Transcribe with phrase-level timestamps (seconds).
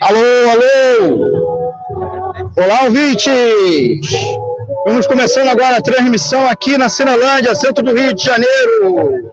[0.00, 0.68] Alô, alô!
[2.56, 4.10] Olá, ouvintes!
[4.84, 9.30] Vamos começando agora a transmissão aqui na Cinelândia, centro do Rio de Janeiro.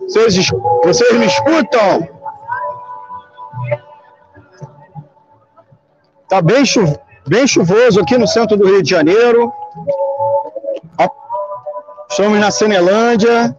[0.00, 0.50] Vocês,
[0.84, 2.08] vocês me escutam?
[6.28, 6.64] Tá bem,
[7.28, 9.52] bem chuvoso aqui no centro do Rio de Janeiro.
[12.10, 13.56] Estamos na Cinelândia.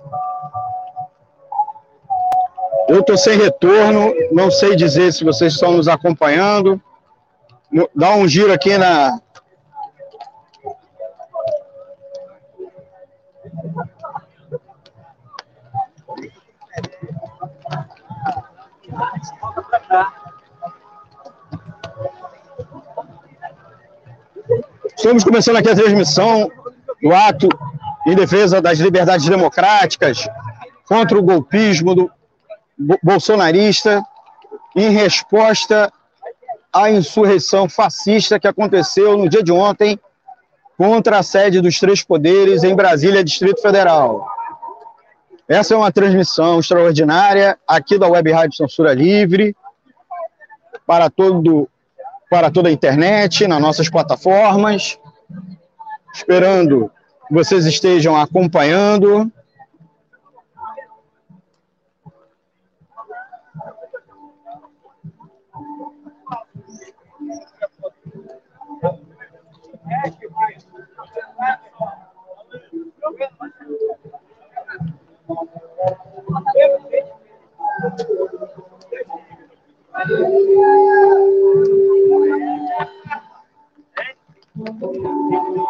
[2.87, 6.81] Eu estou sem retorno, não sei dizer se vocês estão nos acompanhando.
[7.95, 9.19] Dá um giro aqui na.
[24.97, 26.51] Estamos começando aqui a transmissão
[27.01, 27.47] do ato
[28.05, 30.27] em defesa das liberdades democráticas,
[30.87, 32.11] contra o golpismo do
[33.03, 34.03] bolsonarista,
[34.75, 35.91] em resposta
[36.71, 39.99] à insurreição fascista que aconteceu no dia de ontem
[40.77, 44.25] contra a sede dos três poderes em Brasília, Distrito Federal.
[45.47, 49.55] Essa é uma transmissão extraordinária aqui da Web Rádio Censura Livre
[50.85, 51.67] para todo
[52.29, 54.99] para toda a internet, nas nossas plataformas.
[56.13, 56.91] Esperando
[57.29, 59.31] que vocês estejam acompanhando.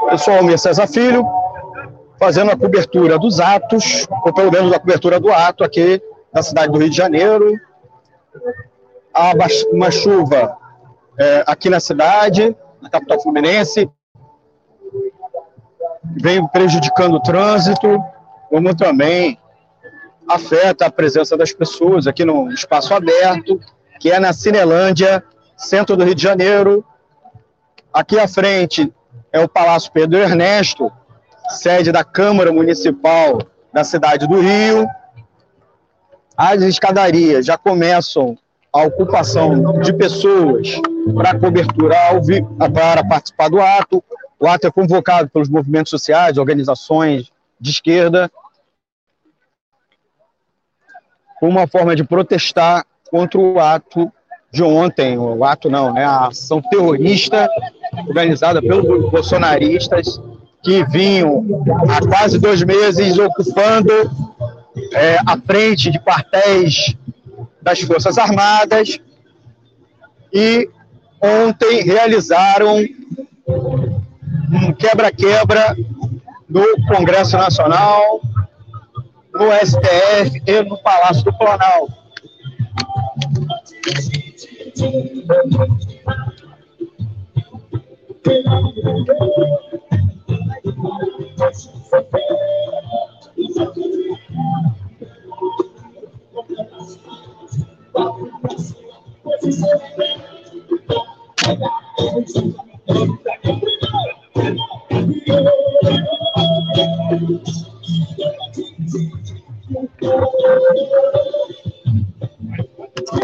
[0.09, 1.25] Pessoal, Mir César Filho,
[2.17, 6.01] fazendo a cobertura dos atos, ou pelo menos a cobertura do ato aqui
[6.33, 7.53] na cidade do Rio de Janeiro.
[9.13, 9.33] Há
[9.71, 10.57] uma chuva
[11.19, 13.89] é, aqui na cidade, na capital fluminense,
[16.21, 18.01] vem prejudicando o trânsito,
[18.49, 19.37] como também
[20.27, 23.59] afeta a presença das pessoas aqui no espaço aberto,
[23.99, 25.23] que é na Cinelândia,
[25.57, 26.85] centro do Rio de Janeiro.
[27.93, 28.93] Aqui à frente
[29.31, 30.91] é o Palácio Pedro Ernesto,
[31.49, 33.39] sede da Câmara Municipal
[33.73, 34.87] da cidade do Rio.
[36.37, 38.37] As escadarias já começam
[38.71, 40.79] a ocupação de pessoas
[41.15, 41.95] para cobertura
[42.71, 44.03] para participar do ato.
[44.39, 48.31] O ato é convocado pelos movimentos sociais, organizações de esquerda,
[51.39, 54.11] como uma forma de protestar contra o ato
[54.51, 57.49] de ontem, o ato não, né, a ação terrorista
[58.07, 60.21] organizada pelos bolsonaristas
[60.63, 61.45] que vinham
[61.89, 63.91] há quase dois meses ocupando
[64.93, 66.95] é, a frente de quartéis
[67.61, 68.99] das Forças Armadas
[70.33, 70.69] e
[71.21, 72.77] ontem realizaram
[74.51, 75.75] um quebra-quebra
[76.47, 78.21] no Congresso Nacional,
[79.33, 81.93] no STF e no Palácio do Planalto.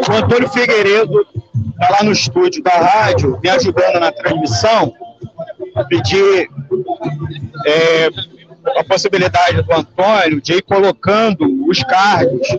[0.07, 1.34] Antônio Figueiredo
[1.75, 4.93] está lá no estúdio da rádio, me ajudando na transmissão,
[5.89, 6.49] pedir
[7.65, 8.09] é,
[8.79, 12.57] a possibilidade do Antônio de ir colocando os cards,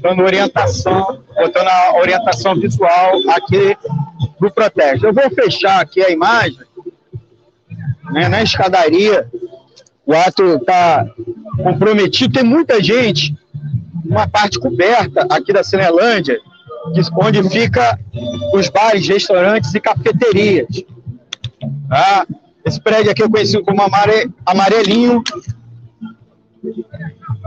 [0.00, 3.76] dando orientação, botando a orientação visual aqui
[4.40, 5.06] do protesto.
[5.06, 6.58] Eu vou fechar aqui a imagem,
[8.12, 9.28] né, na escadaria,
[10.06, 11.06] o ato está
[11.62, 13.36] comprometido, tem muita gente,
[14.04, 16.40] uma parte coberta aqui da Cinelândia,
[17.16, 17.98] onde fica
[18.54, 20.84] os bares, restaurantes e cafeterias.
[21.88, 22.26] Tá?
[22.64, 25.22] Esse prédio aqui eu conheci como amare, amarelinho.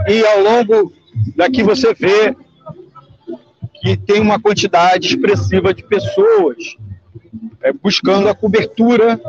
[0.07, 0.94] E ao longo
[1.35, 2.35] daqui você vê
[3.81, 6.57] que tem uma quantidade expressiva de pessoas
[7.62, 9.19] é, buscando a cobertura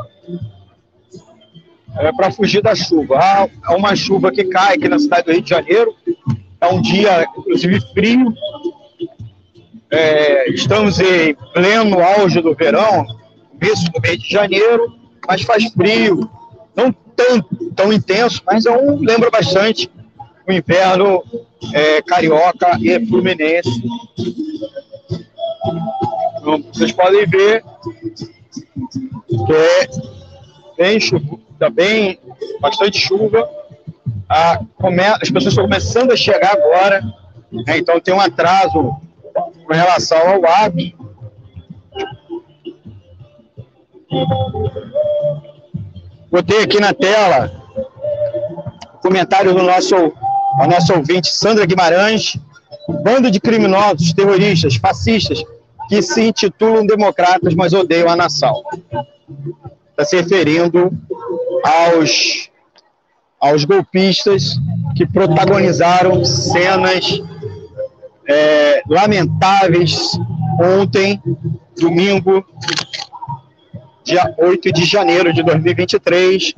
[1.97, 3.19] é, para fugir da chuva.
[3.63, 5.95] Há uma chuva que cai aqui na cidade do Rio de Janeiro,
[6.61, 8.33] é um dia, inclusive, frio.
[9.95, 13.05] É, estamos em pleno auge do verão,
[13.57, 14.93] começo do mês de janeiro,
[15.25, 16.29] mas faz frio.
[16.75, 19.89] Não tanto tão intenso, mas é um, lembra bastante
[20.45, 21.23] o inverno
[21.73, 23.69] é, carioca e fluminense.
[26.41, 27.63] Então, vocês podem ver
[29.29, 29.87] que é
[30.77, 32.19] bem chuva, tá bem,
[32.59, 33.49] bastante chuva.
[34.27, 37.01] A, come, as pessoas estão começando a chegar agora,
[37.49, 38.93] né, então tem um atraso
[39.35, 41.05] com relação ao hábito.
[46.31, 47.51] Botei aqui na tela
[48.93, 49.95] o comentário do nosso,
[50.59, 52.37] a nosso ouvinte Sandra Guimarães.
[53.03, 55.43] Bando de criminosos, terroristas, fascistas,
[55.89, 58.63] que se intitulam democratas, mas odeiam a nação.
[59.89, 60.91] Está se referindo
[61.63, 62.49] aos,
[63.39, 64.59] aos golpistas
[64.95, 67.23] que protagonizaram cenas
[68.27, 70.11] é, lamentáveis
[70.59, 71.21] ontem,
[71.77, 72.45] domingo,
[74.03, 76.53] dia 8 de janeiro de 2023,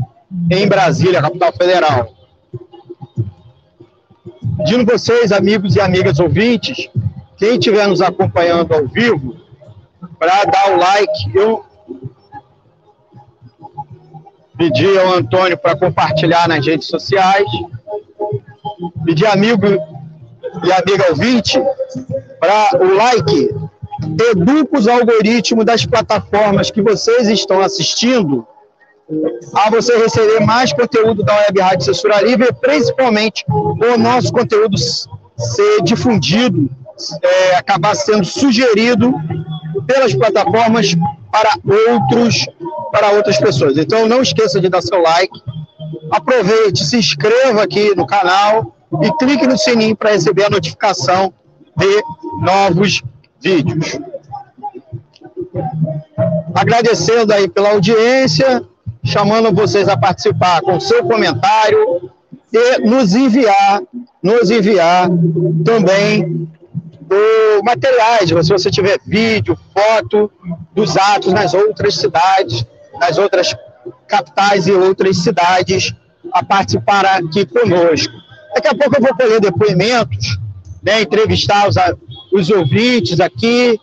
[0.51, 2.13] em Brasília, capital federal.
[4.57, 6.89] Pedindo vocês, amigos e amigas ouvintes,
[7.37, 9.37] quem estiver nos acompanhando ao vivo,
[10.19, 11.63] para dar o like, eu
[14.57, 17.45] pedi ao Antônio para compartilhar nas redes sociais,
[19.05, 19.67] pedi amigo
[20.63, 21.62] e amiga ouvinte
[22.39, 23.56] para o like,
[24.31, 28.45] educa os algoritmos das plataformas que vocês estão assistindo
[29.54, 35.81] a você receber mais conteúdo da Web Rádio Censura Livre, principalmente o nosso conteúdo ser
[35.83, 36.69] difundido,
[37.24, 39.13] é, acabar sendo sugerido
[39.86, 40.95] pelas plataformas
[41.31, 42.45] para outros,
[42.92, 43.77] para outras pessoas.
[43.77, 45.42] Então não esqueça de dar seu like,
[46.12, 51.34] aproveite, se inscreva aqui no canal e clique no sininho para receber a notificação
[51.75, 52.04] de
[52.42, 53.04] novos
[53.42, 54.00] vídeos.
[56.56, 58.63] Agradecendo aí pela audiência,
[59.04, 62.12] chamando vocês a participar com seu comentário
[62.51, 63.81] e nos enviar,
[64.24, 65.10] nos enviar
[65.63, 66.48] também
[67.01, 70.31] do materiais, se você tiver vídeo, foto
[70.74, 72.66] dos atos nas outras cidades,
[73.00, 73.56] nas outras
[74.07, 75.94] capitais e outras cidades
[76.34, 78.13] a participar aqui conosco.
[78.53, 80.39] Daqui a pouco eu vou colher depoimentos,
[80.81, 81.75] né, entrevistar os,
[82.31, 83.79] os ouvintes aqui.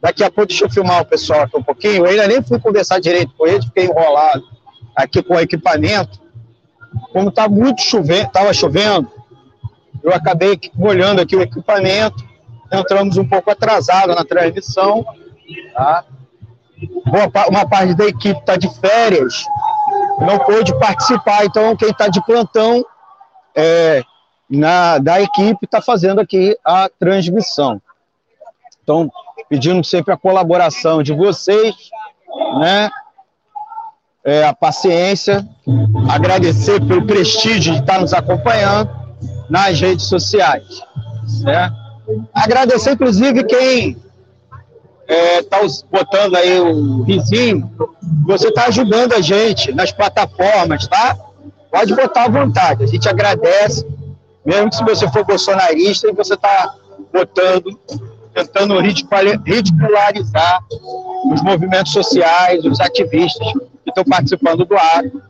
[0.00, 2.04] Daqui a pouco, deixa eu filmar o pessoal aqui um pouquinho.
[2.04, 4.42] Eu ainda nem fui conversar direito com eles, fiquei enrolado
[4.94, 6.20] aqui com o equipamento.
[7.12, 9.10] Como está muito chovendo, estava chovendo,
[10.02, 12.24] eu acabei molhando aqui o equipamento.
[12.72, 15.04] Entramos um pouco atrasado na transmissão.
[15.74, 16.04] Tá?
[17.48, 19.44] uma parte da equipe está de férias,
[20.20, 22.84] não pôde participar, então quem está de plantão
[23.56, 24.02] é,
[24.48, 27.80] na, da equipe está fazendo aqui a transmissão.
[28.82, 29.10] Então,
[29.48, 31.74] pedindo sempre a colaboração de vocês,
[32.60, 32.90] né?
[34.24, 35.46] É, a paciência,
[36.10, 38.90] agradecer pelo prestígio de estar nos acompanhando
[39.48, 40.82] nas redes sociais.
[42.34, 43.96] Agradecer, inclusive, quem
[45.08, 47.70] está é, botando aí o vizinho,
[48.26, 51.16] você está ajudando a gente nas plataformas, tá?
[51.76, 53.86] Pode botar à vontade, a gente agradece,
[54.46, 56.74] mesmo que se você for bolsonarista e você está
[57.12, 57.78] botando,
[58.32, 60.64] tentando ridicularizar
[61.30, 63.46] os movimentos sociais, os ativistas
[63.84, 65.22] que estão participando do ato.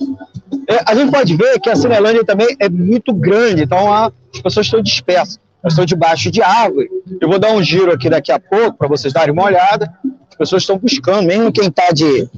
[0.68, 4.66] É, a gente pode ver que a Cinelândia também é muito grande, então as pessoas
[4.66, 5.40] estão dispersas.
[5.64, 6.88] Elas estão debaixo de árvore.
[7.20, 9.92] Eu vou dar um giro aqui daqui a pouco para vocês darem uma olhada.
[10.36, 12.28] As pessoas estão buscando, mesmo quem está de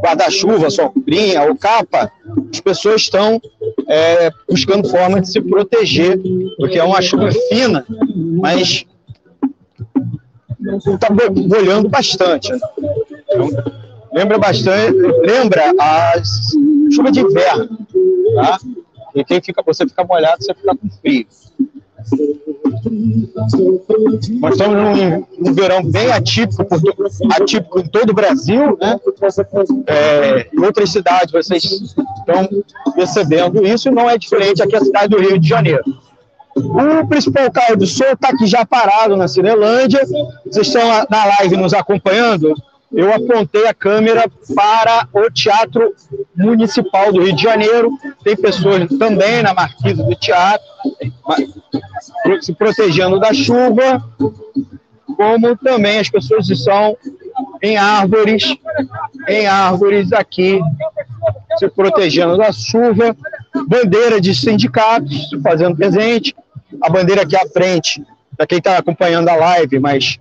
[0.00, 2.10] guarda-chuva, sombrinha ou capa,
[2.52, 3.42] as pessoas estão
[3.88, 6.20] é, buscando forma de se proteger,
[6.56, 7.84] porque é uma chuva fina,
[8.40, 8.86] mas
[10.86, 12.52] está molhando bastante.
[12.52, 13.50] Então,
[14.12, 16.12] lembra bastante, lembra a
[16.94, 17.76] chuva de inverno,
[18.36, 18.58] tá?
[19.16, 21.26] E quem fica, você fica molhado, você fica com frio.
[24.40, 26.64] Nós estamos num, num verão bem atípico,
[27.32, 28.98] atípico em todo o Brasil, né?
[29.86, 32.48] É, em outras cidades vocês estão
[32.94, 35.82] percebendo isso, não é diferente aqui a cidade do Rio de Janeiro.
[36.56, 40.00] O principal carro do sol está aqui já parado na Cinelândia.
[40.44, 42.54] Vocês estão na live nos acompanhando?
[42.92, 45.94] Eu apontei a câmera para o Teatro
[46.34, 47.90] Municipal do Rio de Janeiro.
[48.24, 50.66] Tem pessoas também na marquise do teatro,
[52.40, 54.02] se protegendo da chuva,
[55.16, 56.96] como também as pessoas estão
[57.62, 58.56] em árvores,
[59.28, 60.60] em árvores aqui,
[61.58, 63.16] se protegendo da chuva,
[63.66, 66.34] bandeira de sindicatos fazendo presente,
[66.80, 68.02] a bandeira aqui à frente,
[68.36, 70.18] para quem está acompanhando a live, mas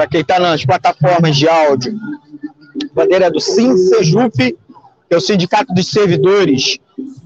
[0.00, 1.94] para quem está nas plataformas de áudio,
[2.94, 4.56] bandeira do SINSEJUP, que
[5.10, 6.78] é o Sindicato dos Servidores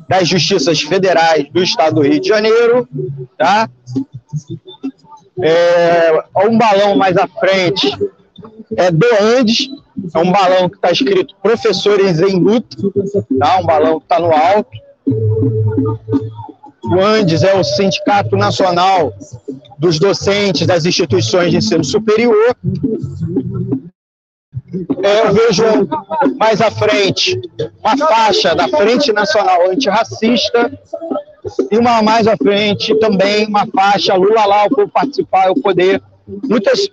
[0.08, 2.88] das justiças federais do estado do Rio de Janeiro,
[3.38, 3.70] tá?
[5.40, 7.96] É, um balão mais à frente
[8.76, 9.68] é do Andes,
[10.12, 12.76] é um balão que está escrito Professores em Luta,
[13.38, 13.58] tá?
[13.60, 14.70] um balão que está no alto.
[16.90, 19.12] O Andes é o Sindicato Nacional
[19.78, 22.56] dos Docentes das Instituições de Ensino Superior.
[25.02, 25.64] É, eu vejo
[26.36, 27.40] mais à frente
[27.80, 30.72] uma faixa da Frente Nacional Antirracista
[31.70, 36.02] e uma mais à frente também uma faixa Lula lá, por participar, o poder.
[36.26, 36.88] Muitas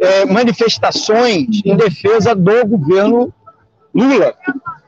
[0.00, 3.32] é, manifestações em defesa do governo
[3.94, 4.34] Lula,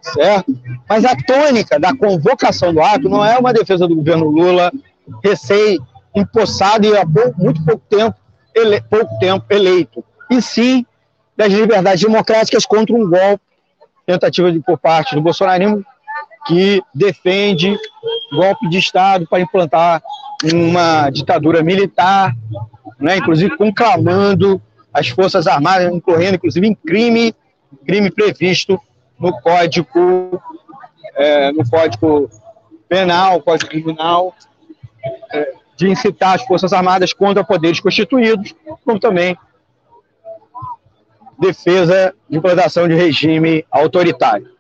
[0.03, 0.57] certo?
[0.89, 4.73] Mas a tônica da convocação do ato não é uma defesa do governo Lula,
[5.23, 5.79] recém
[6.15, 7.05] empossado e há
[7.37, 8.17] muito pouco tempo,
[8.55, 10.85] ele, pouco tempo eleito, e sim
[11.37, 13.45] das liberdades democráticas contra um golpe,
[14.07, 15.85] tentativa de, por parte do bolsonarismo,
[16.47, 17.77] que defende
[18.33, 20.03] golpe de Estado para implantar
[20.53, 22.35] uma ditadura militar,
[22.99, 24.61] né, inclusive conclamando
[24.93, 27.35] as Forças Armadas, incorrendo inclusive em crime,
[27.85, 28.81] crime previsto
[29.19, 30.43] no Código,
[31.15, 32.31] é, no código
[32.89, 34.35] Penal, Código Criminal,
[35.33, 38.55] é, de incitar as Forças Armadas contra poderes constituídos,
[38.85, 39.37] como também
[41.39, 44.51] defesa de implantação de regime autoritário.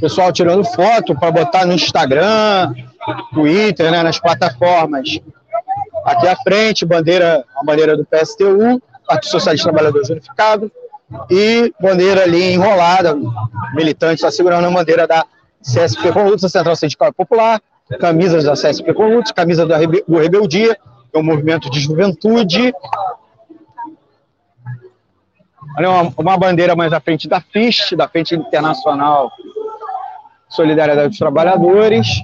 [0.00, 2.74] Pessoal tirando foto para botar no Instagram,
[3.32, 5.20] Twitter, né, nas plataformas.
[6.06, 10.70] Aqui à frente, bandeira, a bandeira do PSTU, Partido Socialista Trabalhadores Unificado,
[11.28, 13.16] e bandeira ali enrolada,
[13.74, 15.26] militante está segurando a bandeira da
[15.60, 17.60] CSP Conlutos, Central Sindical Popular,
[17.98, 19.74] camisas da CSP Conlutos, camisa do
[20.16, 20.76] Rebeldia,
[21.10, 22.72] que é um movimento de juventude.
[25.76, 29.32] Olha uma, uma bandeira mais à frente da FIST, da Frente Internacional
[30.48, 32.22] Solidariedade dos Trabalhadores.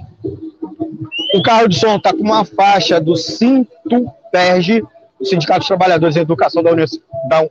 [1.33, 4.83] O carro de som está com uma faixa do Sinto Perge,
[5.19, 7.47] o Sindicato dos Trabalhadores em Educação da, da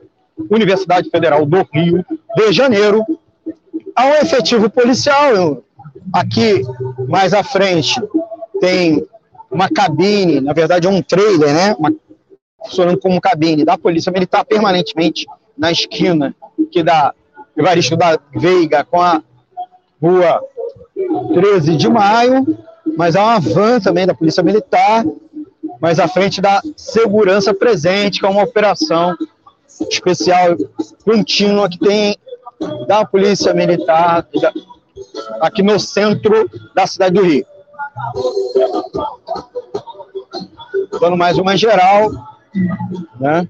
[0.49, 3.05] Universidade Federal do Rio de Janeiro.
[3.95, 5.63] Há um efetivo policial
[6.13, 6.61] aqui
[7.07, 8.01] mais à frente
[8.59, 9.05] tem
[9.51, 11.75] uma cabine, na verdade é um trailer, né?
[11.77, 11.93] Uma,
[12.63, 15.25] funcionando como cabine da Polícia Militar permanentemente
[15.57, 16.33] na esquina
[16.71, 17.13] que dá
[17.55, 19.21] Evaristo da Veiga com a
[20.01, 20.41] rua
[21.33, 22.57] 13 de maio,
[22.97, 25.05] mas há uma van também da Polícia Militar,
[25.79, 29.15] mais à frente da Segurança Presente, que é uma operação
[29.89, 30.55] especial
[31.03, 32.17] contínua que tem
[32.87, 34.27] da Polícia Militar
[35.41, 37.45] aqui no centro da cidade do Rio.
[40.99, 42.11] Dando mais uma geral,
[43.19, 43.47] né?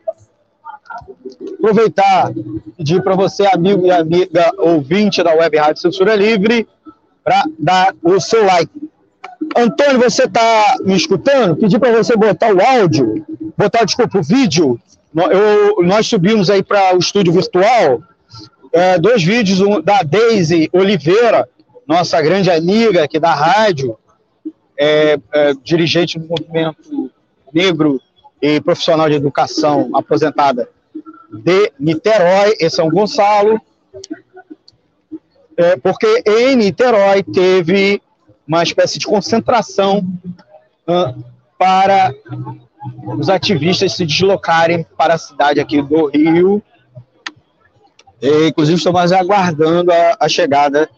[1.60, 2.32] Aproveitar,
[2.78, 6.68] pedir para você, amigo e amiga ouvinte da Web Rádio Censura Livre,
[7.24, 8.83] para dar o seu like.
[9.56, 11.56] Antônio, você está me escutando?
[11.56, 13.26] Pedir para você botar o áudio,
[13.58, 14.80] botar, desculpa, o vídeo.
[15.16, 18.02] Eu, nós subimos aí para o estúdio virtual
[18.74, 21.48] é, dois vídeos um, da Daisy Oliveira,
[21.88, 23.96] nossa grande amiga aqui da rádio,
[24.78, 27.12] é, é, dirigente do movimento
[27.54, 28.02] negro
[28.42, 30.68] e profissional de educação aposentada
[31.32, 33.62] de Niterói, em São Gonçalo,
[35.56, 38.02] é, porque em Niterói teve
[38.48, 40.06] uma espécie de concentração
[40.88, 41.24] uh,
[41.58, 42.14] para
[43.18, 46.62] os ativistas se deslocarem para a cidade aqui do Rio
[48.22, 50.90] e, inclusive, estamos aguardando a, a chegada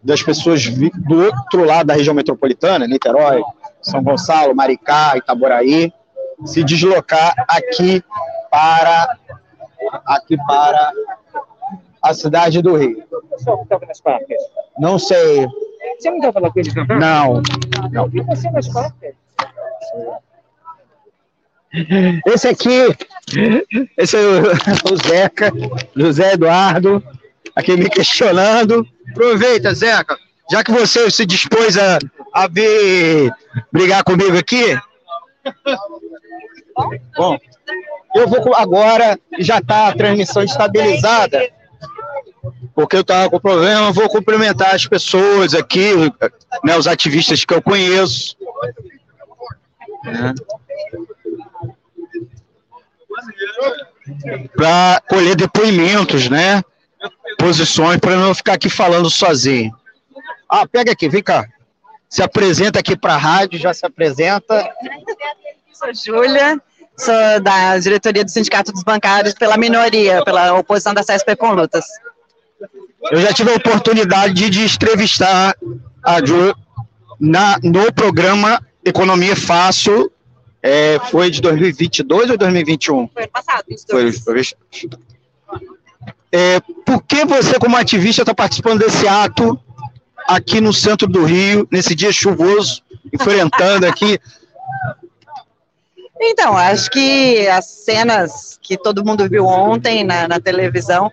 [0.00, 3.42] das pessoas do outro lado da região metropolitana, Niterói,
[3.82, 5.92] São Gonçalo, Maricá, Itaboraí,
[6.44, 8.04] se deslocar aqui
[8.50, 9.18] para
[10.06, 10.92] aqui para
[12.02, 13.02] a cidade do Rio.
[14.78, 15.48] Não sei.
[15.98, 17.42] Você não estava com eles Não.
[17.92, 18.10] Não.
[18.12, 18.68] E você nas?
[22.26, 22.96] Esse aqui,
[23.98, 25.52] esse é o, Zeca,
[25.96, 27.02] José Eduardo,
[27.54, 28.86] aqui me questionando.
[29.10, 30.16] Aproveita, Zeca,
[30.50, 31.98] já que você se dispôs a,
[32.32, 33.32] a vir
[33.72, 34.78] brigar comigo aqui.
[37.16, 37.38] Bom,
[38.14, 41.50] eu vou agora, já está a transmissão estabilizada,
[42.74, 45.94] porque eu estava com problema, vou cumprimentar as pessoas aqui,
[46.62, 48.36] né, os ativistas que eu conheço.
[50.04, 50.34] Né?
[54.56, 56.62] para colher depoimentos, né?
[57.38, 59.74] Posições, para não ficar aqui falando sozinho.
[60.48, 61.46] Ah, pega aqui, vem cá.
[62.08, 64.68] Se apresenta aqui para a rádio, já se apresenta.
[65.72, 66.60] Sou Júlia,
[66.96, 71.84] sou da diretoria do Sindicato dos Bancários pela minoria, pela oposição da CSP com lutas.
[73.10, 75.56] Eu já tive a oportunidade de entrevistar
[76.02, 76.54] a Ju
[77.20, 80.10] na, no programa Economia Fácil,
[80.62, 83.08] é, foi de 2022 ou 2021?
[83.08, 84.10] Foi ano passado, foi,
[86.32, 89.58] é, por que você, como ativista, está participando desse ato
[90.26, 92.82] aqui no centro do Rio, nesse dia chuvoso,
[93.12, 94.18] enfrentando aqui?
[96.26, 101.12] Então, acho que as cenas que todo mundo viu ontem na, na televisão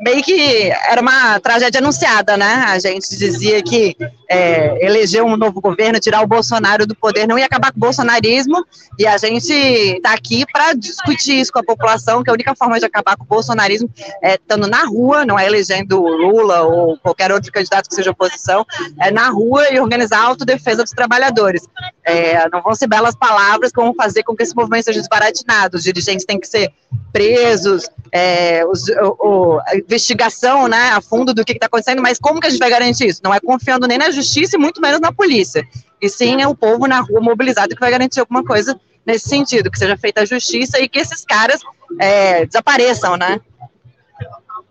[0.00, 2.64] meio que era uma tragédia anunciada, né?
[2.68, 3.96] A gente dizia que
[4.28, 7.80] é, eleger um novo governo, tirar o Bolsonaro do poder, não ia acabar com o
[7.80, 8.64] bolsonarismo,
[8.98, 12.78] e a gente está aqui para discutir isso com a população, que a única forma
[12.78, 13.90] de acabar com o bolsonarismo
[14.22, 18.64] é estando na rua, não é elegendo Lula ou qualquer outro candidato que seja oposição,
[19.00, 21.66] é na rua e organizar a autodefesa dos trabalhadores.
[22.04, 25.82] É, não vão ser belas palavras vão fazer com que esse movimento seja desbaratinado, os
[25.82, 26.72] dirigentes têm que ser
[27.12, 32.18] presos, é, os, o, o, a investigação né, a fundo do que está acontecendo, mas
[32.18, 33.20] como que a gente vai garantir isso?
[33.22, 34.23] Não é confiando nem na justiça
[34.56, 35.66] e muito menos na polícia.
[36.00, 39.70] E sim é o povo na rua mobilizado que vai garantir alguma coisa nesse sentido,
[39.70, 41.60] que seja feita a justiça e que esses caras
[41.98, 43.40] é, desapareçam, né?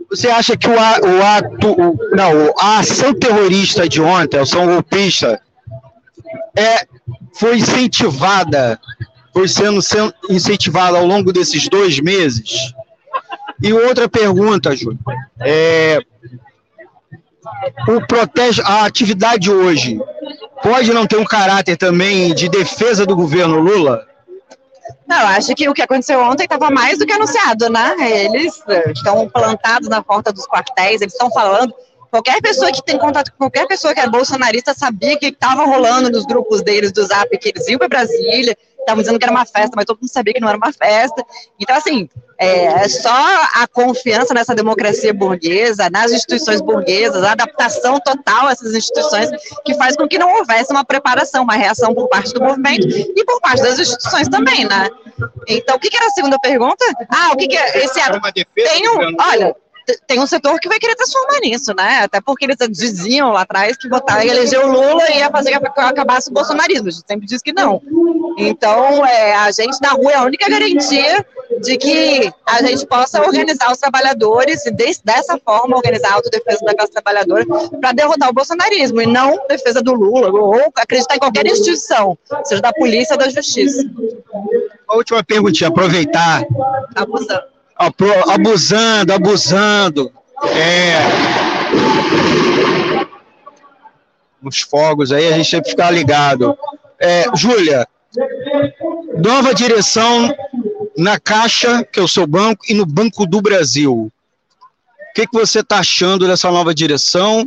[0.10, 4.66] Você acha que o, o ato, o, não, a ação terrorista de ontem, a ação
[4.66, 5.42] golpista,
[6.56, 6.86] é,
[7.34, 8.80] foi incentivada,
[9.34, 12.74] foi sendo, sendo incentivada ao longo desses dois meses?
[13.62, 15.00] E outra pergunta, Júlio.
[15.40, 16.00] É,
[17.88, 20.00] o protege, a atividade hoje
[20.62, 24.06] pode não ter um caráter também de defesa do governo Lula?
[25.08, 27.96] Não, acho que o que aconteceu ontem estava mais do que anunciado, né?
[28.00, 31.74] Eles eh, estão plantados na porta dos quartéis, eles estão falando.
[32.10, 36.12] Qualquer pessoa que tem contato com qualquer pessoa que é bolsonarista sabia que estava rolando
[36.12, 39.46] nos grupos deles do Zap que eles iam para Brasília, estavam dizendo que era uma
[39.46, 41.26] festa, mas todo mundo sabia que não era uma festa.
[41.60, 48.00] Então, assim, é, é só a confiança nessa democracia burguesa, nas instituições burguesas, a adaptação
[48.00, 49.30] total a essas instituições,
[49.66, 53.26] que faz com que não houvesse uma preparação, uma reação por parte do movimento e
[53.26, 54.90] por parte das instituições também, né?
[55.48, 56.86] Então, o que, que era a segunda pergunta?
[57.10, 58.20] Ah, o que, que é esse ato?
[58.56, 59.56] Tem um, olha,
[60.08, 62.00] tem um setor que vai querer transformar nisso, né?
[62.04, 65.80] Até porque eles diziam lá atrás que votar e eleger o Lula ia fazer que
[65.80, 66.88] acabasse o bolsonarismo.
[66.88, 67.82] A gente sempre diz que não.
[68.38, 71.26] Então, é, a gente na rua é a única garantia
[71.62, 76.66] de que a gente possa organizar os trabalhadores e de, dessa forma organizar a autodefesa
[76.66, 77.46] da classe trabalhadora
[77.80, 82.62] para derrotar o bolsonarismo e não defesa do Lula ou acreditar em qualquer instituição, seja
[82.62, 83.84] da polícia ou da justiça.
[84.88, 86.46] A última perguntinha, aproveitar.
[86.96, 90.12] Abusando abusando, abusando.
[90.56, 91.00] É.
[94.42, 96.58] Os fogos aí, a gente tem que ficar ligado.
[97.00, 97.88] É, Júlia,
[99.18, 100.34] nova direção
[100.98, 104.12] na Caixa, que é o seu banco, e no Banco do Brasil.
[105.14, 107.46] O que, que você está achando dessa nova direção?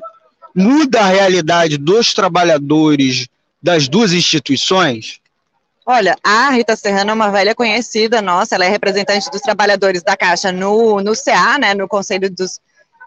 [0.54, 3.28] Muda a realidade dos trabalhadores
[3.62, 5.20] das duas instituições?
[5.88, 10.16] Olha, a Rita Serrano é uma velha conhecida nossa, ela é representante dos trabalhadores da
[10.16, 12.58] Caixa no, no CA, né, no Conselho dos...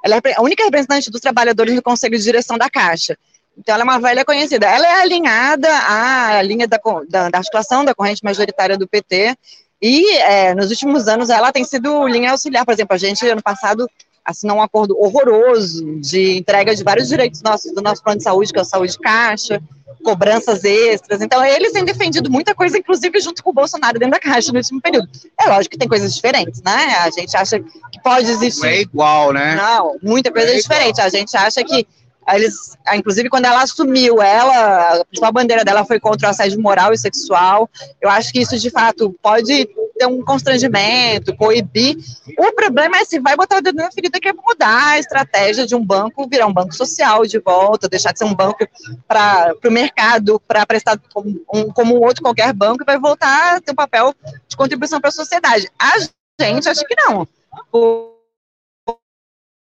[0.02, 3.18] Ela é a única representante dos trabalhadores no Conselho de Direção da Caixa.
[3.58, 4.65] Então, ela é uma velha conhecida.
[4.65, 9.36] Ela é alinhada à linha da, da, da articulação da corrente majoritária do PT,
[9.82, 12.65] e é, nos últimos anos ela tem sido linha auxiliar.
[12.65, 13.89] Por exemplo, a gente, ano passado,
[14.30, 18.54] assinou um acordo horroroso de entrega de vários direitos nossos, do nosso plano de saúde,
[18.54, 19.62] que é o Saúde Caixa,
[20.04, 21.22] cobranças extras.
[21.22, 24.60] Então, eles têm defendido muita coisa, inclusive junto com o Bolsonaro dentro da Caixa no
[24.60, 25.10] último período.
[25.39, 26.96] É lógico que tem coisas diferentes, né?
[27.00, 28.62] A gente acha que pode existir.
[28.62, 29.56] Não é igual, né?
[29.56, 31.02] Não, muita coisa é diferente.
[31.02, 31.88] A gente acha que
[32.32, 36.98] eles, inclusive, quando ela assumiu, ela, a bandeira dela foi contra o assédio moral e
[36.98, 37.68] sexual.
[38.00, 39.68] Eu acho que isso, de fato, pode
[40.00, 41.98] ter um constrangimento, coibir.
[42.38, 45.68] O problema é se vai botar o dedo na ferida, que é mudar a estratégia
[45.68, 48.66] de um banco, virar um banco social de volta, deixar de ser um banco
[49.06, 53.58] para o mercado, para prestar como um, como um outro qualquer banco, e vai voltar
[53.58, 54.16] a ter um papel
[54.48, 55.70] de contribuição para a sociedade.
[55.78, 56.00] A
[56.46, 57.28] gente acha que não.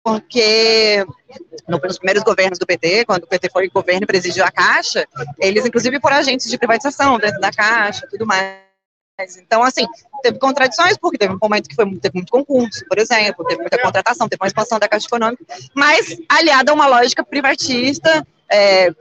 [0.04, 1.06] Porque
[1.68, 5.08] nos primeiros governos do PT, quando o PT foi governo e presidiu a Caixa,
[5.40, 8.71] eles inclusive foram agentes de privatização dentro da Caixa tudo mais.
[9.38, 9.86] Então, assim,
[10.22, 13.82] teve contradições, porque teve um momento que foi, teve muito concurso, por exemplo, teve muita
[13.82, 18.92] contratação, teve uma expansão da Caixa Econômica, mas aliada a uma lógica privatista, é,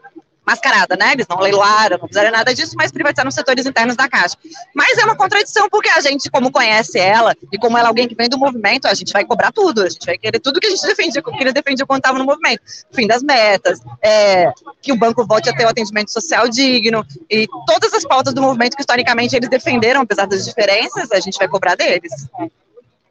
[0.47, 1.13] mascarada, né?
[1.13, 4.37] Eles não leiloaram, não fizeram nada disso, mas privatizaram setores internos da Caixa.
[4.75, 8.09] Mas é uma contradição, porque a gente, como conhece ela, e como ela é alguém
[8.09, 10.67] que vem do movimento, a gente vai cobrar tudo, a gente vai querer tudo que
[10.67, 12.63] a gente defendia, que ele defendia quando estava no movimento.
[12.93, 17.47] Fim das metas, é, que o banco volte a ter o atendimento social digno, e
[17.67, 21.49] todas as pautas do movimento que historicamente eles defenderam, apesar das diferenças, a gente vai
[21.49, 22.13] cobrar deles.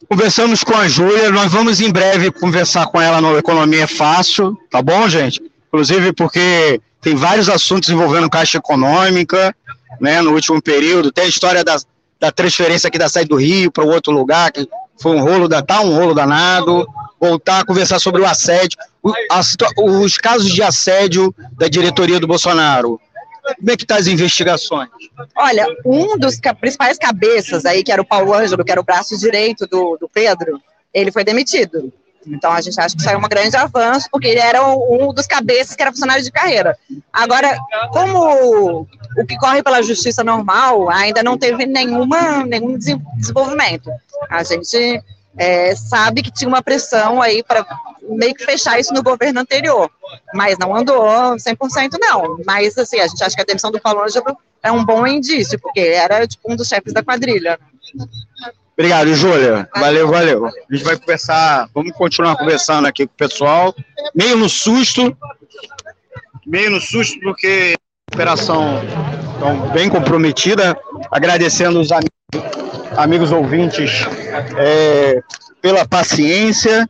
[0.10, 4.82] Conversamos com a Júlia, nós vamos em breve conversar com ela no Economia Fácil, tá
[4.82, 5.42] bom, gente?
[5.70, 9.56] Inclusive porque tem vários assuntos envolvendo Caixa Econômica,
[10.02, 11.78] né, no último período, tem a história da,
[12.20, 14.68] da transferência aqui da saída do Rio para outro lugar, que
[15.02, 16.88] foi um rolo, da, tá um rolo danado,
[17.20, 19.42] voltar a conversar sobre o assédio, o, a,
[19.82, 23.00] os casos de assédio da diretoria do Bolsonaro,
[23.58, 24.90] como é que tá as investigações?
[25.36, 29.18] Olha, um dos principais cabeças aí, que era o Paulo Ângelo, que era o braço
[29.18, 30.62] direito do, do Pedro,
[30.94, 31.92] ele foi demitido.
[32.32, 35.26] Então a gente acha que isso é um grande avanço, porque ele era um dos
[35.26, 36.78] cabeças que era funcionário de carreira.
[37.12, 37.58] Agora,
[37.92, 38.88] como
[39.18, 43.92] o que corre pela justiça normal ainda não teve nenhuma, nenhum desenvolvimento.
[44.30, 45.04] A gente
[45.38, 47.66] é, sabe que tinha uma pressão aí para
[48.02, 49.90] meio que fechar isso no governo anterior,
[50.34, 51.04] mas não andou
[51.36, 52.40] 100% não.
[52.46, 55.60] Mas assim, a gente acha que a demissão do Paulo Ângelo é um bom indício,
[55.60, 57.60] porque era tipo, um dos chefes da quadrilha.
[58.80, 59.68] Obrigado, Júlia.
[59.76, 60.46] Valeu, valeu.
[60.46, 63.76] A gente vai conversar, vamos continuar conversando aqui com o pessoal,
[64.16, 65.18] meio no susto,
[66.48, 67.76] meio no susto, porque
[68.10, 68.80] a operação
[69.36, 70.80] então, bem comprometida,
[71.12, 72.10] agradecendo os amigos,
[72.96, 74.08] amigos ouvintes
[74.58, 75.22] é,
[75.62, 76.90] pela paciência.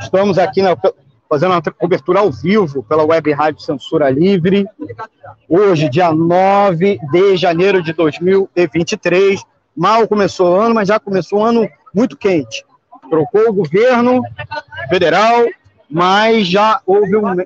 [0.00, 0.76] Estamos aqui na,
[1.28, 4.66] fazendo uma cobertura ao vivo pela Web Rádio Censura Livre.
[5.48, 9.42] Hoje, dia 9 de janeiro de 2023.
[9.76, 12.64] Mal começou o ano, mas já começou um ano muito quente.
[13.08, 14.22] Trocou o governo
[14.88, 15.46] federal,
[15.90, 17.40] mas já houve um,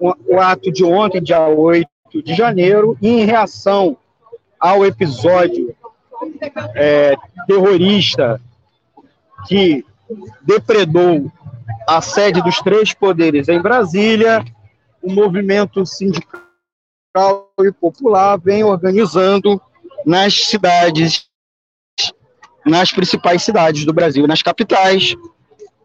[0.00, 1.88] um, um ato de ontem, dia 8
[2.24, 3.96] de janeiro, em reação
[4.58, 5.74] ao episódio
[6.74, 7.14] é,
[7.46, 8.40] terrorista
[9.46, 9.84] que
[10.42, 11.30] depredou
[11.86, 14.44] a sede dos três poderes em Brasília,
[15.02, 16.42] o movimento sindical
[17.60, 19.60] e popular vem organizando
[20.04, 21.28] nas cidades,
[22.64, 25.14] nas principais cidades do Brasil, nas capitais,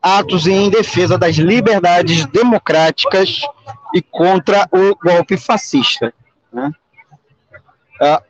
[0.01, 3.41] atos em defesa das liberdades democráticas
[3.93, 6.13] e contra o golpe fascista.
[6.51, 6.71] Né?
[8.01, 8.21] Ah,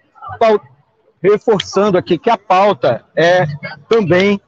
[1.22, 3.46] reforçando aqui que a pauta é
[3.88, 4.42] também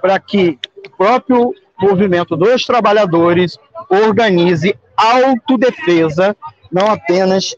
[0.00, 6.36] para que o próprio movimento dos trabalhadores organize autodefesa,
[6.70, 7.56] não apenas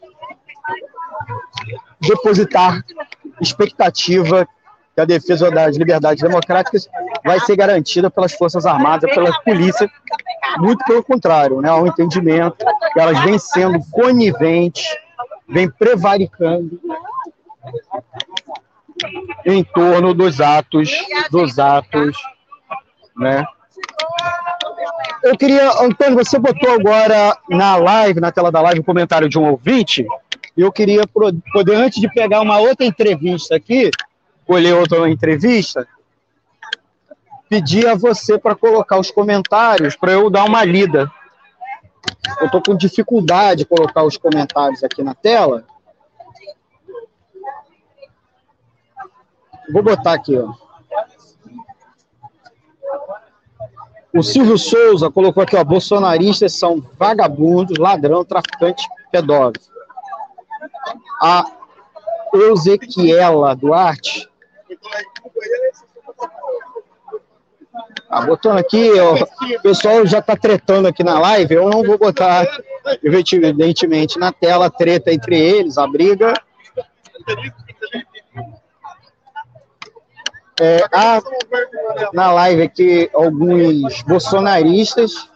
[1.99, 2.83] depositar
[3.39, 4.47] expectativa
[4.93, 6.89] que a defesa das liberdades democráticas
[7.23, 9.89] vai ser garantida pelas Forças Armadas, pela polícia,
[10.57, 14.85] muito pelo contrário, né, ao entendimento que elas vêm sendo coniventes,
[15.47, 16.79] vêm prevaricando
[19.45, 20.91] em torno dos atos,
[21.31, 22.17] dos atos,
[23.15, 23.45] né,
[25.23, 29.37] eu queria, Antônio, você botou agora na live, na tela da live, um comentário de
[29.37, 30.05] um ouvinte.
[30.57, 33.91] Eu queria poder, antes de pegar uma outra entrevista aqui,
[34.45, 35.87] colher outra entrevista,
[37.47, 41.11] pedir a você para colocar os comentários para eu dar uma lida.
[42.39, 45.63] Eu estou com dificuldade de colocar os comentários aqui na tela.
[49.71, 50.70] Vou botar aqui, ó.
[54.13, 59.65] O Silvio Souza colocou aqui, ó, bolsonaristas são vagabundos, ladrão, traficante, pedófilo.
[61.21, 61.45] A
[62.33, 64.29] Eusequiela Duarte.
[68.09, 71.97] Ah, botando aqui, ó, o pessoal já está tretando aqui na live, eu não vou
[71.97, 72.45] botar,
[73.01, 76.33] evidentemente, na tela a treta entre eles, a briga.
[80.63, 81.19] É, há
[82.13, 85.27] na live aqui alguns bolsonaristas,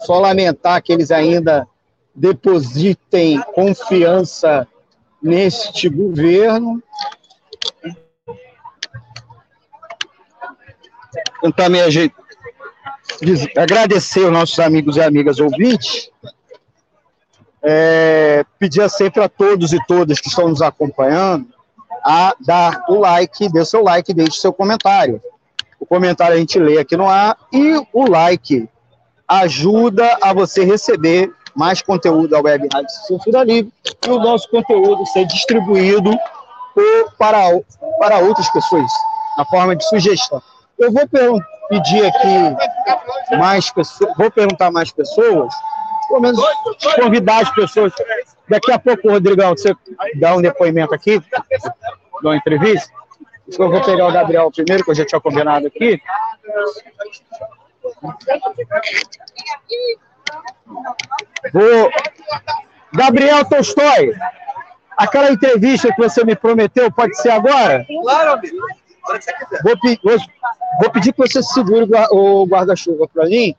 [0.00, 1.68] só lamentar que eles ainda
[2.14, 4.66] depositem confiança
[5.22, 6.82] neste governo.
[11.42, 12.24] Tentar me ajeitar.
[13.58, 16.10] Agradecer aos nossos amigos e amigas ouvintes.
[17.62, 21.55] É, pedir sempre a todos e todas que estão nos acompanhando
[22.06, 25.20] a dar o like, dê seu like, deixe seu comentário.
[25.80, 28.68] O comentário a gente lê aqui no ar e o like
[29.26, 33.72] ajuda a você receber mais conteúdo da Web Rádio Censura Livre
[34.06, 36.16] e o nosso conteúdo ser distribuído
[37.18, 37.38] para,
[37.98, 38.90] para outras pessoas,
[39.36, 40.40] na forma de sugestão.
[40.78, 41.08] Eu vou
[41.68, 45.52] pedir aqui mais pessoas, vou perguntar mais pessoas,
[46.06, 46.40] pelo menos
[46.94, 47.92] convidar as pessoas.
[48.48, 49.74] Daqui a pouco, Rodrigão, você
[50.16, 51.20] dá um depoimento aqui,
[52.22, 52.92] dá uma entrevista.
[53.58, 56.00] Eu vou pegar o Gabriel primeiro, que eu já tinha combinado aqui.
[61.52, 61.90] Vou...
[62.92, 64.14] Gabriel Tolstói,
[64.96, 67.84] aquela entrevista que você me prometeu, pode ser agora?
[68.02, 68.56] Claro, amigo.
[69.62, 70.18] Vou, vou,
[70.80, 73.54] vou pedir que você segure o guarda-chuva para mim.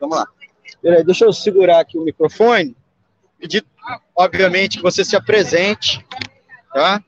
[0.00, 0.26] Vamos lá.
[0.82, 2.76] Peraí, deixa eu segurar aqui o microfone.
[3.38, 3.64] Pedir,
[4.14, 6.04] obviamente, que você se apresente,
[6.72, 7.02] tá?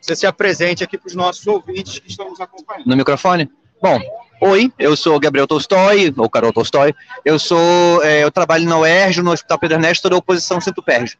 [0.00, 2.86] Você se apresente aqui para os nossos ouvintes que estão nos acompanhando.
[2.86, 3.50] No microfone?
[3.80, 4.00] Bom,
[4.40, 6.94] oi, eu sou Gabriel Tolstói, ou Carol Tolstói.
[7.24, 11.18] Eu sou, é, eu trabalho na UERJ, no Hospital Pedro Ernesto, da oposição Centro Pérgio.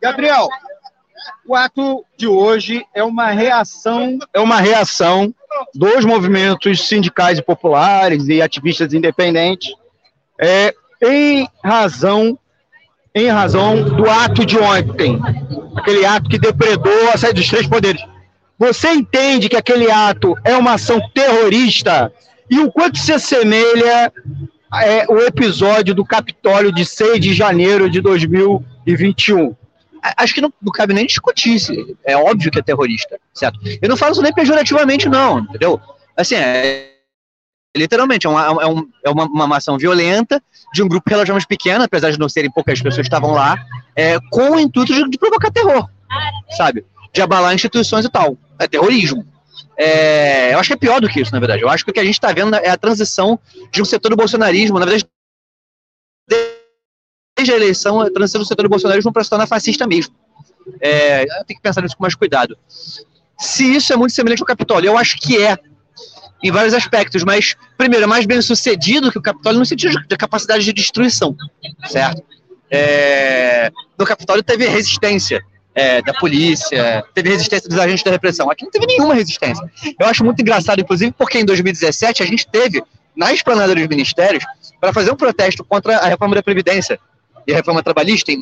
[0.00, 0.48] Gabriel,
[1.46, 5.34] o ato de hoje é uma reação, é uma reação
[5.74, 9.74] dos movimentos sindicais e populares e ativistas independentes,
[10.40, 12.38] é, em razão
[13.14, 15.18] em razão do ato de ontem,
[15.74, 18.04] aquele ato que depredou a saída dos três poderes.
[18.58, 22.12] Você entende que aquele ato é uma ação terrorista
[22.50, 24.12] e o quanto se assemelha
[24.82, 29.56] é, o episódio do Capitólio de 6 de janeiro de 2021?
[30.16, 31.58] acho que não, não cabe nem discutir.
[32.04, 33.58] É óbvio que é terrorista, certo?
[33.80, 35.80] Eu não falo isso nem pejorativamente, não, entendeu?
[36.16, 36.95] Assim, é,
[37.76, 41.84] literalmente, é, uma, é, um, é uma, uma ação violenta de um grupo relativamente pequeno,
[41.84, 43.56] apesar de não serem poucas pessoas que estavam lá,
[43.94, 45.88] é, com o intuito de, de, provocar terror,
[46.56, 46.84] sabe?
[47.12, 48.36] De abalar instituições e tal.
[48.58, 49.26] É terrorismo.
[49.78, 51.62] É, eu acho que é pior do que isso, na verdade.
[51.62, 53.38] Eu acho que o que a gente está vendo é a transição
[53.70, 55.06] de um setor do bolsonarismo, na verdade,
[57.36, 60.14] desde a eleição, a transição do setor do bolsonarismo para se tornar fascista mesmo.
[60.80, 62.56] É, tem que pensar nisso com mais cuidado.
[63.38, 65.58] Se isso é muito semelhante ao Capitólio, eu acho que é,
[66.42, 70.06] em vários aspectos, mas, primeiro, é mais bem sucedido que o Capitólio no sentido de,
[70.06, 71.36] de capacidade de destruição,
[71.86, 72.22] certo?
[72.70, 75.42] É, no Capitólio teve resistência
[75.74, 78.50] é, da polícia, teve resistência dos agentes da repressão.
[78.50, 79.70] Aqui não teve nenhuma resistência.
[79.98, 82.82] Eu acho muito engraçado, inclusive, porque em 2017 a gente teve,
[83.14, 84.44] na esplanada dos ministérios,
[84.80, 86.98] para fazer um protesto contra a reforma da Previdência,
[87.46, 88.38] e a reforma trabalhista em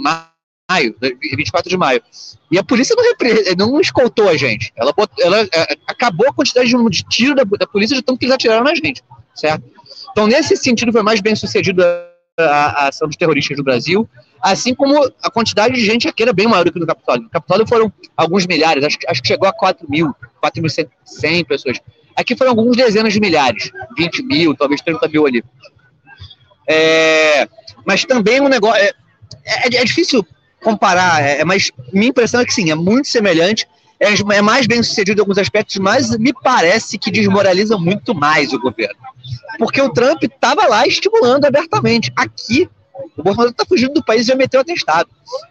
[0.71, 2.03] maio, 24 de maio.
[2.51, 3.55] E a polícia não, repre...
[3.57, 4.73] não escoltou a gente.
[4.77, 8.35] Ela, ela é, acabou a quantidade de, tiro da, da, polícia de tanto que eles
[8.35, 9.03] atiraram na gente,
[9.35, 9.65] certo?
[10.11, 14.09] Então, nesse sentido, foi mais bem sucedido a, a, a ação dos terroristas do Brasil,
[14.41, 17.25] assim como a quantidade de gente aqui era bem maior do que no Capitólio.
[17.25, 21.81] No Capitólio foram alguns milhares, acho, acho que chegou a 4 mil, 4.100 pessoas.
[22.17, 25.45] Aqui foram alguns dezenas de milhares, 20 mil, talvez 30 mil ali.
[26.69, 27.49] É,
[27.87, 28.81] mas também um negócio.
[28.81, 28.93] É,
[29.45, 30.25] é, é difícil
[30.65, 33.69] comparar, é, mas minha impressão é que sim, é muito semelhante.
[34.01, 38.53] É, é mais bem sucedido em alguns aspectos, mas me parece que desmoraliza muito mais
[38.53, 38.97] o governo.
[39.59, 42.13] Porque o Trump estava lá estimulando abertamente.
[42.17, 42.69] Aqui,
[43.17, 45.09] o Bolsonaro está fugindo do país e já meteu atestado.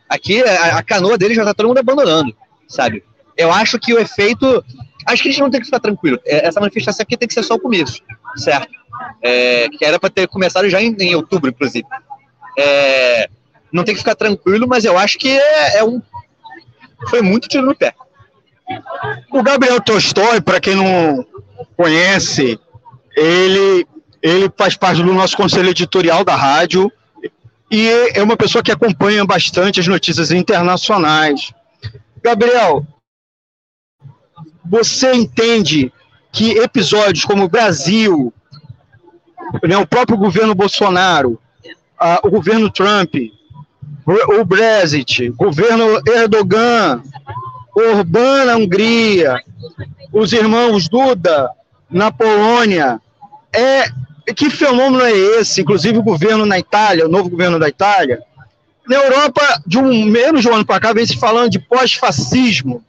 [0.10, 2.36] Aqui, a, a canoa dele já está todo mundo abandonando,
[2.68, 3.04] sabe?
[3.38, 4.64] Eu acho que o efeito.
[5.06, 6.20] Acho que a gente não tem que ficar tranquilo.
[6.26, 8.02] É, essa manifestação aqui tem que ser só o começo,
[8.36, 8.72] certo?
[9.22, 11.86] É, que era para ter começado já em, em outubro, inclusive.
[12.58, 13.30] É,
[13.74, 16.00] não tem que ficar tranquilo, mas eu acho que é, é um.
[17.10, 17.94] Foi muito tiro no pé.
[19.32, 21.26] O Gabriel Tolstói, para quem não
[21.76, 22.58] conhece,
[23.18, 23.86] ele,
[24.22, 26.90] ele faz parte do nosso conselho editorial da rádio
[27.70, 31.52] e é uma pessoa que acompanha bastante as notícias internacionais.
[32.24, 32.86] Gabriel,
[34.64, 35.92] você entende
[36.32, 38.32] que episódios como o Brasil,
[39.68, 41.40] né, o próprio governo Bolsonaro,
[42.24, 43.16] o governo Trump,
[44.06, 47.02] o Brexit, governo Erdogan,
[47.76, 49.42] Orbán na Hungria,
[50.12, 51.50] os irmãos Duda
[51.90, 53.00] na Polônia.
[53.54, 53.86] É,
[54.36, 55.62] que fenômeno é esse?
[55.62, 58.22] Inclusive o governo na Itália, o novo governo da Itália.
[58.88, 62.84] Na Europa, de um menos de um ano para cá, vem se falando de pós-fascismo.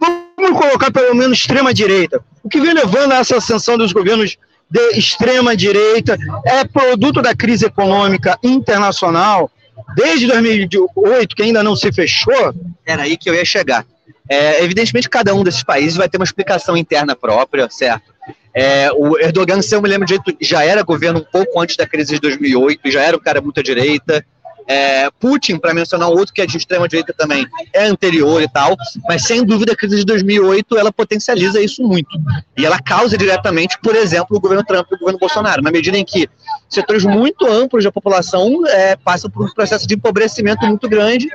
[0.00, 2.24] Vamos colocar pelo menos extrema-direita.
[2.42, 4.36] O que vem levando a essa ascensão dos governos
[4.70, 9.50] de extrema direita, é produto da crise econômica internacional
[9.94, 12.54] desde 2008, que ainda não se fechou.
[12.84, 13.86] Era aí que eu ia chegar.
[14.28, 18.14] É, evidentemente, cada um desses países vai ter uma explicação interna própria, certo?
[18.54, 21.86] É, o Erdogan, se eu me lembro direito, já era governo um pouco antes da
[21.86, 24.24] crise de 2008, já era um cara muito à direita.
[24.66, 28.74] É, Putin, para mencionar outro que é de extrema direita também, é anterior e tal,
[29.06, 32.18] mas sem dúvida a crise de 2008 ela potencializa isso muito.
[32.56, 35.98] E ela causa diretamente, por exemplo, o governo Trump e o governo Bolsonaro, na medida
[35.98, 36.28] em que
[36.68, 41.28] setores muito amplos da população é, passam por um processo de empobrecimento muito grande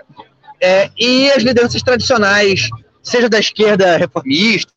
[0.60, 2.68] é, e as lideranças tradicionais
[3.02, 4.72] seja da esquerda reformista,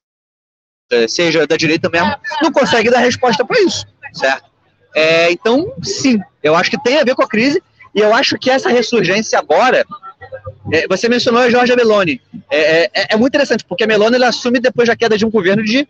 [1.08, 4.50] seja da direita mesmo, não consegue dar resposta para isso, certo?
[4.94, 7.62] É, então, sim, eu acho que tem a ver com a crise
[7.94, 9.84] e eu acho que essa ressurgência agora,
[10.72, 14.28] é, você mencionou a Jorge Meloni, é, é, é, muito interessante, porque a Meloni ela
[14.28, 15.86] assume depois da queda de um governo de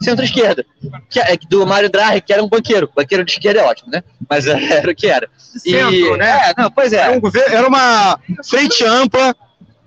[0.00, 0.64] centro-esquerda,
[1.08, 2.90] que é do Mário Draghi, que era um banqueiro.
[2.94, 4.04] Banqueiro de esquerda é ótimo, né?
[4.28, 5.28] Mas era o que era.
[5.38, 6.50] Centro, e, né?
[6.50, 6.98] É, não, pois é.
[6.98, 9.34] Era, um governo, era uma frente ampla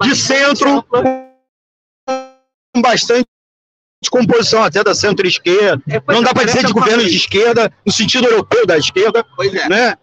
[0.02, 1.30] de centro com
[2.82, 3.28] bastante
[4.10, 5.82] composição até da centro-esquerda.
[5.88, 9.54] É, não dá para dizer de governo de esquerda, no sentido europeu da esquerda, pois
[9.54, 9.70] é.
[9.70, 9.98] né?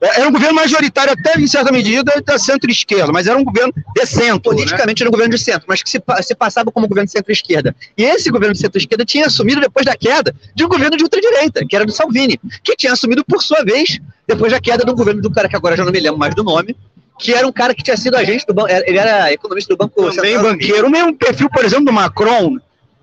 [0.00, 4.06] Era um governo majoritário até em certa medida da centro-esquerda, mas era um governo de
[4.06, 4.50] centro.
[4.50, 4.56] Né?
[4.56, 5.04] Politicamente né?
[5.04, 7.76] era um governo de centro, mas que se, se passava como governo de centro-esquerda.
[7.98, 11.66] E esse governo de centro-esquerda tinha assumido depois da queda de um governo de ultradireita,
[11.66, 15.20] que era do Salvini, que tinha assumido por sua vez depois da queda do governo
[15.20, 16.74] do cara que agora já não me lembro mais do nome,
[17.18, 19.96] que era um cara que tinha sido agente do banco, ele era economista do Banco
[19.96, 20.42] Também Central.
[20.42, 22.56] banqueiro, o mesmo perfil, por exemplo, do Macron,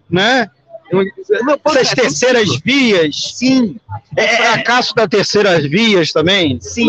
[0.10, 0.50] né?
[1.66, 3.34] Essas terceiras vias.
[3.36, 3.78] Sim.
[4.16, 6.60] É, é, fracasso das terceiras vias também.
[6.62, 6.88] Sim.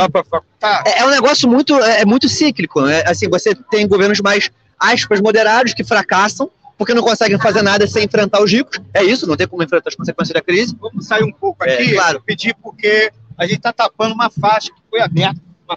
[0.84, 2.80] É, é, um negócio muito, é, é, muito cíclico.
[2.82, 3.02] Né?
[3.06, 8.04] Assim, você tem governos mais, aspas, moderados que fracassam porque não conseguem fazer nada sem
[8.04, 8.80] enfrentar os ricos.
[8.94, 10.76] É isso, não tem como enfrentar as consequências da crise.
[10.80, 12.22] Vamos sair um pouco é, aqui, é, claro.
[12.24, 15.76] pedir porque a gente está tapando uma faixa que foi aberta, uma,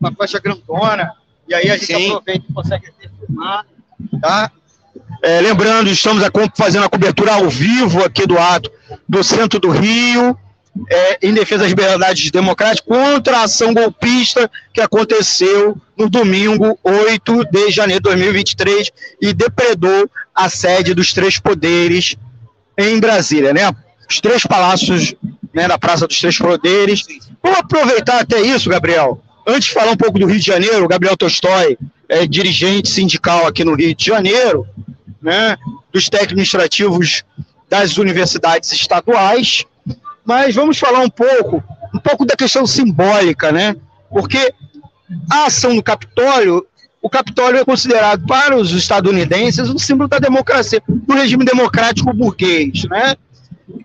[0.00, 1.12] uma faixa grandona,
[1.48, 2.10] e aí a gente Sim.
[2.10, 2.86] aproveita e consegue
[3.26, 3.64] filmar,
[4.20, 4.50] tá?
[5.22, 6.22] É, lembrando, estamos
[6.54, 8.70] fazendo a cobertura ao vivo aqui do ato
[9.08, 10.38] do centro do Rio,
[10.90, 17.44] é, em defesa das liberdades democráticas, contra a ação golpista que aconteceu no domingo 8
[17.50, 22.16] de janeiro de 2023 e depredou a sede dos três poderes
[22.76, 23.72] em Brasília, né?
[24.08, 25.14] Os três palácios
[25.54, 27.04] né, da Praça dos Três Poderes.
[27.42, 29.22] Vamos aproveitar até isso, Gabriel.
[29.46, 33.46] Antes de falar um pouco do Rio de Janeiro, o Gabriel Tolstói é dirigente sindical
[33.46, 34.66] aqui no Rio de Janeiro,
[35.24, 35.56] né,
[35.90, 37.24] dos administrativos
[37.68, 39.64] das universidades estaduais,
[40.22, 43.74] mas vamos falar um pouco, um pouco da questão simbólica, né?
[44.10, 44.52] Porque
[45.32, 46.66] a ação do Capitólio,
[47.00, 52.84] o Capitólio é considerado para os estadunidenses um símbolo da democracia, do regime democrático burguês,
[52.84, 53.16] né?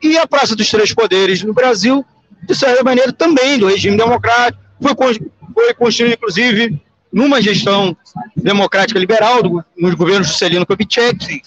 [0.03, 2.05] E a Praça dos Três Poderes no Brasil,
[2.43, 5.19] de certa maneira, também do regime democrático, foi,
[5.53, 7.95] foi construído, inclusive, numa gestão
[8.35, 11.41] democrática liberal, do, nos governos de Celino Kubitschek,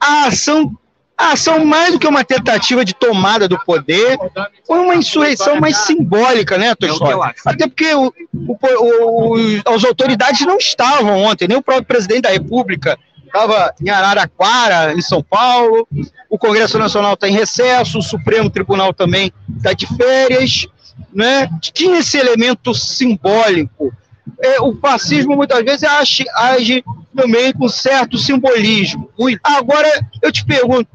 [0.00, 0.74] a ação,
[1.16, 4.18] a ação mais do que uma tentativa de tomada do poder,
[4.66, 7.14] foi uma insurreição mais simbólica, né, Tolstói?
[7.28, 12.22] É Até porque o, o, o, as autoridades não estavam ontem, nem o próprio presidente
[12.22, 15.88] da República estava em Araraquara, em São Paulo,
[16.28, 20.66] o Congresso Nacional está em recesso, o Supremo Tribunal também está de férias,
[21.12, 21.48] né?
[21.60, 23.92] tinha esse elemento simbólico
[24.40, 29.10] é, o fascismo muitas vezes age, age também com certo simbolismo.
[29.42, 29.88] Agora,
[30.20, 30.88] eu te pergunto,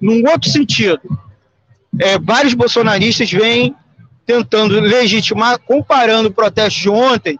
[0.00, 1.00] num outro sentido,
[1.98, 3.74] é, vários bolsonaristas vêm
[4.24, 7.38] tentando legitimar, comparando o protesto de ontem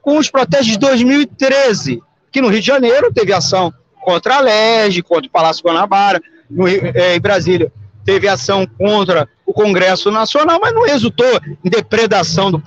[0.00, 5.02] com os protestos de 2013, que no Rio de Janeiro teve ação contra a LERJ,
[5.02, 7.70] contra o Palácio Guanabara, no, é, em Brasília
[8.08, 12.62] teve ação contra o Congresso Nacional, mas não resultou em depredação do,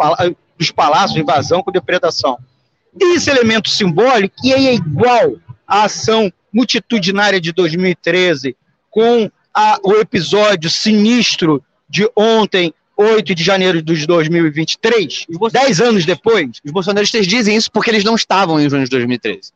[0.57, 2.39] dos palácios, invasão com depredação.
[2.99, 5.35] E esse elemento simbólico, e aí é igual
[5.67, 8.57] à ação multitudinária de 2013,
[8.89, 16.49] com a, o episódio sinistro de ontem, 8 de janeiro de 2023, dez anos depois.
[16.65, 19.51] Os bolsonaristas dizem isso porque eles não estavam em junho de 2013.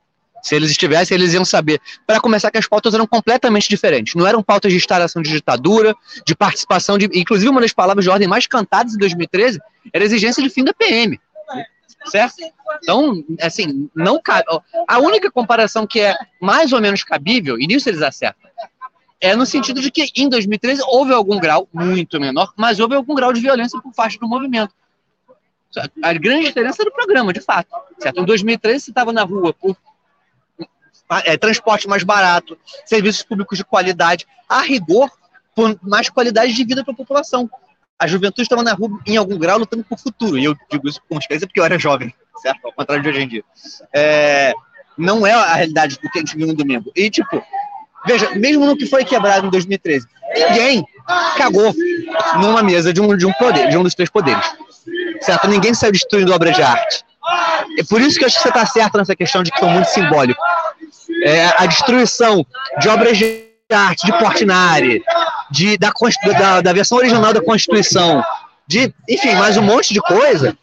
[0.46, 1.82] Se eles estivessem, eles iam saber.
[2.06, 4.14] Para começar, que as pautas eram completamente diferentes.
[4.14, 7.10] Não eram pautas de instalação de ditadura, de participação de.
[7.20, 9.60] Inclusive, uma das palavras de ordem mais cantadas em 2013
[9.92, 11.20] era exigência de fim da PM.
[12.06, 12.36] Certo?
[12.84, 14.44] Então, assim, não cabe.
[14.88, 18.48] A única comparação que é mais ou menos cabível, e nisso eles acertam,
[19.20, 23.16] é no sentido de que em 2013 houve algum grau, muito menor, mas houve algum
[23.16, 24.76] grau de violência por parte do movimento.
[26.04, 27.68] A grande diferença é do programa, de fato.
[27.98, 28.22] Certo?
[28.22, 29.76] Em 2013, você estava na rua por
[31.26, 35.10] é, transporte mais barato, serviços públicos de qualidade, a rigor,
[35.56, 37.50] por mais qualidade de vida para a população.
[37.98, 40.38] A juventude estava na rua, em algum grau, lutando por futuro.
[40.38, 42.66] E eu digo isso com experiência porque eu era jovem, certo?
[42.66, 43.44] Ao contrário de hoje em dia.
[43.94, 44.54] É,
[44.98, 46.92] não é a realidade do que a gente viu no domingo.
[46.94, 47.42] E, tipo,
[48.06, 50.86] veja, mesmo no que foi quebrado em 2013, ninguém
[51.38, 51.74] cagou
[52.42, 54.46] numa mesa de um, de um poder, de um dos três poderes.
[55.22, 55.48] Certo?
[55.48, 57.06] Ninguém saiu destruindo obras de arte.
[57.78, 59.70] É por isso que eu acho que você está certo nessa questão de que são
[59.70, 60.42] muito simbólico
[61.24, 62.46] é, a destruição
[62.80, 65.04] de obras de arte, de Portinari,
[65.50, 65.92] de, da,
[66.38, 68.24] da, da versão original da Constituição,
[68.68, 70.56] de, enfim, mais um monte de coisa,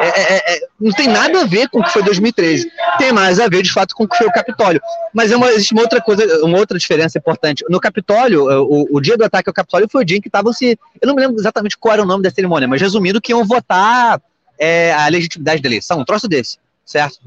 [0.00, 2.70] é, é, é, não tem nada a ver com o que foi 2013.
[2.98, 4.80] Tem mais a ver, de fato, com o que foi o Capitólio.
[5.14, 7.64] Mas é uma, existe uma outra coisa, uma outra diferença importante.
[7.68, 10.52] No Capitólio, o, o dia do ataque ao Capitólio foi o dia em que estavam
[10.52, 10.78] se.
[11.00, 13.44] Eu não me lembro exatamente qual era o nome da cerimônia, mas resumindo, que iam
[13.44, 14.20] votar
[14.58, 17.18] é, a legitimidade da eleição, um troço desse, certo?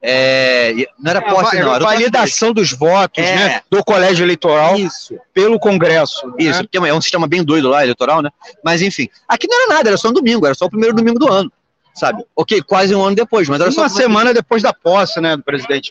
[0.00, 1.74] É, não era posse, é, não.
[1.74, 3.34] Era validação dos votos é.
[3.34, 5.18] né, do colégio eleitoral Isso.
[5.34, 6.32] pelo Congresso.
[6.38, 6.62] Isso, né?
[6.62, 8.30] porque é um sistema bem doido lá, eleitoral, né?
[8.64, 11.18] Mas enfim, aqui não era nada, era só um domingo, era só o primeiro domingo
[11.18, 11.52] do ano,
[11.94, 12.24] sabe?
[12.36, 13.96] Ok, quase um ano depois, mas era Uma só.
[13.96, 15.90] semana depois da posse, né, do presidente.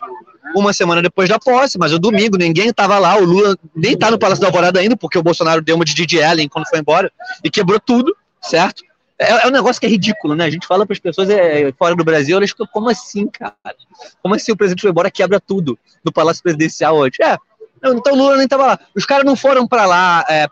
[0.55, 4.09] Uma semana depois da posse, mas o domingo ninguém estava lá, o Lula nem tá
[4.09, 6.79] no Palácio da Alvorada ainda, porque o Bolsonaro deu uma de Didi Allen quando foi
[6.79, 7.11] embora
[7.43, 8.86] e quebrou tudo, certo?
[9.19, 10.45] É, é, um negócio que é ridículo, né?
[10.45, 13.55] A gente fala para as pessoas é, fora do Brasil, elas ficam, como assim, cara?
[14.21, 17.17] Como assim o presidente foi embora, quebra tudo no Palácio Presidencial hoje?
[17.21, 17.35] É,
[17.83, 18.79] então o Lula nem estava lá.
[18.95, 20.47] Os caras não foram para lá é,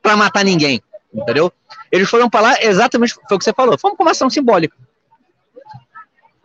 [0.00, 0.82] para matar ninguém,
[1.12, 1.52] entendeu?
[1.92, 4.74] Eles foram para lá exatamente, foi o que você falou, foi uma ação simbólica.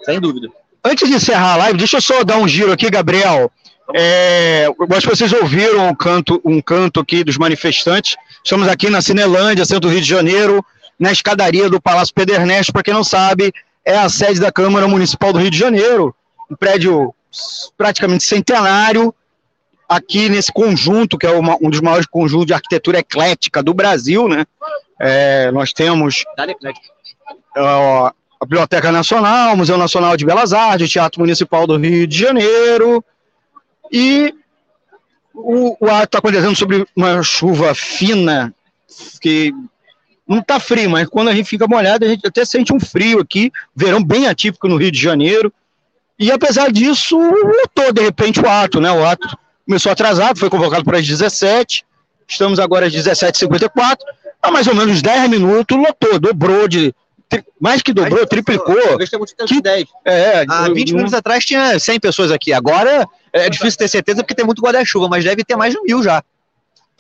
[0.04, 0.50] Sem dúvida.
[0.84, 3.50] Antes de encerrar a live, deixa eu só dar um giro aqui, Gabriel.
[3.94, 8.18] É, eu acho que vocês ouviram um canto, um canto aqui dos manifestantes.
[8.44, 10.64] Estamos aqui na Cinelândia, centro do Rio de Janeiro
[11.00, 15.32] na escadaria do Palácio Pederneste, para quem não sabe, é a sede da Câmara Municipal
[15.32, 16.16] do Rio de Janeiro,
[16.50, 17.14] um prédio
[17.78, 19.14] praticamente centenário,
[19.88, 24.28] aqui nesse conjunto, que é uma, um dos maiores conjuntos de arquitetura eclética do Brasil,
[24.28, 24.46] né?
[25.00, 26.24] É, nós temos
[27.56, 32.18] a Biblioteca Nacional, o Museu Nacional de Belas Artes, o Teatro Municipal do Rio de
[32.18, 33.04] Janeiro,
[33.92, 34.34] e
[35.34, 38.54] o, o ato está acontecendo sobre uma chuva fina,
[39.22, 39.54] que
[40.28, 43.20] não tá frio, mas quando a gente fica molhado, a gente até sente um frio
[43.20, 45.54] aqui, verão bem atípico no Rio de Janeiro.
[46.18, 48.92] E apesar disso, lotou de repente o ato, né?
[48.92, 51.86] O ato começou atrasado, foi convocado para as 17,
[52.28, 53.98] estamos agora às 17h54,
[54.42, 56.94] há mais ou menos 10 minutos, lotou, dobrou de.
[57.60, 58.98] Mais que dobrou, mais triplicou.
[59.48, 59.86] Que, 10.
[60.06, 62.54] É, há 20 minutos atrás tinha 100 pessoas aqui.
[62.54, 66.02] Agora é difícil ter certeza porque tem muito guarda-chuva, mas deve ter mais de mil
[66.02, 66.24] já.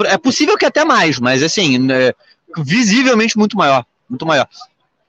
[0.04, 2.12] É possível que até mais, mas assim, né,
[2.58, 4.48] visivelmente muito maior, muito maior.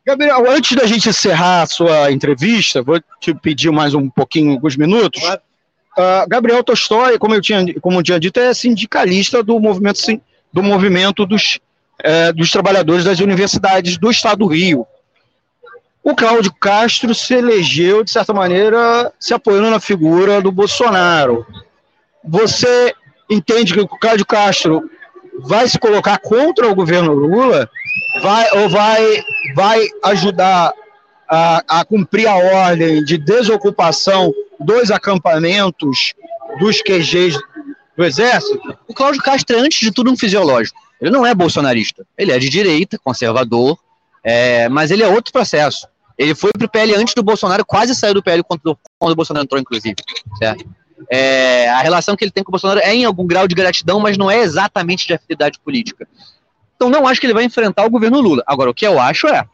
[0.07, 4.77] Gabriel, antes da gente encerrar a sua entrevista, vou te pedir mais um pouquinho, alguns
[4.77, 5.21] minutos.
[5.25, 10.01] Uh, Gabriel Tolstói, como eu tinha, como eu tinha dito, é sindicalista do movimento,
[10.53, 11.59] do movimento dos,
[12.05, 14.87] é, dos trabalhadores das universidades do Estado do Rio.
[16.05, 21.45] O Cláudio Castro se elegeu, de certa maneira, se apoiando na figura do Bolsonaro.
[22.23, 22.95] Você
[23.29, 24.89] entende que o Cláudio Castro
[25.41, 27.69] vai se colocar contra o governo Lula,
[28.23, 29.23] vai ou vai,
[29.55, 30.73] vai ajudar
[31.29, 36.15] a, a cumprir a ordem de desocupação dos acampamentos
[36.59, 37.39] dos QGs
[37.97, 38.77] do Exército?
[38.89, 40.79] O Cláudio Castro é, antes de tudo, um fisiológico.
[41.01, 42.07] Ele não é bolsonarista.
[42.17, 43.79] Ele é de direita, conservador,
[44.25, 45.87] é, mas ele é outro processo.
[46.17, 49.17] Ele foi para o PL antes do Bolsonaro, quase saiu do PL quando, quando o
[49.17, 49.97] Bolsonaro entrou, inclusive.
[50.39, 50.65] Certo?
[51.11, 54.01] É, a relação que ele tem com o Bolsonaro é em algum grau de gratidão,
[54.01, 56.09] mas não é exatamente de afinidade política.
[56.75, 58.43] Então não acho que ele vai enfrentar o governo Lula.
[58.47, 59.45] Agora, o que eu acho é,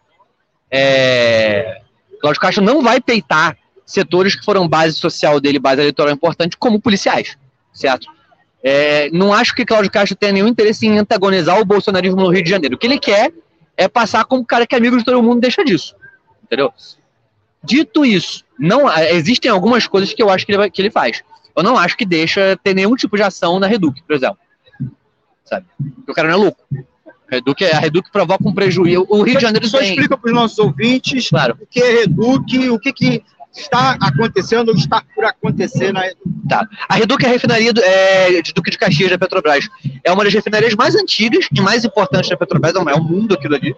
[0.71, 1.83] é
[2.21, 6.81] Cláudio Castro não vai peitar setores que foram base social dele, base eleitoral importante, como
[6.81, 7.37] policiais,
[7.73, 8.07] certo?
[8.63, 12.45] É, não acho que Cláudio Castro tenha nenhum interesse em antagonizar o bolsonarismo no Rio
[12.45, 12.77] de Janeiro.
[12.77, 13.33] O que ele quer
[13.77, 15.97] é passar como cara que é amigo de todo mundo deixa disso,
[16.45, 16.73] entendeu?
[17.63, 21.23] Dito isso, não existem algumas coisas que eu acho que ele, que ele faz
[21.57, 24.39] eu não acho que deixa ter nenhum tipo de ação na Reduc, por exemplo.
[25.45, 25.67] Sabe?
[25.97, 26.65] Porque o cara não é louco.
[27.31, 29.07] Reduc, a Reduc provoca um prejuízo.
[29.09, 29.91] O Rio de Janeiro Só tem...
[29.91, 31.57] explica para os nossos ouvintes claro.
[31.61, 33.25] o que é Reduc, o que, que
[33.55, 36.03] está acontecendo ou está por acontecer na
[36.49, 36.67] Tá.
[36.89, 39.69] A Reduc é a refinaria do, é, de Duque de Caxias da Petrobras.
[40.03, 43.55] É uma das refinarias mais antigas e mais importantes da Petrobras, é um mundo aquilo
[43.55, 43.75] ali.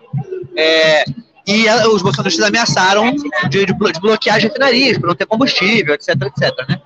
[0.57, 1.05] É,
[1.47, 5.95] e a, os bolsonaristas ameaçaram de, de, de, bloquear as refinarias para não ter combustível,
[5.95, 6.68] etc, etc.
[6.68, 6.81] Né?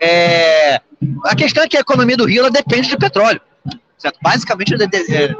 [0.00, 0.80] É,
[1.24, 3.40] a questão é que a economia do Rio depende de petróleo.
[3.98, 4.18] Certo?
[4.22, 5.34] Basicamente, é,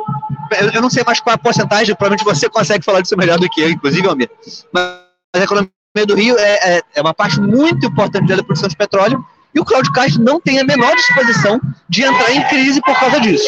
[0.75, 3.61] eu não sei mais qual a porcentagem, provavelmente você consegue falar disso melhor do que
[3.61, 4.31] eu, inclusive, Almir.
[4.73, 4.99] Mas
[5.37, 5.71] a economia
[6.07, 9.65] do Rio é, é, é uma parte muito importante da produção de petróleo e o
[9.65, 13.47] Cláudio Castro não tem a menor disposição de entrar em crise por causa disso.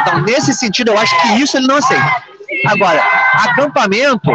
[0.00, 2.24] Então, nesse sentido, eu acho que isso ele não aceita.
[2.66, 3.02] Agora,
[3.34, 4.30] acampamento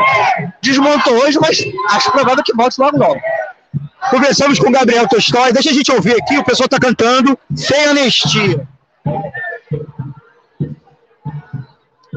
[0.62, 3.20] desmontou hoje, mas acho provável que volte logo logo.
[4.10, 5.52] Conversamos com o Gabriel Tolstói.
[5.52, 8.68] Deixa a gente ouvir aqui, o pessoal está cantando sem anistia.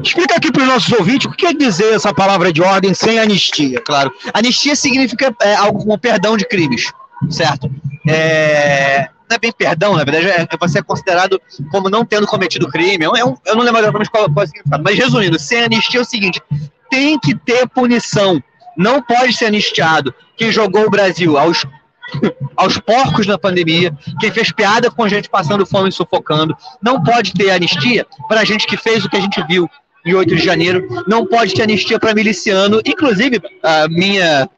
[0.03, 3.19] Explica aqui para os nossos ouvintes o que quer dizer essa palavra de ordem sem
[3.19, 3.81] anistia.
[3.81, 4.11] Claro.
[4.33, 6.91] Anistia significa é, algo como perdão de crimes,
[7.29, 7.69] certo?
[8.07, 11.39] É, não é bem perdão, na verdade, é, você é considerado
[11.71, 13.05] como não tendo cometido crime.
[13.05, 15.99] É um, eu não lembro exatamente qual, qual é o significado, mas resumindo, sem anistia
[15.99, 16.41] é o seguinte:
[16.89, 18.41] tem que ter punição
[18.81, 21.63] Não pode ser anistiado quem jogou o Brasil aos
[22.57, 26.55] aos porcos na pandemia, quem fez piada com gente passando fome e sufocando.
[26.81, 29.69] Não pode ter anistia para gente que fez o que a gente viu
[30.05, 30.87] em 8 de janeiro.
[31.07, 32.81] Não pode ter anistia para miliciano.
[32.85, 34.49] Inclusive, a minha.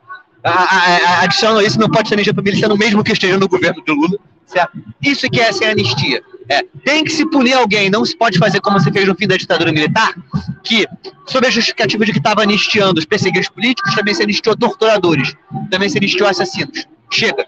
[0.43, 3.93] Adiciono a isso, não pode ter anistia para miliciano, mesmo que esteja no governo do
[3.93, 4.19] Lula.
[4.45, 4.77] Certo?
[5.01, 6.21] Isso que é ser anistia.
[6.49, 9.25] É, tem que se punir alguém, não se pode fazer como se fez no fim
[9.25, 10.13] da ditadura militar,
[10.61, 10.85] que,
[11.25, 15.33] sob a justificativa de que estava anistiando os perseguidos políticos, também se anistiou torturadores,
[15.71, 16.85] também se anistiou assassinos.
[17.09, 17.47] Chega.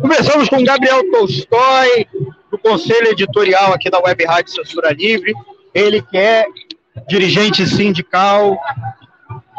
[0.00, 2.06] Começamos com Gabriel Tolstói,
[2.50, 5.32] do Conselho Editorial aqui da Web Rádio Censura Livre.
[5.72, 6.46] Ele que é
[7.08, 8.58] dirigente sindical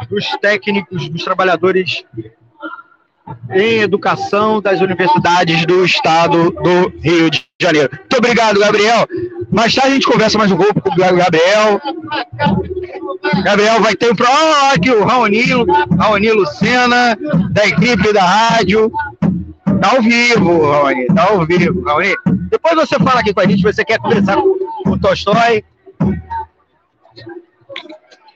[0.10, 2.04] dos técnicos, dos trabalhadores
[3.52, 7.90] em educação das universidades do estado do Rio de Janeiro.
[7.92, 9.08] Muito obrigado, Gabriel.
[9.52, 11.82] Mais tarde a gente conversa mais um pouco com o Gabriel.
[13.44, 14.28] Gabriel vai ter um pro...
[14.28, 15.44] oh, aqui o Raoni,
[15.98, 17.18] Raoni Lucena,
[17.52, 18.92] da equipe da rádio.
[19.82, 22.16] Tá ao vivo, Raoni, tá ao vivo, Raoni.
[22.50, 25.64] Depois você fala aqui com a gente, você quer conversar com o Tolstói.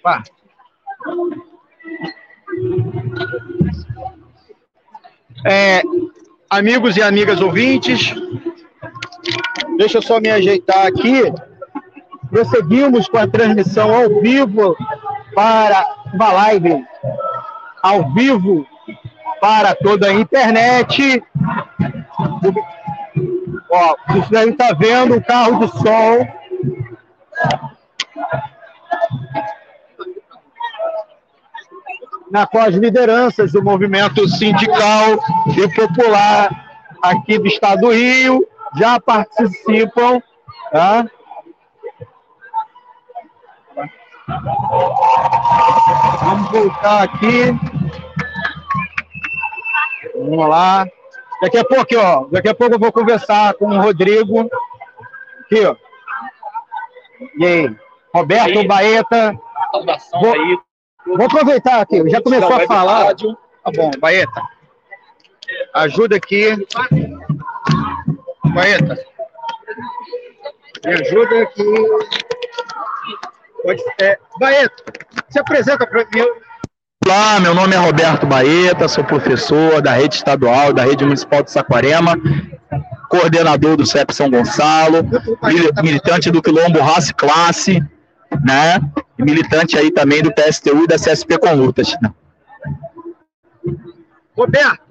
[0.03, 0.23] Vá.
[5.45, 5.81] É,
[6.49, 8.13] amigos e amigas ouvintes,
[9.77, 11.23] deixa eu só me ajeitar aqui.
[12.29, 14.75] Prosseguimos com a transmissão ao vivo
[15.33, 16.85] para uma live
[17.81, 18.65] ao vivo
[19.39, 21.23] para toda a internet.
[23.71, 26.27] Ó, você aí está vendo o carro de som
[32.31, 35.19] na qual as lideranças do movimento sindical
[35.57, 36.49] e popular
[37.01, 40.21] aqui do Estado do Rio já participam.
[40.71, 41.05] Tá?
[46.21, 47.59] Vamos voltar aqui.
[50.15, 50.85] Vamos lá.
[51.41, 54.49] Daqui a pouco, ó, daqui a pouco eu vou conversar com o Rodrigo.
[55.45, 55.75] Aqui, ó.
[57.37, 57.75] E aí?
[58.13, 58.67] Roberto aí.
[58.67, 59.39] Baeta.
[60.21, 60.35] Vou,
[61.05, 63.15] Vou aproveitar aqui, já começou a falar.
[63.15, 64.41] Tá bom, Baeta.
[65.73, 66.55] Ajuda aqui.
[68.53, 68.97] Baeta.
[70.85, 71.63] Me ajuda aqui.
[73.63, 74.83] Pode, é, Baeta,
[75.29, 76.25] se apresenta para mim.
[77.05, 81.51] Olá, meu nome é Roberto Baeta, sou professor da rede estadual, da rede municipal de
[81.51, 82.15] Saquarema,
[83.09, 84.97] coordenador do CEP São Gonçalo,
[85.81, 87.83] militante do Quilombo Raça e Classe,
[88.43, 88.79] né?
[89.17, 91.95] E militante aí também do PSTU e da CSP com lutas.
[94.35, 94.81] Roberto,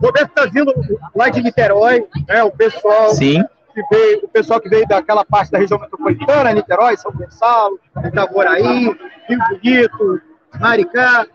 [0.00, 0.72] Roberto está vindo
[1.14, 2.42] lá de Niterói, né?
[2.42, 3.44] O pessoal Sim.
[3.74, 8.84] que veio, o pessoal que veio daquela parte da região metropolitana, Niterói, São Gonçalo, Itaboraí,
[9.28, 10.20] Rio Bonito,
[10.58, 11.26] Maricá.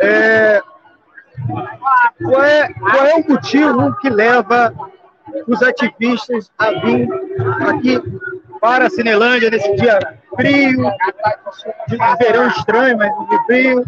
[0.00, 0.60] É,
[2.22, 4.72] qual, é, qual é o motivo que leva
[5.46, 7.08] os ativistas a vir
[7.68, 8.00] aqui
[8.62, 9.98] para a Cinelândia nesse dia
[10.36, 10.88] frio,
[11.88, 13.84] de verão estranho, mas de frio,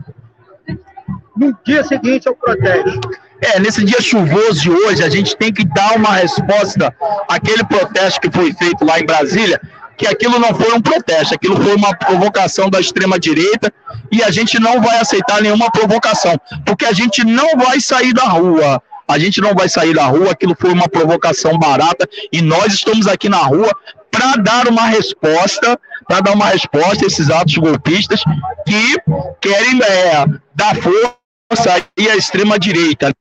[1.37, 3.09] no dia seguinte ao protesto.
[3.41, 6.93] É, nesse dia chuvoso de hoje, a gente tem que dar uma resposta
[7.29, 9.61] àquele protesto que foi feito lá em Brasília,
[9.97, 13.73] que aquilo não foi um protesto, aquilo foi uma provocação da extrema-direita
[14.11, 18.25] e a gente não vai aceitar nenhuma provocação, porque a gente não vai sair da
[18.25, 18.83] rua.
[19.07, 23.07] A gente não vai sair da rua, aquilo foi uma provocação barata e nós estamos
[23.07, 23.71] aqui na rua
[24.11, 25.79] para dar uma resposta,
[26.09, 28.23] para dar uma resposta a esses atos golpistas
[28.67, 28.97] que
[29.41, 30.25] querem é,
[30.55, 33.13] dar força e à extrema direita.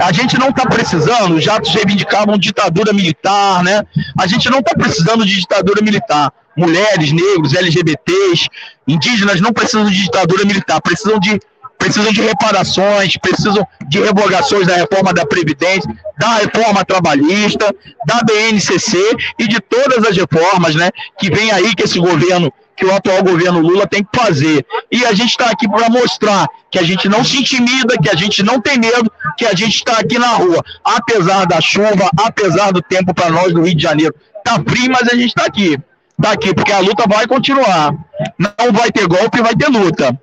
[0.00, 3.82] A gente não está precisando, os atos reivindicavam ditadura militar, né?
[4.18, 6.32] A gente não está precisando de ditadura militar.
[6.56, 8.48] Mulheres, negros, LGBTs,
[8.86, 11.38] indígenas não precisam de ditadura militar, precisam de
[11.78, 17.74] precisam de reparações, precisam de revogações da reforma da Previdência, da reforma trabalhista,
[18.06, 18.98] da BNCC
[19.38, 23.22] e de todas as reformas né, que vem aí que esse governo, que o atual
[23.22, 24.66] governo Lula tem que fazer.
[24.90, 28.16] E a gente está aqui para mostrar que a gente não se intimida, que a
[28.16, 32.72] gente não tem medo, que a gente está aqui na rua, apesar da chuva, apesar
[32.72, 34.14] do tempo para nós do Rio de Janeiro.
[34.38, 35.78] Está frio, mas a gente está aqui.
[36.18, 37.94] Está aqui, porque a luta vai continuar.
[38.36, 40.18] Não vai ter golpe, vai ter luta.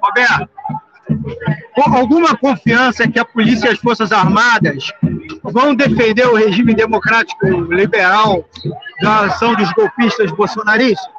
[0.00, 0.48] Roberto,
[1.76, 4.92] alguma confiança que a polícia e as Forças Armadas
[5.42, 8.44] vão defender o regime democrático liberal
[9.00, 11.10] da ação dos golpistas bolsonaristas?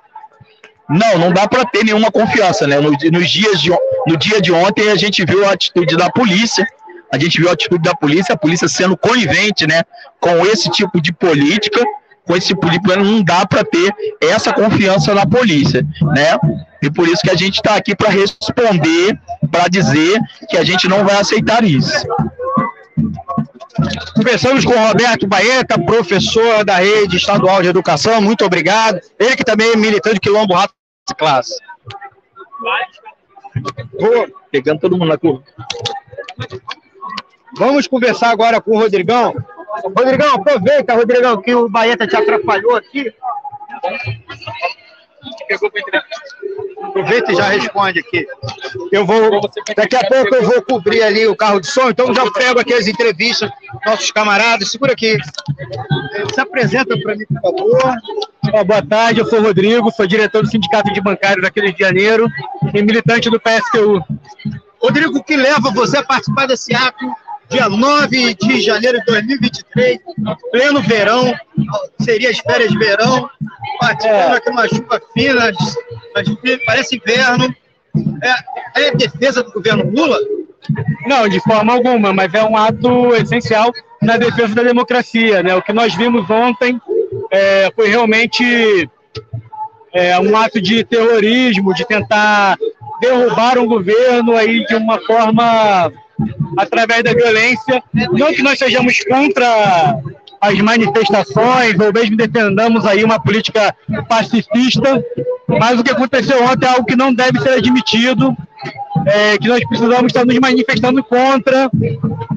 [0.90, 2.80] Não, não dá para ter nenhuma confiança, né?
[2.80, 3.72] Nos, nos, dias de,
[4.08, 6.68] no dia de ontem a gente viu a atitude da polícia,
[7.12, 9.84] a gente viu a atitude da polícia, a polícia sendo conivente, né,
[10.20, 11.80] com esse tipo de política,
[12.26, 16.38] com esse tipo de plano, não dá para ter essa confiança na polícia, né?
[16.82, 19.20] E por isso que a gente está aqui para responder,
[19.52, 20.20] para dizer
[20.50, 22.06] que a gente não vai aceitar isso.
[24.16, 28.22] Conversamos com o Roberto Baeta, professor da Rede Estadual de Educação.
[28.22, 29.00] Muito obrigado.
[29.20, 30.74] Ele que também é militante de Quilombo Rato
[31.08, 31.56] de Classe.
[34.52, 35.44] Pegando todo mundo na curva.
[37.58, 39.34] Vamos conversar agora com o Rodrigão.
[39.82, 43.12] Rodrigão, aproveita, Rodrigão, que o Baeta te atrapalhou aqui.
[46.84, 48.28] Aproveita e já responde aqui.
[48.92, 49.42] Eu vou,
[49.76, 52.74] daqui a pouco eu vou cobrir ali o carro de som, então já pego aqui
[52.74, 53.50] as entrevistas,
[53.86, 55.18] nossos camaradas, segura aqui.
[56.34, 58.66] Se apresenta para mim, por favor.
[58.66, 62.28] Boa tarde, eu sou o Rodrigo, sou diretor do Sindicato de Bancários aqui de Janeiro
[62.74, 64.04] e militante do PSTU.
[64.80, 67.06] Rodrigo, o que leva você a participar desse ato
[67.54, 70.00] dia 9 de janeiro de 2023,
[70.52, 71.34] pleno verão,
[72.02, 73.30] seria as férias de verão,
[73.80, 74.38] participando é.
[74.38, 75.52] aqui uma chuva fina,
[76.66, 77.56] parece inverno.
[78.76, 80.18] É, é defesa do governo Lula?
[81.06, 85.44] Não, de forma alguma, mas é um ato essencial na defesa da democracia.
[85.44, 85.54] Né?
[85.56, 86.82] O que nós vimos ontem
[87.30, 88.90] é, foi realmente
[89.94, 92.58] é, um ato de terrorismo, de tentar
[93.00, 95.92] derrubar um governo aí de uma forma
[96.58, 97.84] através da violência.
[98.12, 99.98] Não que nós sejamos contra
[100.44, 103.74] as manifestações ou mesmo defendamos aí uma política
[104.10, 105.02] pacifista,
[105.48, 108.36] mas o que aconteceu ontem é algo que não deve ser admitido,
[109.08, 111.70] é, que nós precisamos estar nos manifestando contra,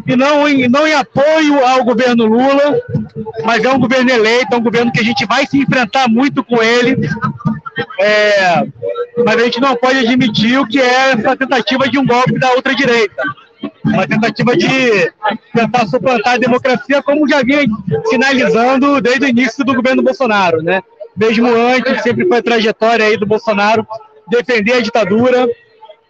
[0.06, 2.80] e não em, não em apoio ao governo Lula,
[3.44, 6.44] mas é um governo eleito, é um governo que a gente vai se enfrentar muito
[6.44, 6.96] com ele,
[8.00, 8.66] é,
[9.24, 12.52] mas a gente não pode admitir o que é essa tentativa de um golpe da
[12.52, 13.20] outra direita
[13.84, 15.12] uma tentativa de
[15.54, 17.64] tentar suplantar a democracia, como já vinha
[18.06, 20.82] sinalizando desde o início do governo Bolsonaro, né?
[21.16, 23.86] Mesmo antes, sempre foi a trajetória aí do Bolsonaro
[24.28, 25.48] defender a ditadura,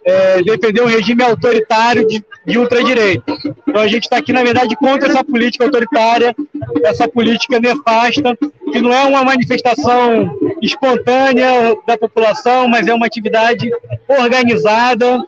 [0.03, 3.33] é, defender um regime autoritário de, de ultradireita.
[3.67, 6.35] Então a gente está aqui, na verdade, contra essa política autoritária,
[6.83, 8.37] essa política nefasta,
[8.71, 13.69] que não é uma manifestação espontânea da população, mas é uma atividade
[14.07, 15.19] organizada,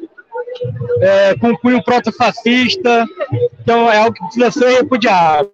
[1.02, 3.06] é, com cunho proto-fascista,
[3.62, 5.52] então é algo que precisa ser repudiado.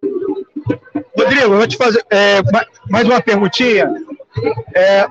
[1.17, 2.41] Rodrigo, eu vou te fazer é,
[2.89, 3.89] mais uma perguntinha.
[4.73, 5.07] É,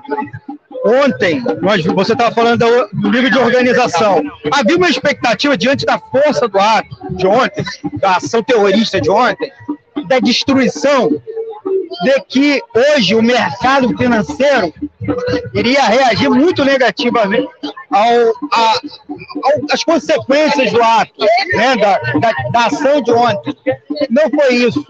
[0.85, 2.59] ontem, nós, você estava falando
[2.93, 4.21] do nível de organização.
[4.51, 7.63] Havia uma expectativa, diante da força do ato de ontem,
[7.99, 9.51] da ação terrorista de ontem,
[10.07, 11.09] da destruição,
[12.03, 14.73] de que hoje o mercado financeiro
[15.53, 17.49] iria reagir muito negativamente
[17.91, 18.03] ao,
[18.51, 23.55] a, ao, às consequências do ato, né, da, da, da, ação de ontem.
[24.09, 24.85] Não foi isso.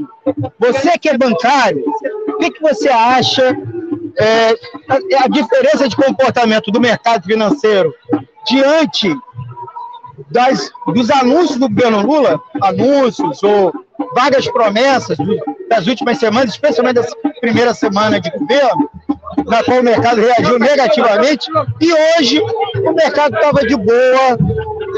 [0.60, 1.84] Você que é bancário,
[2.28, 3.56] o que, que você acha
[4.18, 4.50] é,
[4.90, 7.94] a, a diferença de comportamento do mercado financeiro
[8.48, 9.16] diante
[10.32, 13.74] das, dos anúncios do governo Lula, anúncios ou
[14.14, 15.18] vagas promessas
[15.70, 17.08] das últimas semanas, especialmente da
[17.42, 18.90] primeira semana de governo,
[19.46, 21.50] na qual o mercado reagiu negativamente,
[21.82, 24.38] e hoje o mercado estava de boa,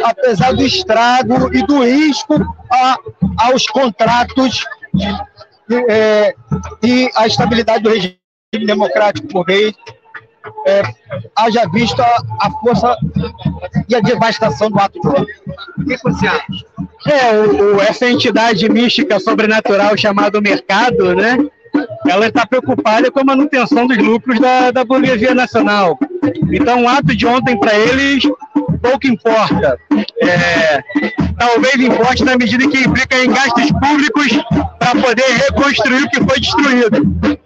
[0.04, 2.36] apesar do estrago e do risco
[2.72, 2.98] a,
[3.38, 4.66] aos contratos
[5.90, 6.34] é,
[6.84, 8.18] e a estabilidade do regime
[8.66, 9.74] democrático por meio
[10.66, 10.82] é,
[11.36, 12.96] haja visto a, a, força
[13.88, 15.26] e a devastação do ato de.
[15.78, 16.66] O que você acha?
[17.08, 21.38] É, o, o, essa entidade mística sobrenatural chamada mercado, né?
[22.08, 25.98] Ela está preocupada com a manutenção dos lucros da, da burguesia nacional.
[26.52, 28.24] Então, o ato de ontem para eles
[28.82, 29.78] pouco importa.
[30.22, 30.80] É,
[31.38, 34.28] talvez importe na medida que implica em gastos públicos
[34.80, 37.38] para poder reconstruir o que foi destruído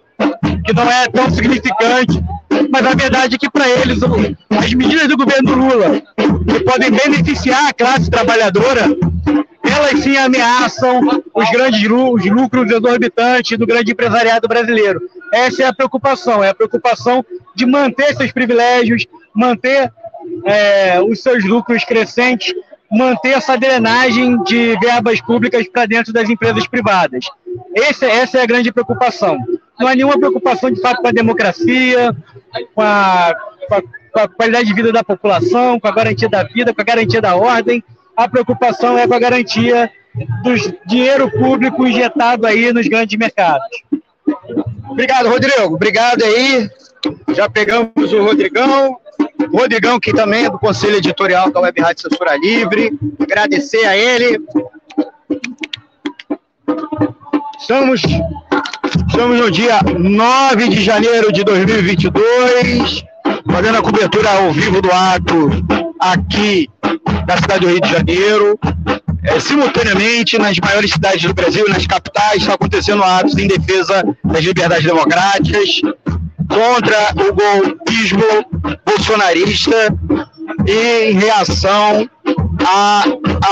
[0.66, 2.24] que não é tão significante,
[2.70, 6.02] mas a verdade é que para eles as medidas do governo Lula
[6.48, 8.88] que podem beneficiar a classe trabalhadora,
[9.64, 15.02] elas sim ameaçam os grandes os lucros exorbitantes do grande empresariado brasileiro.
[15.34, 19.92] Essa é a preocupação, é a preocupação de manter seus privilégios, manter
[20.46, 22.54] é, os seus lucros crescentes,
[22.92, 27.26] manter essa drenagem de verbas públicas para dentro das empresas privadas.
[27.74, 29.38] Esse, essa é a grande preocupação
[29.82, 32.16] não há nenhuma preocupação de fato com a democracia,
[32.76, 33.36] com a,
[33.68, 36.82] com a, com a qualidade de vida da população, com a garantia da vida, com
[36.82, 37.84] a garantia da ordem.
[38.22, 39.92] A preocupação é com a garantia
[40.44, 40.54] do
[40.86, 43.66] dinheiro público injetado aí nos grandes mercados.
[44.88, 45.74] Obrigado, Rodrigo.
[45.74, 46.70] Obrigado aí.
[47.34, 48.96] Já pegamos o Rodrigão.
[49.52, 52.92] O Rodrigão, que também é do Conselho Editorial da Web Rádio Censura Livre.
[53.20, 54.40] Agradecer a ele.
[57.60, 58.04] Estamos,
[59.10, 63.04] estamos no dia 9 de janeiro de 2022.
[63.52, 65.50] fazendo a cobertura ao vivo do ato
[66.00, 66.70] aqui
[67.26, 68.60] da cidade do Rio de Janeiro.
[69.24, 74.44] É, simultaneamente, nas maiores cidades do Brasil, nas capitais, estão acontecendo atos em defesa das
[74.44, 75.82] liberdades democráticas,
[76.50, 78.24] contra o golpismo
[78.86, 79.96] bolsonarista
[80.68, 82.10] e em reação
[82.66, 83.04] à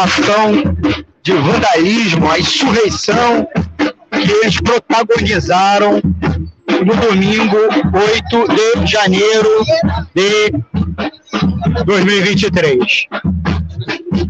[0.04, 0.52] ação
[1.24, 3.48] de vandalismo, à insurreição
[4.12, 6.02] que eles protagonizaram
[6.86, 7.58] no domingo
[7.94, 9.50] 8 de janeiro
[10.16, 10.54] de
[11.86, 13.08] 2023.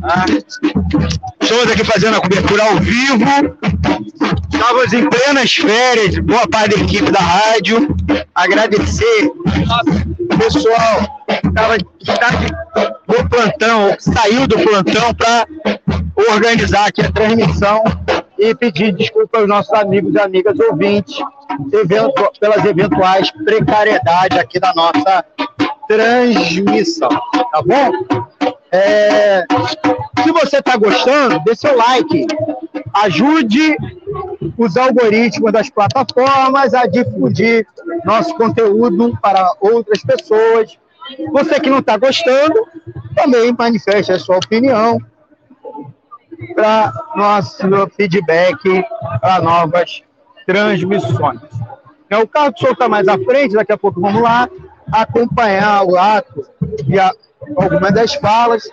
[0.02, 0.26] Ah,
[1.41, 3.26] estamos aqui fazendo a cobertura ao vivo.
[4.52, 7.95] Estávamos em plenas férias, boa parte da equipe da rádio.
[8.34, 11.78] Agradecer o pessoal que estava
[13.08, 15.45] no plantão, saiu do plantão para
[16.34, 17.84] organizar aqui a transmissão
[18.38, 21.18] e pedir desculpa aos nossos amigos e amigas ouvintes
[21.74, 25.26] evento, pelas eventuais precariedades aqui da nossa
[25.88, 28.28] transmissão, tá bom?
[28.72, 29.45] É,
[30.24, 32.28] se você está gostando, dê seu like,
[32.93, 33.76] ajude
[34.57, 37.65] os algoritmos das plataformas a difundir
[38.05, 40.78] nosso conteúdo para outras pessoas.
[41.32, 42.67] Você que não está gostando,
[43.15, 44.99] também manifeste a sua opinião
[46.55, 48.86] para nosso feedback
[49.20, 50.03] para novas
[50.45, 51.39] transmissões.
[52.09, 54.49] É, o carro de está mais à frente, daqui a pouco vamos lá
[54.91, 56.45] acompanhar o ato
[56.88, 57.11] e a,
[57.58, 58.64] algumas das falas.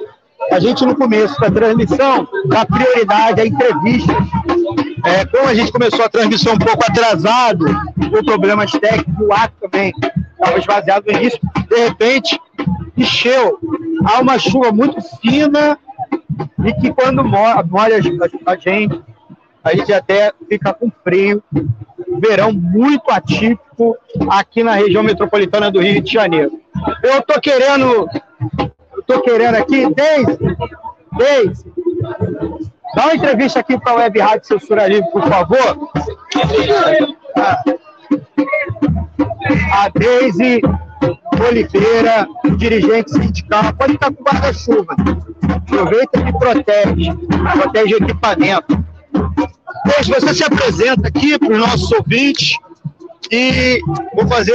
[0.51, 4.13] A gente, no começo da transmissão, dá prioridade à entrevista.
[5.05, 7.65] É, como a gente começou a transmissão um pouco atrasado,
[8.11, 9.93] por problemas técnicos, o ato também
[10.33, 12.41] estava esvaziado no início, de repente,
[12.97, 13.59] encheu.
[14.05, 15.79] Há uma chuva muito fina
[16.65, 18.01] e que quando molha a
[18.59, 19.03] gente,
[19.65, 21.43] a gente até fica com frio.
[22.19, 23.97] Verão muito atípico
[24.31, 26.61] aqui na região metropolitana do Rio de Janeiro.
[27.03, 28.09] Eu tô querendo,
[28.61, 30.57] eu tô querendo aqui, desde,
[31.17, 31.73] desde,
[32.95, 35.91] dá uma entrevista aqui para a Web Rádio Censura Livre, por favor.
[39.73, 40.61] A Deise
[41.49, 42.27] Oliveira,
[42.57, 44.97] dirigente sindical, pode estar com guarda-chuva.
[45.55, 47.13] Aproveita e protege,
[47.53, 48.85] protege o equipamento.
[49.99, 52.57] Hoje você se apresenta aqui para os nossos ouvintes
[53.31, 53.81] e
[54.15, 54.55] vou fazer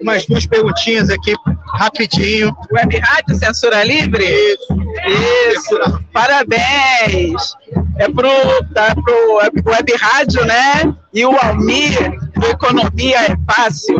[0.00, 1.34] umas duas perguntinhas aqui
[1.74, 2.56] rapidinho.
[2.72, 4.24] Web Rádio Censura Livre?
[4.24, 5.76] Isso.
[5.76, 6.04] Isso.
[6.12, 7.54] Parabéns.
[7.98, 8.28] É pro,
[8.74, 10.94] tá pro Web, Web Rádio, né?
[11.12, 13.96] E o Almir, do Economia é Fácil.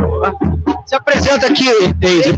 [0.87, 2.35] Se apresenta aqui, Deise.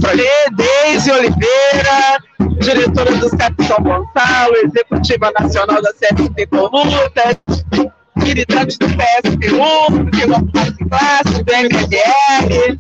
[0.57, 2.18] Deise Oliveira,
[2.61, 7.37] diretora do CEP São Gonçalo, executiva nacional da CFP Colutas,
[8.19, 10.53] militante do PSPU, do Quilombo
[10.89, 12.79] Classe, do MLR,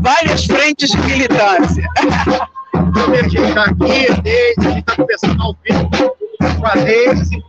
[0.00, 1.84] várias frentes de militância.
[1.94, 5.90] A gente está aqui, a gente está conversando ao vivo
[6.58, 7.42] com a Deise.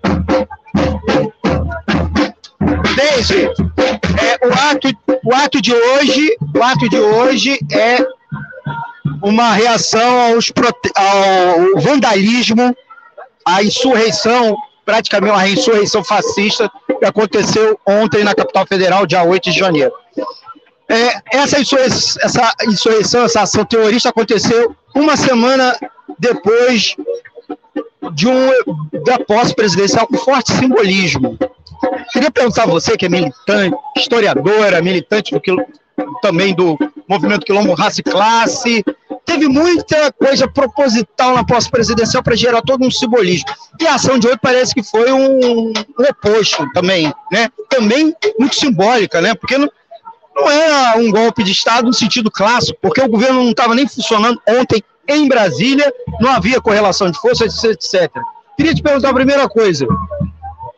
[2.96, 4.90] Deise, é, o, ato,
[5.24, 7.98] o ato de hoje, o ato de hoje é
[9.22, 10.52] uma reação aos,
[10.96, 12.76] ao vandalismo,
[13.46, 14.58] à insurreição,
[14.88, 19.92] praticamente uma insurreição fascista que aconteceu ontem na capital federal, dia 8 de janeiro.
[20.88, 25.78] É, essa, insurreição, essa insurreição, essa ação terrorista aconteceu uma semana
[26.18, 26.96] depois
[28.14, 28.50] de um,
[29.04, 31.38] da posse presidencial com forte simbolismo.
[32.14, 35.42] Queria perguntar a você, que é militante, historiadora, militante do,
[36.22, 36.80] também do
[37.10, 38.86] movimento Quilombo Raça e Classe,
[39.28, 43.48] teve muita coisa proposital na posse presidencial para gerar todo um simbolismo.
[43.80, 45.74] E a ação de hoje parece que foi um, um
[46.10, 47.50] oposto também, né?
[47.70, 49.36] Também muito simbólica, né?
[49.36, 49.70] Porque não,
[50.34, 53.86] não era um golpe de Estado no sentido clássico, porque o governo não estava nem
[53.86, 58.10] funcionando ontem em Brasília, não havia correlação de forças, etc.
[58.56, 59.86] Queria te perguntar a primeira coisa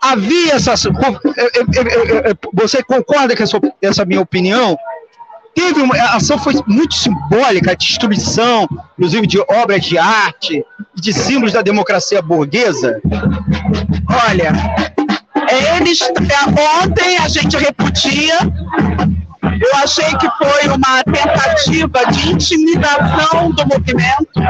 [0.02, 0.74] havia essa.
[2.54, 3.43] Você concorda com
[3.82, 4.78] essa minha opinião?
[5.56, 10.64] Teve uma, a ação foi muito simbólica, a destruição, inclusive, de obras de arte,
[10.95, 13.02] de símbolos da democracia burguesa?
[14.28, 14.52] Olha,
[15.78, 16.00] eles
[16.82, 18.38] ontem a gente repudia
[19.41, 24.41] eu achei que foi uma tentativa de intimidação do movimento.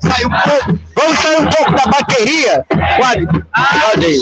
[0.00, 0.78] Saiu pouco.
[0.96, 2.64] Vamos sair um pouco da bateria.
[2.96, 3.26] Pode.
[3.92, 4.18] Pode.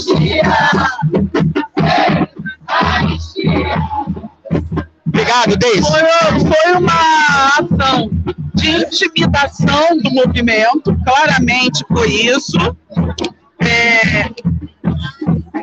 [5.07, 5.83] Obrigado, Deise.
[5.83, 6.01] Foi,
[6.41, 8.11] foi uma ação
[8.55, 12.59] de intimidação do movimento, claramente foi isso.
[13.61, 14.31] É...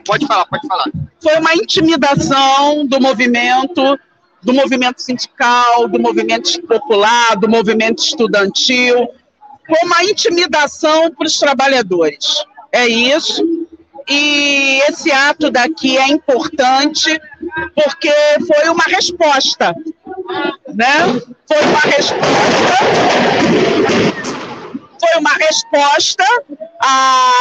[0.05, 0.85] Pode falar, pode falar.
[1.21, 3.99] Foi uma intimidação do movimento
[4.43, 9.07] do movimento sindical, do movimento popular, do movimento estudantil,
[9.67, 12.43] como a intimidação para os trabalhadores.
[12.71, 13.67] É isso.
[14.09, 17.19] E esse ato daqui é importante
[17.75, 18.11] porque
[18.47, 19.75] foi uma resposta,
[20.67, 21.21] né?
[21.47, 22.31] Foi uma resposta
[25.01, 26.23] foi uma resposta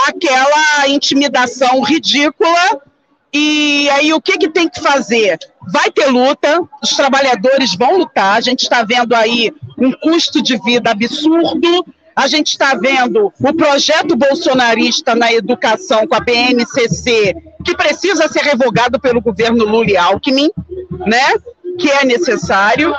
[0.08, 2.80] àquela intimidação ridícula.
[3.32, 5.38] E aí, o que, que tem que fazer?
[5.72, 8.36] Vai ter luta, os trabalhadores vão lutar.
[8.36, 11.86] A gente está vendo aí um custo de vida absurdo,
[12.20, 18.42] a gente está vendo o projeto bolsonarista na educação com a BNCC, que precisa ser
[18.42, 20.50] revogado pelo governo Lula e Alckmin,
[21.06, 21.34] né?
[21.78, 22.92] que é necessário.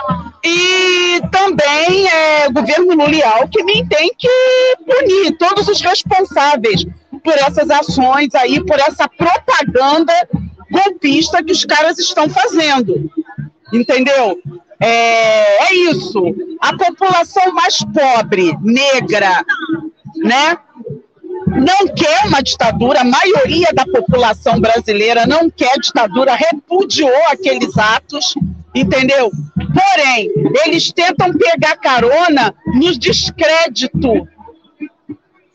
[0.44, 6.84] E também é, o governo Lula e Alckmin tem que punir todos os responsáveis
[7.24, 10.14] por essas ações aí, por essa propaganda
[10.72, 13.08] golpista que os caras estão fazendo.
[13.72, 14.42] Entendeu?
[14.82, 16.22] É, é isso.
[16.60, 19.46] A população mais pobre, negra,
[20.18, 20.58] né?
[21.48, 28.34] Não quer uma ditadura, a maioria da população brasileira não quer ditadura, repudiou aqueles atos,
[28.74, 29.30] entendeu?
[29.56, 30.30] Porém,
[30.66, 34.28] eles tentam pegar carona no descrédito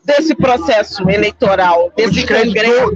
[0.07, 2.91] desse processo eleitoral, desse congresso,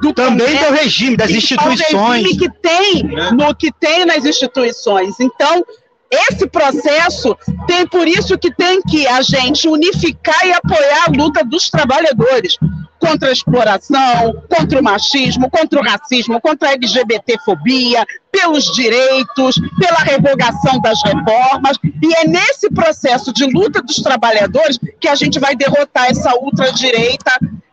[0.00, 2.22] do também do regime, das instituições.
[2.22, 3.30] regime que tem, né?
[3.32, 5.18] no que tem nas instituições.
[5.18, 5.64] Então,
[6.08, 7.36] esse processo
[7.66, 12.56] tem por isso que tem que a gente unificar e apoiar a luta dos trabalhadores
[13.02, 19.98] contra a exploração, contra o machismo, contra o racismo, contra a LGBTfobia, pelos direitos, pela
[19.98, 21.76] revogação das reformas.
[22.00, 27.32] E é nesse processo de luta dos trabalhadores que a gente vai derrotar essa ultradireita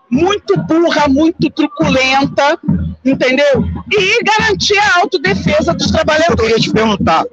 [0.09, 2.57] muito burra, muito truculenta,
[3.05, 3.63] entendeu?
[3.91, 6.31] E garantir a autodefesa dos trabalhadores.
[6.31, 7.23] Eu queria te perguntar,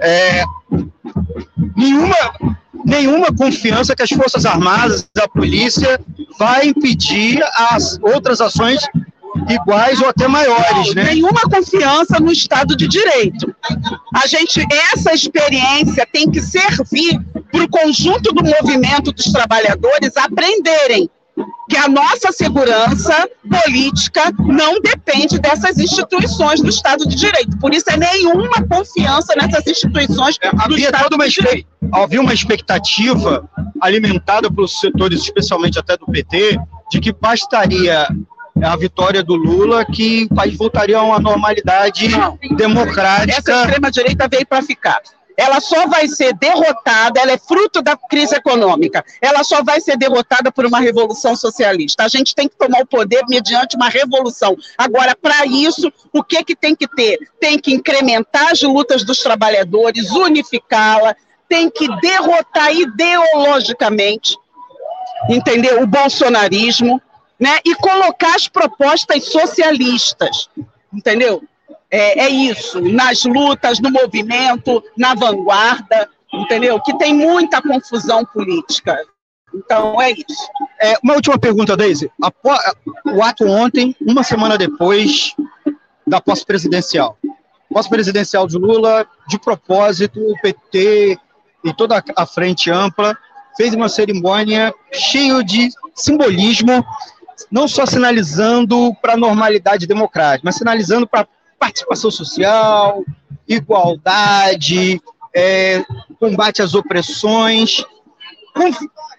[0.00, 0.42] é,
[1.76, 2.16] nenhuma
[2.84, 6.00] nenhuma confiança que as Forças Armadas, a polícia,
[6.38, 8.80] vai impedir as outras ações
[9.48, 11.04] iguais ou até maiores, né?
[11.04, 13.54] Nenhuma confiança no Estado de Direito.
[14.14, 14.60] A gente,
[14.92, 17.20] essa experiência tem que servir
[17.50, 21.08] para o conjunto do movimento dos trabalhadores aprenderem
[21.68, 27.56] que a nossa segurança política não depende dessas instituições do Estado de Direito.
[27.58, 31.68] Por isso é nenhuma confiança nessas instituições é, do Estado de Direito.
[31.92, 33.48] Havia uma expectativa
[33.80, 36.58] alimentada pelos setores, especialmente até do PT,
[36.90, 38.08] de que bastaria
[38.62, 42.38] a vitória do Lula que o país voltaria a uma normalidade não.
[42.56, 43.38] democrática.
[43.38, 45.00] Essa extrema-direita veio para ficar
[45.40, 49.96] ela só vai ser derrotada, ela é fruto da crise econômica, ela só vai ser
[49.96, 52.04] derrotada por uma revolução socialista.
[52.04, 54.54] A gente tem que tomar o poder mediante uma revolução.
[54.76, 57.18] Agora, para isso, o que, que tem que ter?
[57.40, 61.16] Tem que incrementar as lutas dos trabalhadores, unificá-la,
[61.50, 64.34] tem que derrotar ideologicamente,
[65.28, 65.82] entendeu?
[65.82, 67.02] O bolsonarismo,
[67.38, 67.58] né?
[67.66, 70.48] E colocar as propostas socialistas,
[70.90, 71.42] entendeu?
[71.90, 76.80] é, é isso, nas lutas, no movimento, na vanguarda, entendeu?
[76.80, 78.96] Que tem muita confusão política.
[79.52, 80.48] Então, é isso.
[80.80, 82.10] É, uma última pergunta, Deise.
[83.12, 85.34] O ato ontem, uma semana depois
[86.06, 87.18] da posse presidencial.
[87.68, 91.18] Posse presidencial de Lula, de propósito, o PT
[91.64, 93.16] e toda a frente ampla
[93.56, 96.84] fez uma cerimônia cheia de simbolismo,
[97.50, 101.26] não só sinalizando para a normalidade democrática, mas sinalizando para
[101.58, 103.04] participação social,
[103.46, 105.00] igualdade,
[105.34, 105.84] é,
[106.18, 107.84] combate às opressões.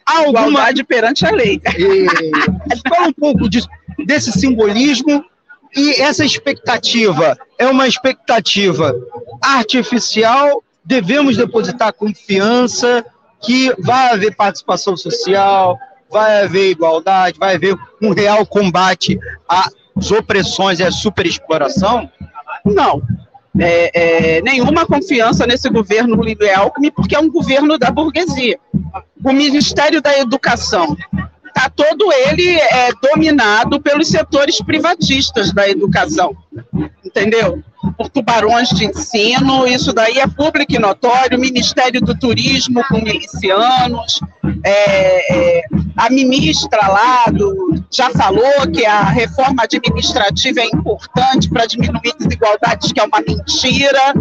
[0.06, 0.42] alguma...
[0.42, 1.62] Igualdade perante a lei.
[1.66, 3.68] É, fala um pouco disso,
[4.06, 5.24] desse simbolismo
[5.76, 8.94] e essa expectativa é uma expectativa
[9.42, 10.64] artificial.
[10.84, 13.06] Devemos depositar confiança
[13.42, 15.78] que vai haver participação social,
[16.10, 22.10] vai haver igualdade, vai haver um real combate às opressões e à superexploração?
[22.66, 23.02] Não.
[23.60, 28.58] É, é, nenhuma confiança nesse governo Lula Alckmin, porque é um governo da burguesia.
[29.24, 30.96] O Ministério da Educação
[31.62, 36.36] está todo ele é, dominado pelos setores privatistas da educação,
[37.06, 37.62] entendeu?
[37.98, 44.20] Por tubarões de ensino, isso daí é público e notório, Ministério do Turismo com milicianos,
[44.64, 45.64] é, é,
[45.98, 52.92] a ministra lá do, já falou que a reforma administrativa é importante para diminuir desigualdades,
[52.92, 54.14] que é uma mentira,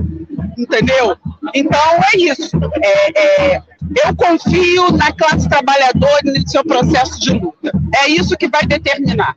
[0.59, 1.17] entendeu?
[1.55, 1.81] Então
[2.13, 2.51] é isso.
[2.83, 3.63] É, é,
[4.05, 7.73] eu confio na classe trabalhadora e no seu processo de luta.
[7.95, 9.35] É isso que vai determinar.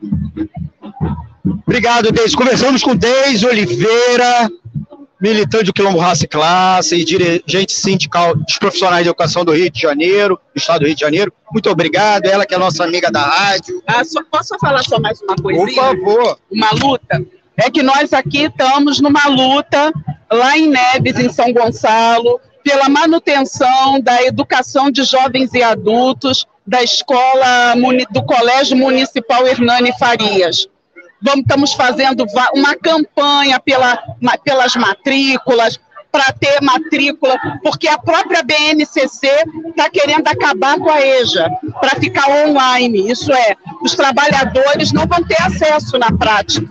[1.66, 2.36] Obrigado, Deise.
[2.36, 4.50] Conversamos com Deise Oliveira,
[5.20, 9.70] militante do Quilombo Raça e Classe e dirigente sindical dos profissionais de educação do Rio
[9.70, 11.34] de Janeiro, do estado do Rio de Janeiro.
[11.52, 12.26] Muito obrigado.
[12.26, 13.82] Ela que é nossa amiga da rádio.
[13.88, 15.66] Ah, só, posso falar só mais uma coisinha?
[15.66, 16.40] Por favor.
[16.52, 17.26] Uma luta?
[17.58, 19.94] É que nós aqui estamos numa luta
[20.32, 26.82] lá em Neves, em São Gonçalo, pela manutenção da educação de jovens e adultos da
[26.82, 27.76] escola
[28.12, 30.68] do Colégio Municipal Hernani Farias.
[31.22, 34.02] Vamos, estamos fazendo uma campanha pela,
[34.44, 35.80] pelas matrículas,
[36.12, 39.28] para ter matrícula, porque a própria BNCC
[39.70, 41.50] está querendo acabar com a EJA,
[41.82, 43.10] para ficar online.
[43.12, 46.70] Isso é, os trabalhadores não vão ter acesso na prática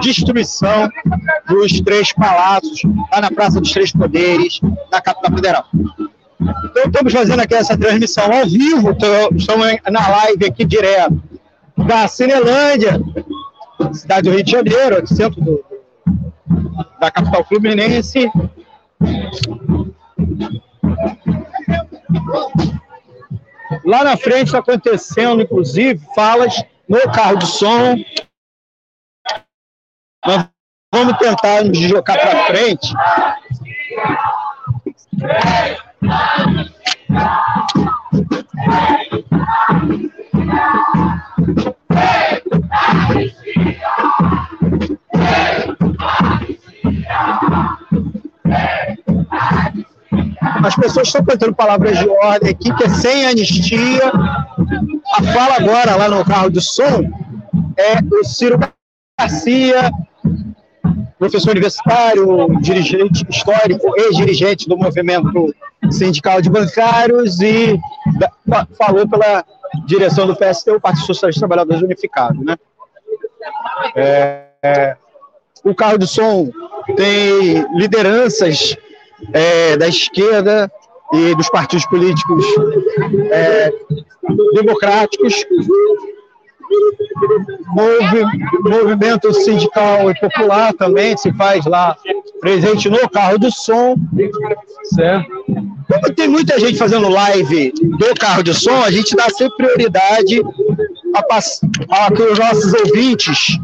[0.00, 0.88] destruição
[1.48, 4.60] dos três palácios, lá na Praça dos Três Poderes,
[4.92, 5.64] na capital federal.
[6.40, 8.96] Então, estamos fazendo aqui essa transmissão ao vivo,
[9.36, 11.20] estamos na live aqui direto
[11.76, 13.00] da Cinelândia,
[13.92, 15.64] cidade do Rio de Janeiro, centro do,
[17.00, 18.30] da capital fluminense.
[23.84, 26.54] Lá na frente está acontecendo, inclusive, falas
[26.88, 27.96] no carro de som.
[30.24, 30.46] Nós
[30.92, 32.92] vamos tentar nos deslocar para frente.
[50.64, 54.12] As pessoas estão cantando palavras de ordem aqui, que é sem anistia.
[55.14, 57.02] A fala agora, lá no carro de som,
[57.76, 58.58] é o Ciro
[59.18, 59.90] Garcia,
[61.18, 65.54] professor universitário, dirigente histórico, ex-dirigente do movimento
[65.90, 67.78] sindical de bancários e
[68.76, 69.44] falou pela
[69.86, 72.56] direção do PST, o Partido Socialista Trabalhadores Unificado, né?
[73.94, 74.96] É, é,
[75.64, 76.50] o carro de som
[76.96, 78.76] tem lideranças
[79.32, 80.70] é, da esquerda
[81.12, 82.44] e dos partidos políticos
[83.30, 83.72] é,
[84.54, 85.44] democráticos,
[87.66, 88.24] Movi,
[88.60, 91.96] movimento sindical e popular também se faz lá
[92.40, 93.94] presente no carro do som,
[94.94, 95.44] certo?
[95.46, 100.42] Como tem muita gente fazendo live do carro de som, a gente dá sempre prioridade
[101.14, 103.58] a, a que os nossos ouvintes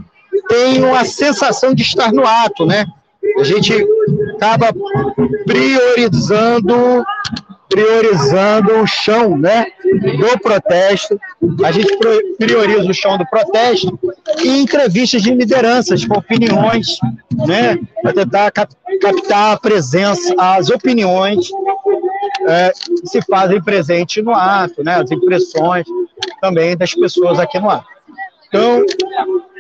[0.49, 2.87] tenham a sensação de estar no ato, né?
[3.39, 3.73] A gente
[4.37, 4.75] acaba
[5.45, 7.05] priorizando
[7.69, 11.21] priorizando o chão, né, do protesto.
[11.63, 11.97] A gente
[12.39, 13.99] prioriza o chão do protesto
[14.43, 16.99] e entrevistas de lideranças com opiniões,
[17.47, 21.51] né, para tentar captar a presença, as opiniões
[22.47, 22.73] é,
[23.05, 25.87] se fazem presente no ato, né, as impressões
[26.41, 27.87] também das pessoas aqui no ato.
[28.49, 28.85] Então,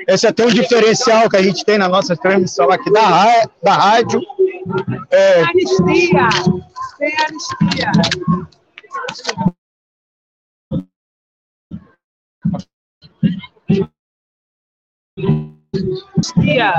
[0.07, 3.75] esse é até um diferencial que a gente tem na nossa transmissão aqui da, da
[3.75, 4.21] rádio.
[5.11, 5.43] É...
[5.43, 6.29] Anistia!
[6.99, 7.93] Tem anistia!
[16.27, 16.73] Anistia!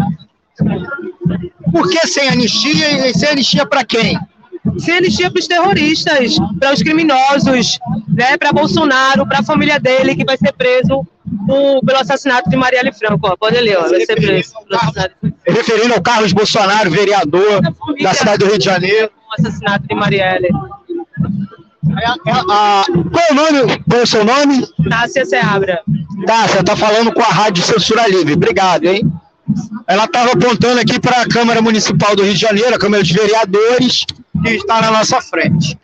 [1.72, 4.20] Por que sem anistia e sem anistia para quem?
[4.78, 10.15] Sem anistia para os terroristas, para os criminosos, né, para Bolsonaro, para a família dele,
[10.15, 11.05] que vai ser preso
[11.47, 13.28] por, pelo assassinato de Marielle Franco.
[13.28, 14.53] Ó, pode ler, ó, vai ser preso.
[15.47, 17.61] Referindo ao Carlos Bolsonaro, vereador
[18.01, 19.09] da cidade do Rio de Janeiro.
[19.30, 20.49] O assassinato de Marielle.
[22.49, 23.84] Ah, qual é o nome?
[23.88, 24.67] Qual é o seu nome?
[24.89, 25.82] Tássia Seabra.
[26.26, 28.34] Tássia, tá falando com a Rádio Censura Livre.
[28.34, 29.11] Obrigado, hein?
[29.88, 33.11] Ela estava apontando aqui para a Câmara Municipal do Rio de Janeiro, a Câmara dos
[33.11, 34.05] Vereadores,
[34.44, 35.78] que está na nossa frente.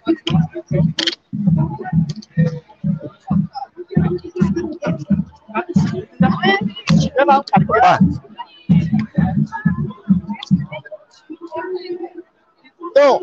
[12.92, 13.20] Então,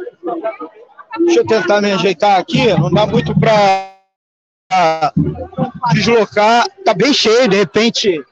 [1.21, 3.93] deixa eu tentar me ajeitar aqui, não dá muito para
[5.95, 8.25] deslocar, tá bem cheio, de repente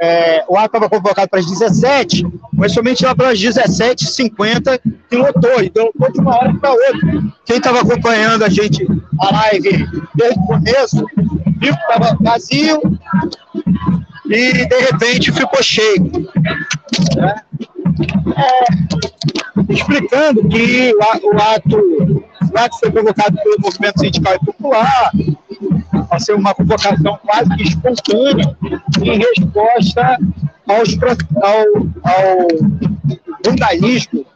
[0.00, 5.16] é, o ato estava convocado para as 17, mas somente lá para as 17h50 que
[5.16, 7.22] lotou, então lotou de uma hora para outra.
[7.44, 8.86] Quem estava acompanhando a gente,
[9.20, 11.04] a live desde o começo,
[11.58, 12.80] viu que estava vazio
[14.26, 16.10] e de repente ficou cheio.
[17.16, 17.34] Né?
[18.36, 18.64] É,
[19.68, 25.12] explicando que o, ato, o ato foi convocado pelo movimento sindical e popular,
[26.18, 28.56] ser uma convocação quase que espontânea
[29.02, 30.18] em resposta
[30.66, 30.96] aos,
[31.42, 31.58] ao,
[32.04, 32.48] ao
[33.44, 34.26] vandalismo,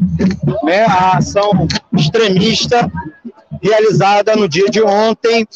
[0.64, 2.91] né, a ação extremista
[3.62, 5.47] realizada no dia de ontem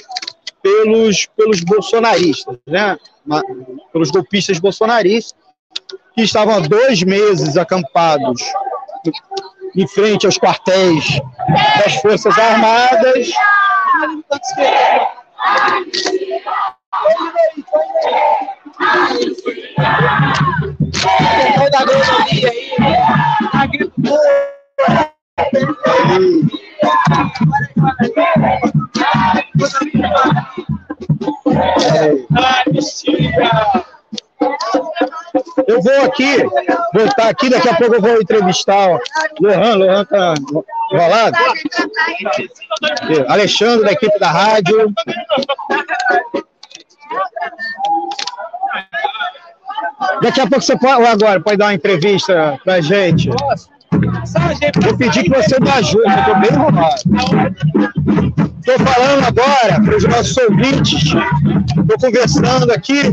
[0.62, 2.96] pelos, pelos bolsonaristas, né,
[3.92, 5.34] pelos golpistas bolsonaristas,
[6.14, 8.42] que estavam há dois meses acampados
[9.76, 11.20] em frente aos quartéis
[11.84, 13.28] das Forças Armadas
[35.86, 36.42] vou aqui,
[36.92, 39.00] voltar aqui, daqui a pouco eu vou entrevistar o
[39.40, 40.34] Lohan, Lohan tá
[40.92, 41.36] enrolado.
[43.28, 44.92] Alexandre, da equipe da rádio.
[50.22, 53.30] Daqui a pouco você pode, agora, pode dar uma entrevista pra gente.
[54.82, 56.96] Vou pedir que você me ajude, eu estou bem enrolado.
[58.58, 63.12] Estou falando agora para os nossos ouvintes, estou conversando aqui.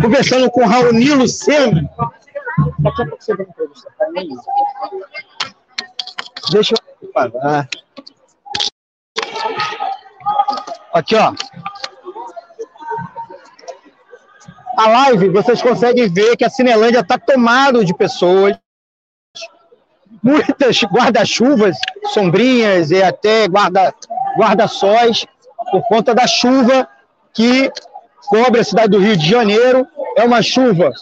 [0.00, 1.88] Conversando com Raoni Luceno.
[6.50, 7.68] Deixa eu falar.
[10.92, 11.34] Aqui, ó.
[14.78, 18.56] A live, vocês conseguem ver que a Cinelândia está tomado de pessoas.
[20.22, 21.76] Muitas guarda-chuvas,
[22.14, 23.92] sombrinhas e até guarda,
[24.38, 25.26] guarda-sóis,
[25.72, 26.86] por conta da chuva
[27.34, 27.72] que
[28.28, 29.84] cobre a cidade do Rio de Janeiro.
[30.16, 30.92] É uma chuva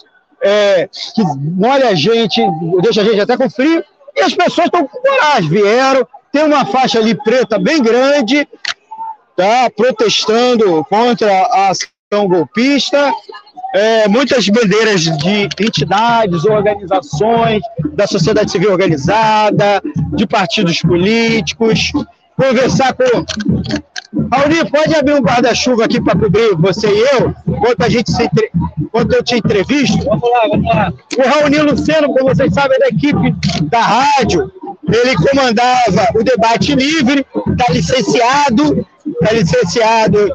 [0.41, 2.41] é, que molha a gente,
[2.81, 6.65] deixa a gente até com frio, e as pessoas estão com coragem, vieram, tem uma
[6.65, 8.47] faixa ali preta bem grande,
[9.35, 13.13] tá, protestando contra a ação golpista,
[13.73, 17.61] é, muitas bandeiras de entidades, organizações,
[17.93, 19.81] da sociedade civil organizada,
[20.13, 21.91] de partidos políticos,
[22.35, 23.25] conversar com.
[24.31, 28.23] Raoni, pode abrir um guarda-chuva aqui para cobrir você e eu, enquanto a gente se
[28.23, 28.49] entre...
[28.79, 30.03] enquanto eu te entrevisto?
[30.05, 30.93] Vamos lá, vamos lá.
[31.17, 34.51] O Raoni Luceno, como vocês sabem, é da equipe da rádio,
[34.87, 38.87] ele comandava o debate livre, está licenciado,
[39.21, 40.33] está licenciado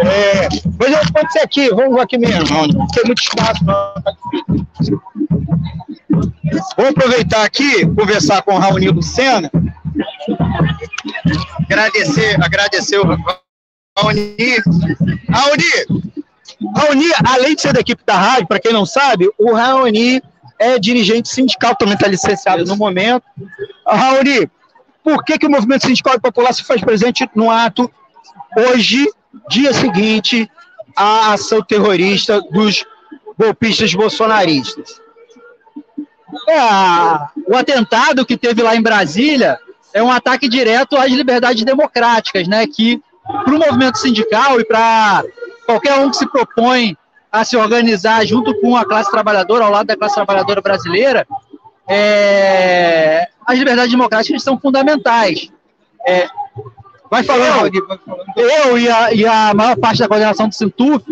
[0.00, 3.64] é, mas pode ser aqui, vamos aqui mesmo, tem muito espaço.
[6.76, 9.50] Vamos aproveitar aqui, conversar com o Raoni Lucena.
[11.64, 13.04] Agradecer, agradecer o
[13.96, 14.56] Raoni.
[15.28, 15.64] Raoni,
[16.76, 20.22] Raoni, além de ser da equipe da rádio, para quem não sabe, o Raoni
[20.58, 23.24] é dirigente sindical, também está licenciado no momento.
[23.86, 24.48] Raoni,
[25.02, 27.90] por que, que o movimento sindical e popular se faz presente no ato
[28.56, 29.08] hoje
[29.48, 30.50] dia seguinte
[30.96, 32.84] à ação terrorista dos
[33.38, 35.00] golpistas bolsonaristas.
[36.48, 39.58] É, o atentado que teve lá em Brasília
[39.92, 42.66] é um ataque direto às liberdades democráticas, né?
[42.66, 45.24] Que para o movimento sindical e para
[45.64, 46.96] qualquer um que se propõe
[47.30, 51.26] a se organizar junto com a classe trabalhadora, ao lado da classe trabalhadora brasileira,
[51.88, 55.50] é, as liberdades democráticas são fundamentais.
[56.06, 56.28] É,
[57.10, 57.78] Vai falando, Raoni.
[58.36, 61.04] Eu e a, e a maior parte da coordenação do Sintuf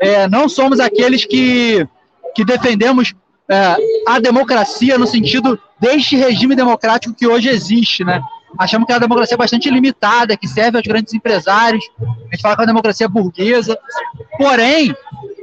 [0.00, 1.86] é, não somos aqueles que,
[2.34, 3.14] que defendemos
[3.48, 3.76] é,
[4.06, 8.22] a democracia no sentido deste regime democrático que hoje existe, né?
[8.58, 11.84] Achamos que é uma democracia bastante limitada, que serve aos grandes empresários.
[12.00, 13.78] A gente fala que é uma democracia burguesa.
[14.36, 14.94] Porém,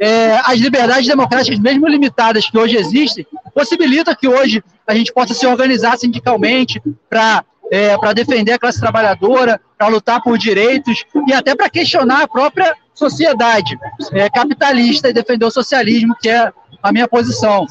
[0.02, 5.34] é, as liberdades democráticas, mesmo limitadas que hoje existem, possibilita que hoje a gente possa
[5.34, 11.34] se organizar sindicalmente para é, para defender a classe trabalhadora, para lutar por direitos e
[11.34, 13.78] até para questionar a própria sociedade
[14.14, 17.66] é, capitalista e defender o socialismo, que é a minha posição.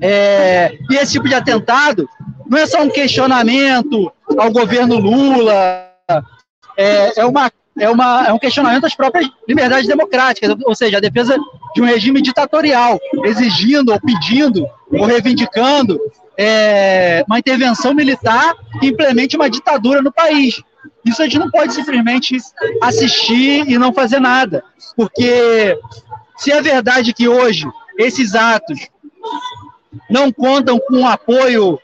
[0.00, 2.08] É, e esse tipo de atentado
[2.46, 5.88] não é só um questionamento ao governo Lula,
[6.76, 11.00] é, é, uma, é, uma, é um questionamento às próprias liberdades democráticas, ou seja, a
[11.00, 11.36] defesa
[11.74, 15.98] de um regime ditatorial, exigindo ou pedindo ou reivindicando
[16.38, 20.62] é, uma intervenção militar que implemente uma ditadura no país.
[21.04, 22.36] Isso a gente não pode simplesmente
[22.80, 24.62] assistir e não fazer nada,
[24.96, 25.76] porque
[26.36, 27.66] se é verdade que hoje
[27.98, 28.88] esses atos
[30.08, 31.80] não contam com o apoio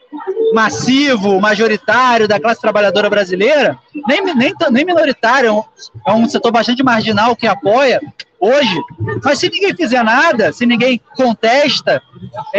[0.53, 3.77] massivo, majoritário da classe trabalhadora brasileira,
[4.07, 5.63] nem, nem, nem minoritário, é um,
[6.07, 8.01] é um setor bastante marginal que apoia
[8.39, 8.81] hoje,
[9.25, 12.01] mas se ninguém fizer nada, se ninguém contesta,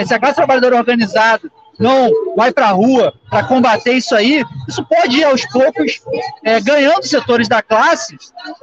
[0.06, 1.50] se a classe trabalhadora organizada
[1.80, 6.02] não vai para a rua para combater isso aí, isso pode ir aos poucos
[6.44, 8.18] é, ganhando setores da classe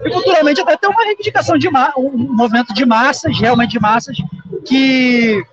[0.04, 4.16] e futuramente até ter uma reivindicação de um movimento de massas, realmente de massas,
[4.64, 5.44] que,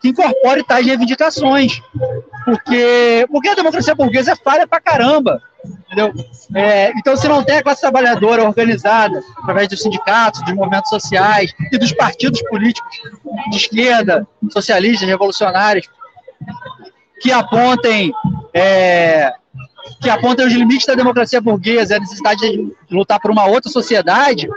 [0.00, 1.80] que incorpore tais reivindicações.
[2.44, 5.40] Porque, porque a democracia burguesa é falha pra caramba.
[5.64, 6.12] Entendeu?
[6.54, 11.52] É, então, se não tem a classe trabalhadora organizada através dos sindicatos, dos movimentos sociais
[11.70, 12.90] e dos partidos políticos
[13.50, 15.88] de esquerda, socialistas, revolucionários,
[17.22, 18.12] que apontem
[18.52, 19.32] é,
[20.00, 24.48] que apontem os limites da democracia burguesa, a necessidade de lutar por uma outra sociedade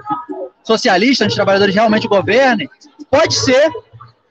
[0.64, 2.68] socialista, onde os trabalhadores realmente governem,
[3.10, 3.70] pode ser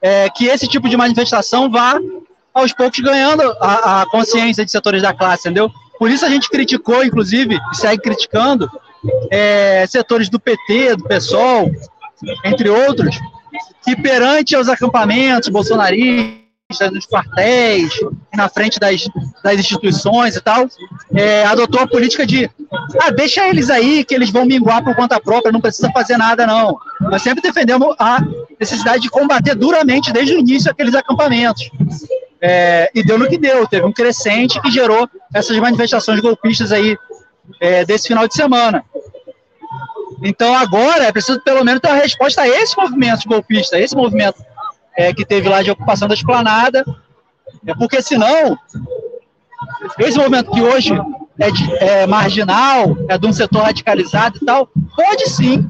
[0.01, 1.97] é, que esse tipo de manifestação vá
[2.53, 5.71] aos poucos ganhando a, a, consciência de setores da classe, entendeu?
[5.97, 8.69] Por isso a gente criticou, inclusive, e segue criticando,
[9.31, 11.71] é, setores do PT, do PSOL,
[12.43, 13.17] entre outros,
[13.83, 16.44] que perante aos acampamentos bolsonaristas,
[16.91, 17.93] nos quartéis,
[18.33, 19.07] na frente das,
[19.43, 20.67] das instituições e tal,
[21.13, 22.49] é, adotou a política de
[23.01, 26.47] ah, deixa eles aí, que eles vão minguar por conta própria, não precisa fazer nada,
[26.47, 26.75] não.
[27.01, 28.17] Nós sempre defendemos a
[28.59, 31.69] necessidade de combater duramente, desde o início, aqueles acampamentos.
[32.41, 36.97] É, e deu no que deu, teve um crescente que gerou essas manifestações golpistas aí
[37.59, 38.83] é, desse final de semana.
[40.23, 44.43] Então agora é preciso pelo menos ter uma resposta a esse movimento golpista, esse movimento
[44.97, 46.85] é, que teve lá de ocupação da esplanada,
[47.65, 48.57] é porque senão,
[49.99, 50.93] esse movimento que hoje
[51.39, 55.67] é, de, é marginal, é de um setor radicalizado e tal, pode sim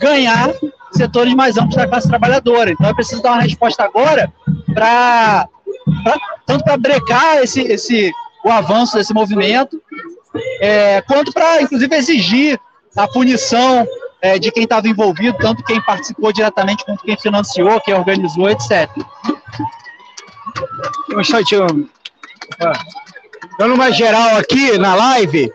[0.00, 0.52] ganhar
[0.92, 2.70] setores mais amplos da classe trabalhadora.
[2.70, 4.32] Então é preciso dar uma resposta agora
[4.72, 5.48] para
[6.46, 8.12] tanto para brecar esse, esse,
[8.44, 9.80] o avanço desse movimento,
[10.60, 12.58] é, quanto para, inclusive, exigir
[12.96, 13.86] a punição
[14.20, 18.88] é, de quem estava envolvido, tanto quem participou diretamente quanto quem financiou, quem organizou, etc.
[21.12, 21.88] Um instantinho.
[23.58, 25.50] Dando uma geral aqui na live,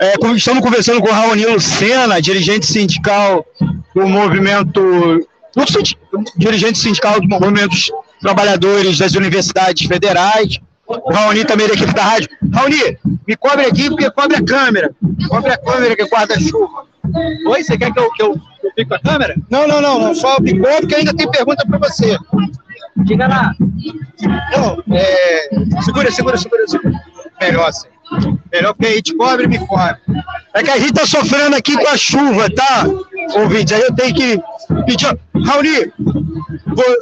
[0.00, 3.46] é, estamos conversando com o Raonilo Sena, dirigente sindical
[3.94, 5.26] do movimento,
[6.36, 10.58] dirigente sindical do movimentos trabalhadores das universidades federais.
[10.86, 12.28] O Raoni também da equipe da rádio.
[12.52, 14.94] Raoni, me cobre aqui porque cobre a câmera.
[15.28, 16.91] Cobre a câmera que guarda a chuva.
[17.46, 19.34] Oi, você quer que eu, que eu, que eu fique com a câmera?
[19.50, 20.52] Não, não, não, não só me
[20.86, 22.16] que ainda tem pergunta para você.
[23.04, 23.54] Diga lá.
[24.52, 25.48] Não, é...
[25.82, 27.00] Segura, segura, segura, segura.
[27.40, 27.88] Melhor assim.
[28.52, 29.96] Melhor porque aí te cobre me cobre.
[30.54, 32.86] É que a gente tá sofrendo aqui com a chuva, tá?
[33.36, 34.40] Ouvinte, aí eu tenho que
[34.84, 35.18] pedir.
[35.46, 35.92] Raoni,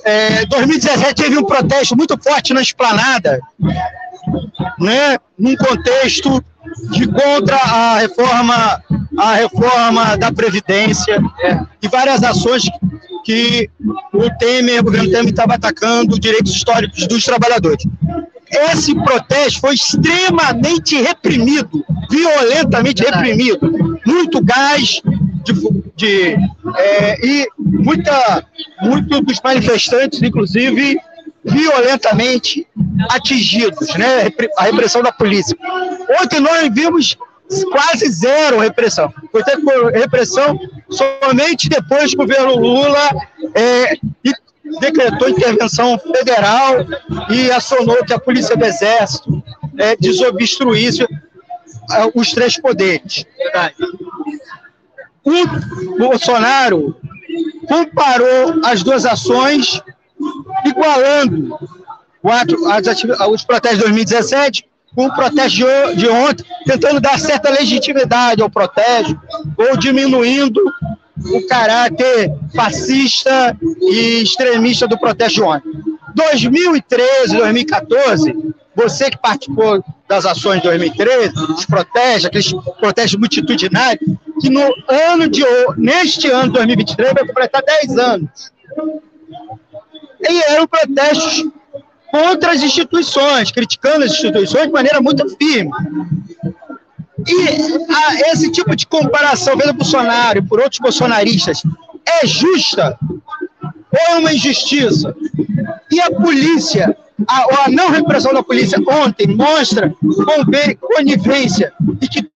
[0.05, 3.41] é, 2017 teve um protesto muito forte na esplanada,
[4.79, 5.19] né?
[5.39, 6.43] Num contexto
[6.91, 8.83] de contra a reforma,
[9.19, 12.65] a reforma da Previdência é, e várias ações
[13.25, 13.69] que
[14.13, 17.85] o Temer, o governo Temer estava atacando os direitos históricos dos trabalhadores.
[18.51, 24.01] Esse protesto foi extremamente reprimido, violentamente reprimido.
[24.05, 25.01] Muito gás
[25.45, 25.53] de,
[25.97, 26.37] de
[26.77, 28.45] é, e muita,
[28.83, 30.99] muito dos manifestantes, inclusive,
[31.45, 32.67] violentamente
[33.11, 34.31] atingidos, né?
[34.59, 35.57] A repressão da polícia.
[36.21, 37.17] Ontem nós vimos
[37.73, 39.13] quase zero repressão.
[39.33, 39.43] Foi
[39.93, 40.59] repressão
[40.89, 43.11] somente depois que o governo Lula
[43.55, 43.97] é,
[44.81, 46.87] decretou intervenção federal
[47.31, 49.43] e acionou que a Polícia do Exército
[49.79, 51.07] é, desobstruísse.
[51.91, 53.25] ah, os três poderes.
[55.25, 56.97] O Bolsonaro
[57.69, 59.81] comparou as duas ações,
[60.65, 61.59] igualando
[63.33, 65.65] os protestos de 2017 com o protesto
[65.97, 69.19] de ontem, tentando dar certa legitimidade ao protesto,
[69.57, 70.61] ou diminuindo
[71.25, 75.71] o caráter fascista e extremista do protesto de ontem.
[76.15, 84.01] 2013, 2014, você que participou das ações de 2013, dos protestos, aqueles protestos multitudinários,
[84.41, 85.43] que no ano de
[85.77, 88.53] neste ano 2023 vai completar 10 anos.
[90.21, 91.45] E eram protestos
[92.11, 95.71] contra as instituições, criticando as instituições de maneira muito firme.
[97.27, 101.63] E a- esse tipo de comparação pelo Bolsonaro e por outros bolsonaristas
[102.23, 102.99] é justa
[103.63, 105.15] ou é uma injustiça?
[105.91, 106.97] E a polícia,
[107.29, 109.95] a, a não repressão da polícia ontem mostra
[110.25, 112.31] conver- conivência e que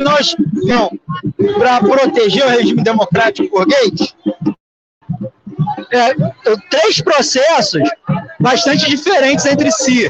[0.00, 0.90] nós não
[1.58, 4.14] para proteger o regime democrático burguês
[5.90, 6.14] é,
[6.70, 7.82] três processos
[8.40, 10.08] bastante diferentes entre si.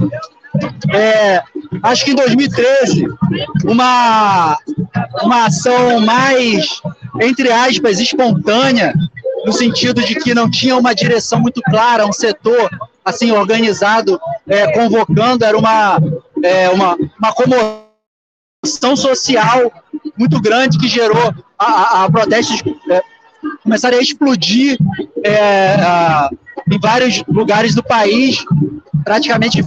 [0.95, 1.43] É,
[1.83, 3.07] acho que em 2013,
[3.65, 4.59] uma,
[5.23, 6.81] uma ação mais,
[7.21, 8.93] entre aspas, espontânea,
[9.45, 12.69] no sentido de que não tinha uma direção muito clara, um setor
[13.05, 15.99] assim organizado, é, convocando, era uma,
[16.43, 19.73] é, uma, uma comoção social
[20.19, 23.03] muito grande que gerou a, a, a protestos é,
[23.63, 24.77] começarem a explodir
[25.25, 26.31] é, a,
[26.71, 28.45] em vários lugares do país,
[29.05, 29.65] praticamente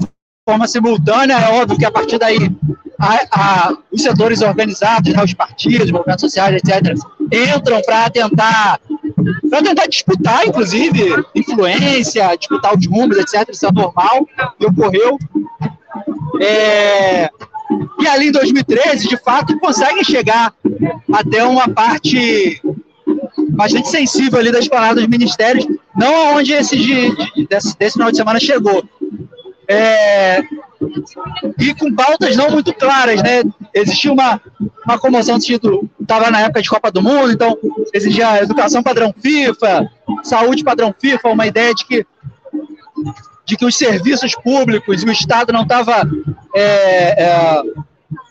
[0.50, 1.36] forma simultânea.
[1.36, 2.52] É óbvio que a partir daí
[2.98, 6.96] a, a, os setores organizados, né, os partidos, movimentos sociais, etc.,
[7.32, 8.80] entram para tentar
[9.50, 13.48] para tentar disputar, inclusive, influência, disputar os rumos, etc.
[13.50, 14.28] Isso é normal
[14.60, 15.18] e ocorreu.
[16.42, 17.30] É,
[18.00, 20.54] e ali em 2013, de fato, conseguem chegar
[21.12, 22.62] até uma parte
[23.50, 28.12] bastante sensível ali da esplanada dos ministérios, não aonde esse de, de, desse, desse final
[28.12, 28.84] de semana chegou.
[29.72, 30.42] É,
[31.60, 33.44] e com pautas não muito claras, né?
[33.72, 34.42] Existia uma,
[34.84, 37.56] uma comoção no sentido, estava na época de Copa do Mundo, então
[37.94, 39.88] exigia educação padrão FIFA,
[40.24, 42.08] saúde padrão FIFA, uma ideia de que
[43.46, 46.08] de que os serviços públicos e o Estado não estava
[46.56, 47.64] é, é,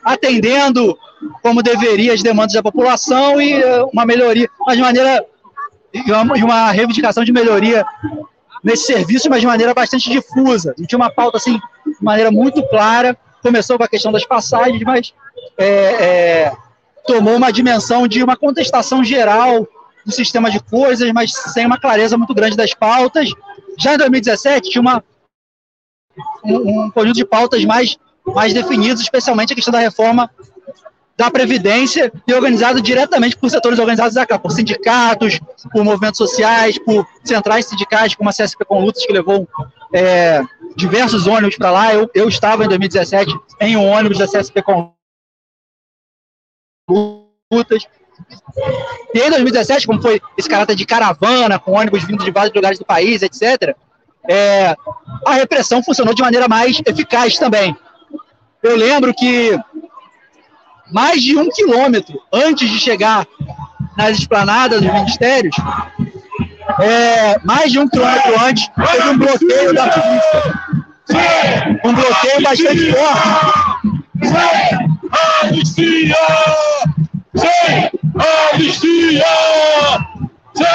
[0.04, 0.96] atendendo
[1.42, 5.24] como deveria as demandas da população e é, uma melhoria, mas de maneira
[5.92, 7.84] e uma, uma reivindicação de melhoria
[8.62, 10.74] nesse serviço, mas de maneira bastante difusa.
[10.78, 13.16] Não tinha uma pauta assim de maneira muito clara.
[13.42, 15.14] Começou com a questão das passagens, mas
[15.56, 16.52] é, é,
[17.06, 19.66] tomou uma dimensão de uma contestação geral
[20.04, 23.30] do sistema de coisas, mas sem uma clareza muito grande das pautas.
[23.78, 25.04] Já em 2017 tinha uma,
[26.44, 30.30] um, um conjunto de pautas mais, mais definidos, especialmente a questão da reforma
[31.18, 35.40] da Previdência e organizado diretamente por setores organizados da por sindicatos,
[35.72, 39.48] por movimentos sociais, por centrais sindicais, como a CSP com Lutas, que levou
[39.92, 40.40] é,
[40.76, 41.92] diversos ônibus para lá.
[41.92, 44.94] Eu, eu estava em 2017 em um ônibus da CSP com
[46.88, 47.84] Lutas.
[49.12, 52.78] E em 2017, como foi esse caráter de caravana, com ônibus vindo de vários lugares
[52.78, 53.76] do país, etc.,
[54.30, 54.76] é,
[55.26, 57.76] a repressão funcionou de maneira mais eficaz também.
[58.62, 59.58] Eu lembro que
[60.90, 63.26] mais de um quilômetro antes de chegar
[63.96, 65.56] nas esplanadas dos ministérios,
[66.80, 70.78] é, mais de um quilômetro antes, teve um bloqueio da polícia.
[71.84, 73.28] Um bloqueio bastante forte.
[75.42, 76.16] Anistia!
[77.34, 77.90] Sem
[78.52, 79.24] anistia!
[80.54, 80.66] Sem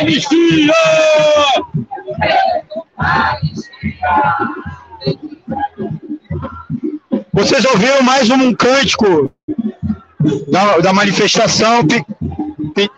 [0.00, 0.74] anistia!
[7.40, 9.30] Vocês ouviram mais um cântico
[10.48, 11.86] da, da manifestação.
[11.86, 12.04] Pi-
[12.74, 12.90] pi-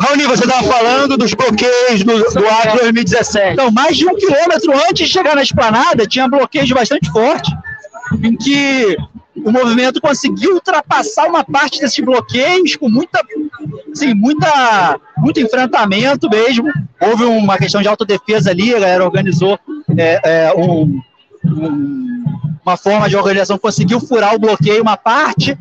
[0.00, 3.52] Raoni, você estava falando dos bloqueios do, do ato 2017.
[3.54, 7.52] Então, mais de um quilômetro antes de chegar na esplanada, tinha bloqueios bastante fortes,
[8.22, 8.96] em que
[9.36, 13.20] o movimento conseguiu ultrapassar uma parte desses bloqueios com muita,
[13.92, 16.70] assim, muita, muito enfrentamento mesmo.
[17.00, 19.58] Houve uma questão de autodefesa ali, a galera organizou
[19.96, 21.00] é, é, um-
[21.44, 22.23] um-
[22.64, 25.56] uma forma de organização, conseguiu furar o bloqueio uma parte,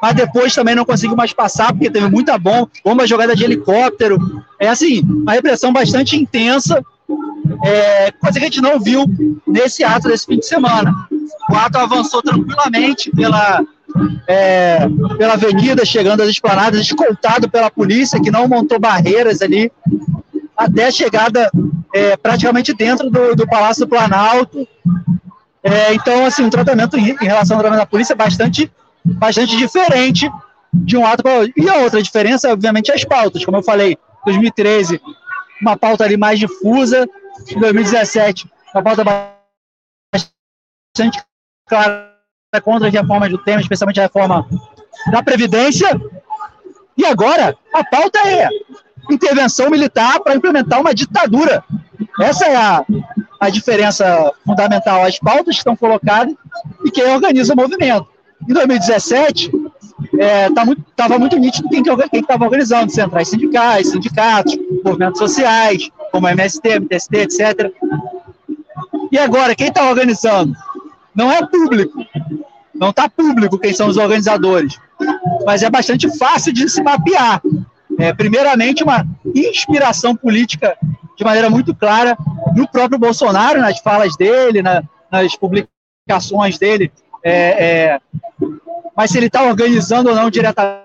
[0.00, 4.18] mas depois também não conseguiu mais passar, porque teve muita bomba, bomba jogada de helicóptero.
[4.60, 6.84] É assim, uma repressão bastante intensa,
[7.64, 9.04] é, coisa que a gente não viu
[9.46, 10.94] nesse ato desse fim de semana.
[11.50, 13.62] O ato avançou tranquilamente pela,
[14.26, 14.86] é,
[15.18, 19.70] pela avenida, chegando às esplanadas, escoltado pela polícia, que não montou barreiras ali,
[20.56, 21.50] até a chegada
[21.94, 24.66] é, praticamente dentro do, do Palácio Planalto.
[25.64, 28.70] É, então, assim, um tratamento em, em relação ao tratamento da polícia é bastante,
[29.02, 30.30] bastante diferente
[30.72, 31.52] de um ato para outro.
[31.56, 33.42] E a outra diferença, obviamente, é as pautas.
[33.42, 33.96] Como eu falei,
[34.26, 35.00] 2013,
[35.62, 37.08] uma pauta ali mais difusa,
[37.48, 39.02] em 2017, uma pauta
[40.12, 41.24] bastante
[41.66, 42.12] clara
[42.62, 44.46] contra as reformas do tema, especialmente a reforma
[45.10, 45.88] da Previdência.
[46.96, 48.48] E agora, a pauta é
[49.10, 51.64] intervenção militar para implementar uma ditadura.
[52.20, 52.84] Essa é a,
[53.40, 56.34] a diferença fundamental, as pautas que estão colocadas
[56.84, 58.06] e quem organiza o movimento.
[58.48, 59.50] Em 2017,
[60.12, 61.82] estava é, muito, tava muito nítido quem
[62.20, 67.72] estava organizando, centrais sindicais, sindicatos, movimentos sociais, como MST, MTST, etc.
[69.10, 70.54] E agora, quem está organizando?
[71.14, 72.04] Não é público,
[72.74, 74.78] não está público quem são os organizadores,
[75.46, 77.40] mas é bastante fácil de se mapear.
[77.98, 80.76] É, primeiramente, uma inspiração política
[81.16, 82.16] de maneira muito clara
[82.54, 86.92] no próprio Bolsonaro, nas falas dele, na, nas publicações dele,
[87.22, 88.00] é, é,
[88.96, 90.84] mas se ele está organizando ou não diretamente,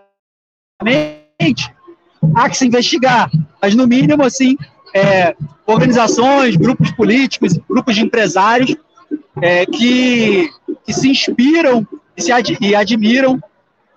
[2.36, 3.30] há que se investigar.
[3.62, 4.56] Mas, no mínimo, assim,
[4.94, 8.76] é, organizações, grupos políticos, grupos de empresários
[9.42, 10.50] é, que,
[10.86, 13.40] que se inspiram e, se ad, e admiram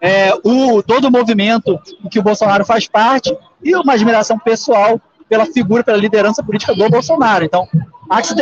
[0.02, 5.00] é, o, todo o movimento em que o Bolsonaro faz parte e uma admiração pessoal
[5.28, 7.44] pela figura, pela liderança política do Bolsonaro.
[7.44, 7.68] Então,
[8.10, 8.34] há que,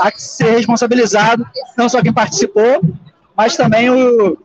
[0.00, 1.46] há que ser responsabilizado,
[1.78, 2.82] não só quem participou,
[3.36, 4.36] mas também o,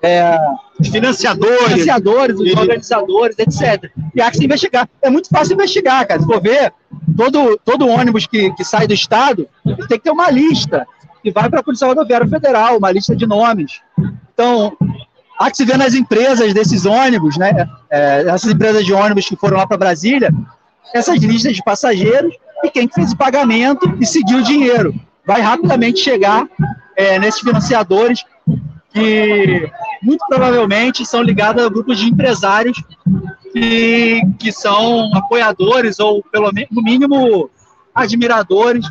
[0.00, 0.38] é,
[0.78, 3.90] os financiadores, financiadores os organizadores, etc.
[4.14, 4.88] E há que se investigar.
[5.02, 6.20] É muito fácil investigar, cara.
[6.20, 6.72] Se for ver,
[7.16, 9.48] todo, todo ônibus que, que sai do Estado
[9.88, 10.86] tem que ter uma lista
[11.22, 13.80] que vai para a Polícia Rodoviária Federal, uma lista de nomes.
[14.32, 14.76] Então,
[15.38, 17.68] há que se ver nas empresas desses ônibus, né?
[17.90, 20.32] É, essas empresas de ônibus que foram lá para Brasília,
[20.94, 22.34] essas listas de passageiros
[22.64, 24.94] e quem fez o pagamento e seguiu o dinheiro.
[25.26, 26.46] Vai rapidamente chegar
[26.96, 28.24] é, nesses financiadores
[28.92, 29.70] que
[30.02, 32.82] muito provavelmente são ligados a grupos de empresários
[33.52, 37.50] que, que são apoiadores ou, pelo no mínimo,
[37.94, 38.84] admiradores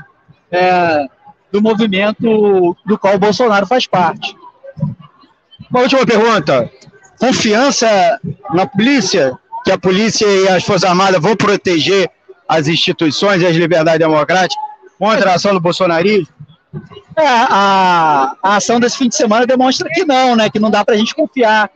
[0.51, 1.05] é,
[1.51, 4.35] do movimento do qual o Bolsonaro faz parte.
[5.69, 6.69] Uma última pergunta.
[7.19, 8.19] Confiança
[8.53, 9.37] na polícia?
[9.63, 12.09] Que a polícia e as Forças Armadas vão proteger
[12.47, 14.57] as instituições e as liberdades democráticas
[14.97, 16.33] contra a ação do bolsonarismo?
[17.15, 20.49] É, a, a ação desse fim de semana demonstra que não, né?
[20.49, 21.69] Que não dá para a gente confiar.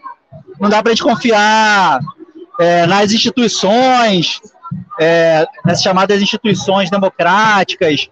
[0.59, 1.99] Não dá para a gente confiar
[2.59, 4.39] é, nas instituições,
[4.99, 8.09] é, nas chamadas instituições democráticas,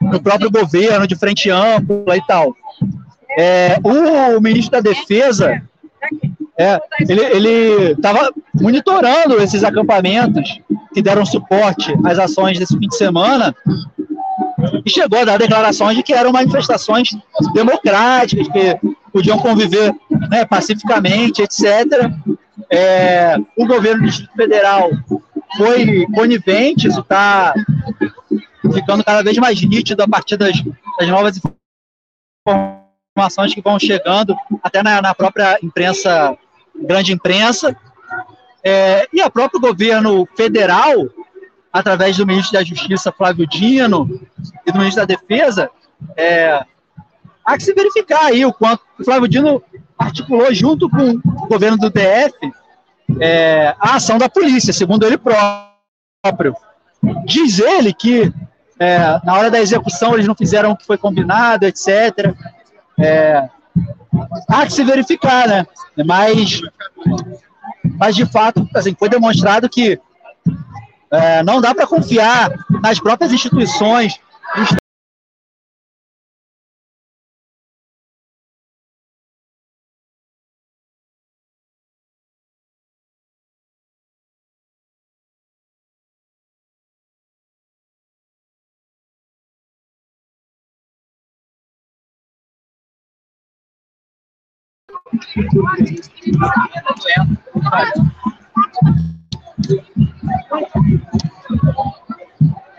[0.00, 2.54] no próprio governo de frente ampla e tal.
[3.38, 5.62] É, o ministro da Defesa,
[6.58, 10.58] é, ele estava monitorando esses acampamentos
[10.94, 13.54] que deram suporte às ações desse fim de semana
[14.84, 17.10] e chegou a dar declarações de que eram manifestações
[17.52, 18.78] democráticas, que
[19.12, 19.94] podiam conviver
[20.30, 22.10] né, pacificamente, etc.
[22.70, 24.90] É, o governo do Distrito Federal
[25.56, 27.54] foi conivente, isso está
[28.72, 30.62] ficando cada vez mais nítido a partir das,
[30.98, 31.40] das novas
[33.16, 36.36] informações que vão chegando, até na, na própria imprensa,
[36.74, 37.76] grande imprensa.
[38.64, 41.08] É, e o próprio governo federal
[41.78, 44.08] através do ministro da Justiça, Flávio Dino,
[44.66, 45.70] e do ministro da Defesa,
[46.16, 46.64] é,
[47.44, 49.62] há que se verificar aí o quanto o Flávio Dino
[49.98, 52.52] articulou junto com o governo do DF
[53.20, 56.54] é, a ação da polícia, segundo ele próprio.
[57.24, 58.32] Diz ele que
[58.78, 62.34] é, na hora da execução eles não fizeram o que foi combinado, etc.
[62.98, 63.48] É,
[64.48, 65.66] há que se verificar, né?
[66.04, 66.60] Mas,
[67.98, 69.98] mas de fato, assim, foi demonstrado que
[71.10, 74.18] é, não dá para confiar nas próprias instituições.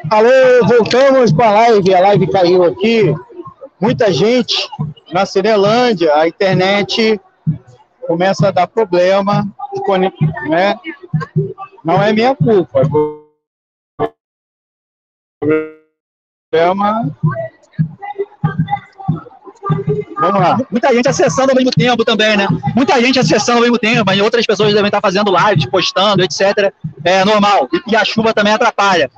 [0.09, 1.93] Alô, voltamos para a live.
[1.93, 3.13] A live caiu aqui.
[3.79, 4.67] Muita gente
[5.11, 6.15] na Cinelândia.
[6.15, 7.21] A internet
[8.07, 9.47] começa a dar problema.
[10.49, 10.79] Né?
[11.83, 12.81] Não é minha culpa.
[16.51, 17.15] Problema.
[20.19, 20.57] Vamos lá.
[20.71, 22.47] Muita gente acessando ao mesmo tempo também, né?
[22.75, 26.73] Muita gente acessando ao mesmo tempo, e outras pessoas devem estar fazendo lives, postando, etc.
[27.03, 27.69] É normal.
[27.87, 29.09] E a chuva também atrapalha.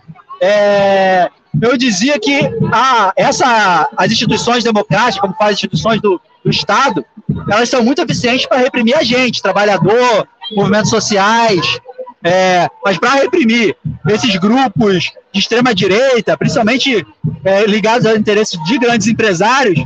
[0.42, 1.30] É,
[1.62, 2.40] eu dizia que
[2.72, 7.06] a, essa, as instituições democráticas, como as instituições do, do Estado,
[7.50, 11.80] elas são muito eficientes para reprimir a gente, trabalhador, movimentos sociais,
[12.24, 13.76] é, mas para reprimir
[14.10, 17.06] esses grupos de extrema direita, principalmente
[17.44, 19.80] é, ligados aos interesses de grandes empresários,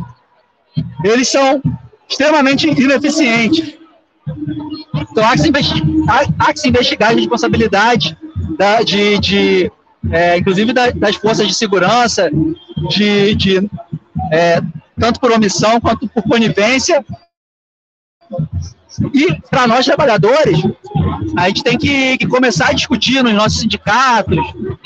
[1.03, 1.61] eles são
[2.09, 3.77] extremamente ineficientes.
[5.11, 8.17] Então há que se investigar, há, que se investigar a responsabilidade
[8.57, 9.71] da, de, de
[10.11, 12.29] é, inclusive da, das forças de segurança,
[12.89, 13.69] de, de
[14.31, 14.61] é,
[14.99, 17.05] tanto por omissão quanto por conivência.
[19.13, 20.59] E para nós trabalhadores,
[21.37, 24.37] a gente tem que, que, começar a discutir nos nossos sindicatos,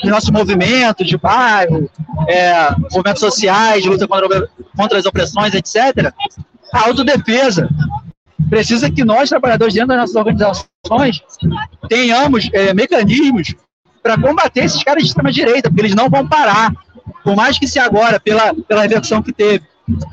[0.03, 1.89] nos nossos movimentos de bairro,
[2.27, 6.13] é, movimentos sociais, de luta contra, contra as opressões, etc.,
[6.73, 7.69] a autodefesa.
[8.49, 11.21] Precisa que nós, trabalhadores, dentro das nossas organizações,
[11.89, 13.55] tenhamos é, mecanismos
[14.01, 16.71] para combater esses caras de extrema-direita, porque eles não vão parar.
[17.23, 19.65] Por mais que se agora, pela, pela reversão que teve,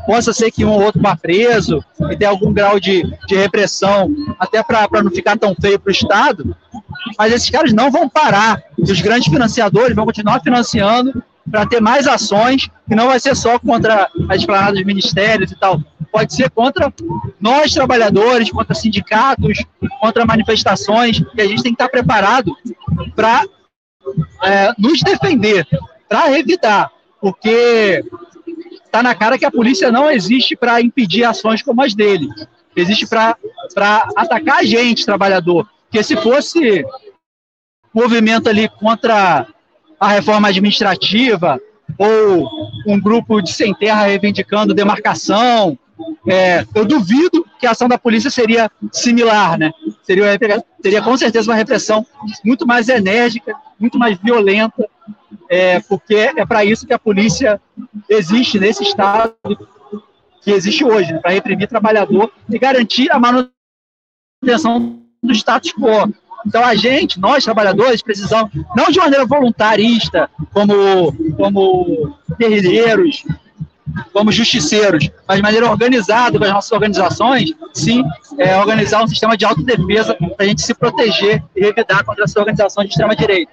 [0.07, 4.15] possa ser que um ou outro vá preso e tenha algum grau de, de repressão,
[4.39, 6.57] até para não ficar tão feio para o Estado,
[7.19, 8.63] mas esses caras não vão parar.
[8.79, 13.35] E os grandes financiadores vão continuar financiando para ter mais ações, que não vai ser
[13.37, 15.81] só contra as esplanadas dos ministérios e tal,
[16.11, 16.93] pode ser contra
[17.41, 19.65] nós, trabalhadores, contra sindicatos,
[20.01, 22.57] contra manifestações, e a gente tem que estar preparado
[23.15, 23.45] para
[24.45, 25.67] é, nos defender,
[26.09, 26.91] para revidar,
[27.21, 28.05] porque
[28.95, 32.29] está na cara que a polícia não existe para impedir ações como as dele,
[32.77, 33.37] existe para
[34.15, 35.69] atacar a gente, trabalhador.
[35.87, 36.85] Porque se fosse
[37.93, 39.49] movimento ali contra
[39.99, 41.61] a reforma administrativa,
[41.99, 42.49] ou
[42.87, 45.77] um grupo de sem terra reivindicando demarcação,
[46.29, 49.73] é, eu duvido que a ação da polícia seria similar, né?
[50.05, 50.39] Seria,
[50.81, 52.07] seria com certeza uma repressão
[52.45, 54.89] muito mais enérgica, muito mais violenta,
[55.49, 57.61] é, porque é para isso que a polícia
[58.09, 59.35] existe nesse estado
[60.43, 61.19] que existe hoje, né?
[61.21, 66.13] para reprimir trabalhador e garantir a manutenção do status quo.
[66.47, 73.25] Então, a gente, nós trabalhadores, precisamos, não de maneira voluntarista, como, como guerrilheiros,
[74.13, 78.05] como justiceiros, mas de maneira organizada com as nossas organizações, sim,
[78.39, 82.39] é, organizar um sistema de autodefesa para a gente se proteger e revidar contra essa
[82.39, 83.53] organização de extrema-direita.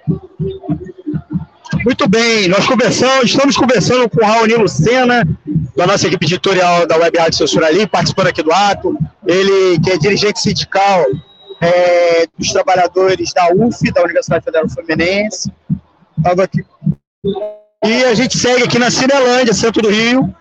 [1.84, 5.26] Muito bem, nós conversamos, estamos conversando com o Raoni Lucena,
[5.76, 8.96] da nossa equipe editorial da Web Rádio Censura Ali, participando aqui do ato.
[9.26, 11.04] Ele que é dirigente sindical
[11.60, 15.50] é, dos trabalhadores da UF, da Universidade Federal Fluminense.
[16.18, 16.62] Estava aqui
[17.84, 20.32] e a gente segue aqui na Cinelândia, centro do Rio,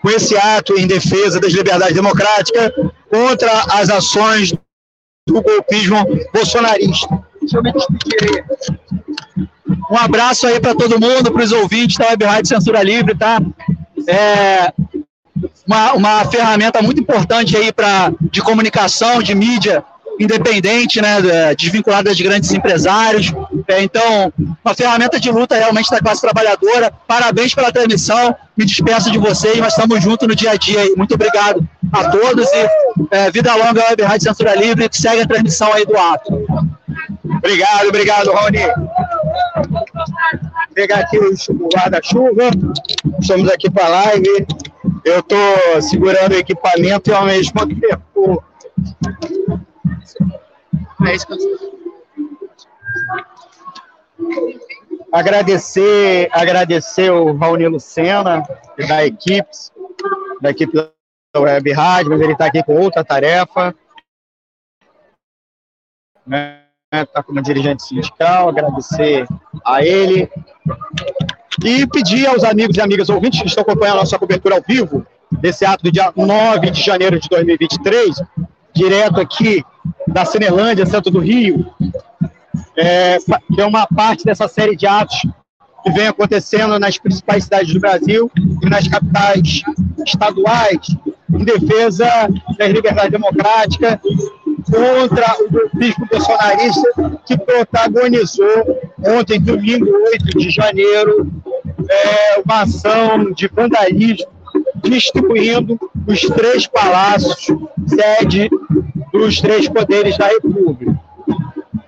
[0.00, 2.72] com esse ato em defesa das liberdades democráticas
[3.10, 4.54] contra as ações
[5.26, 5.98] do golpismo
[6.32, 7.22] bolsonarista.
[7.40, 9.48] Deixa eu me despedir aí.
[9.90, 13.40] Um abraço aí para todo mundo, para os ouvintes da Web Rádio Censura Livre, tá?
[14.06, 14.72] É
[15.66, 19.84] uma, uma ferramenta muito importante aí para de comunicação, de mídia
[20.18, 23.32] independente, né, desvinculada de grandes empresários.
[23.68, 24.32] É, então,
[24.64, 26.92] uma ferramenta de luta realmente da classe trabalhadora.
[27.06, 28.34] Parabéns pela transmissão.
[28.56, 30.80] Me despeço de vocês, mas estamos juntos no dia a dia.
[30.80, 30.94] Aí.
[30.96, 32.68] Muito obrigado a todos e
[33.12, 36.44] é, vida longa Web Rádio Censura Livre, que segue a transmissão aí do ato.
[37.36, 38.58] Obrigado, obrigado, Rony.
[40.74, 42.50] Pegar aqui o guarda-chuva.
[43.20, 44.46] Estamos aqui para a live.
[45.04, 48.42] Eu estou segurando o equipamento e ao mesmo tempo
[51.06, 51.16] é
[55.12, 58.42] Agradecer, agradecer o Raoni Lucena
[58.86, 59.48] da equipe,
[60.40, 63.74] da equipe da Web Rádio, mas ele está aqui com outra tarefa.
[66.26, 66.57] Né?
[66.90, 69.26] Está como dirigente sindical, agradecer
[69.64, 70.30] a ele.
[71.62, 75.06] E pedir aos amigos e amigas ouvintes que estão acompanhando a nossa cobertura ao vivo,
[75.32, 78.22] desse ato do dia 9 de janeiro de 2023,
[78.74, 79.62] direto aqui
[80.06, 81.70] da Cinelândia, centro do Rio,
[82.76, 83.18] é,
[83.52, 85.26] que é uma parte dessa série de atos
[85.84, 88.30] que vem acontecendo nas principais cidades do Brasil
[88.62, 89.62] e nas capitais
[90.06, 90.96] estaduais,
[91.30, 92.06] em defesa
[92.56, 93.98] das liberdades democráticas,
[94.70, 101.30] contra o golpismo bolsonarista que protagonizou ontem, domingo 8 de janeiro,
[101.88, 104.28] é, uma ação de vandalismo
[104.82, 107.46] destruindo os três palácios,
[107.86, 108.50] sede
[109.12, 110.98] dos três poderes da República.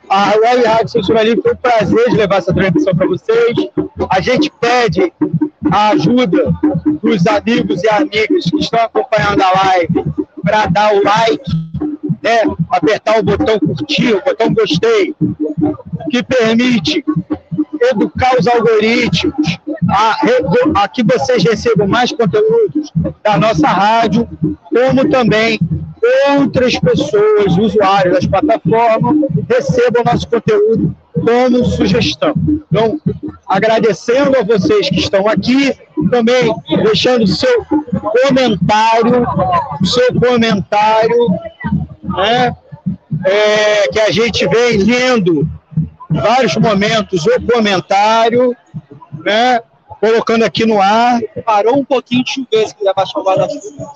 [0.09, 3.57] A Web Rádio Censura Livre foi um prazer de levar essa transmissão para vocês.
[4.11, 5.12] A gente pede
[5.70, 6.52] a ajuda
[7.01, 10.05] dos amigos e amigas que estão acompanhando a live
[10.43, 11.70] para dar o like,
[12.23, 12.43] né?
[12.71, 15.15] apertar o botão curtir, o botão gostei,
[16.11, 17.05] que permite
[17.91, 20.17] educar os algoritmos a,
[20.83, 22.93] a que vocês recebam mais conteúdos
[23.23, 24.29] da nossa rádio,
[24.69, 25.59] como também
[26.37, 29.17] outras pessoas, usuários das plataformas,
[29.49, 32.35] recebam nosso conteúdo como sugestão.
[32.71, 32.99] Então,
[33.47, 35.75] agradecendo a vocês que estão aqui,
[36.11, 37.65] também deixando seu
[38.23, 39.27] comentário,
[39.85, 41.17] seu comentário,
[42.16, 42.57] né,
[43.24, 45.49] é, que a gente vem lendo
[46.09, 48.55] vários momentos o comentário,
[49.24, 49.61] né,
[50.01, 51.20] colocando aqui no ar.
[51.45, 53.91] Parou um pouquinho de chover, se quiser baixar o guarda-chuva.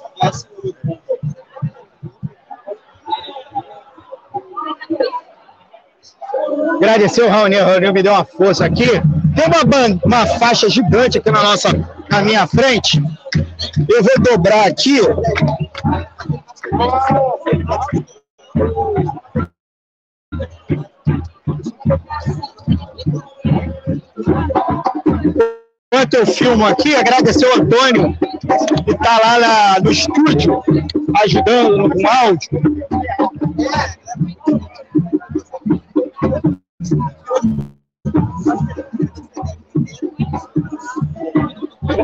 [6.76, 8.86] Agradecer o Raoni, o Raoni me deu uma força aqui.
[9.34, 11.68] Tem uma, uma faixa gigante aqui na nossa,
[12.10, 13.02] na minha frente.
[13.88, 15.00] Eu vou dobrar aqui.
[25.92, 28.16] Enquanto eu filmo aqui, agradecer o Antônio,
[28.84, 30.62] que está lá na, no estúdio,
[31.22, 32.50] ajudando com áudio.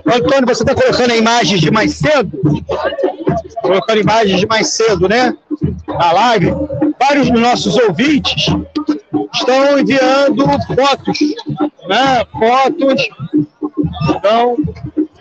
[0.06, 2.30] Antônio, você está colocando imagens de mais cedo?
[3.62, 5.34] Colocando imagens de mais cedo, né?
[5.88, 6.52] Na live.
[6.98, 8.46] Vários dos nossos ouvintes
[9.34, 10.44] estão enviando
[10.74, 11.18] fotos,
[11.88, 12.24] né?
[12.32, 13.08] Fotos.
[14.16, 14.56] Então,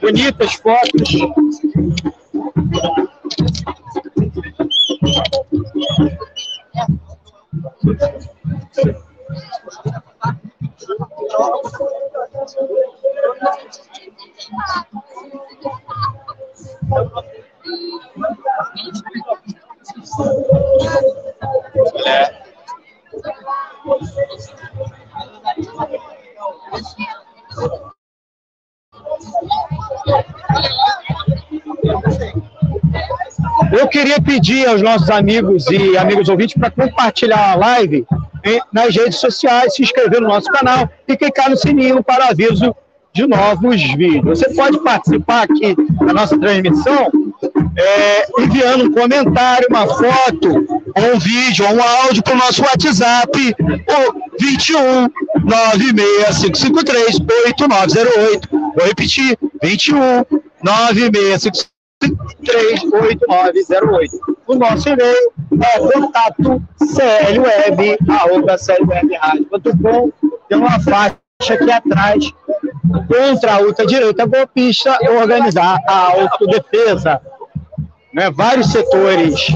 [0.02, 1.19] bonitas fotos.
[22.06, 22.49] É.
[33.72, 38.06] Eu queria pedir aos nossos amigos e amigos ouvintes para compartilhar a live
[38.72, 42.76] nas redes sociais, se inscrever no nosso canal e clicar no sininho para aviso
[43.14, 44.40] de novos vídeos.
[44.40, 45.76] Você pode participar aqui
[46.06, 47.10] da nossa transmissão
[47.77, 52.61] é, enviando um comentário, uma foto, ou um vídeo, ou um áudio para o nosso
[52.61, 55.10] WhatsApp, o 21
[55.44, 58.49] 96553 8908.
[58.52, 60.26] Vou repetir, 21
[60.64, 64.40] 96553 8908.
[64.48, 65.31] O nosso e-mail
[65.61, 68.41] é contato clweb.com.
[70.49, 71.18] Tem uma faixa
[71.48, 72.34] aqui atrás
[73.07, 77.22] contra a ultradireita golpista organizar a autodefesa.
[78.14, 78.30] Né?
[78.30, 79.48] Vários setores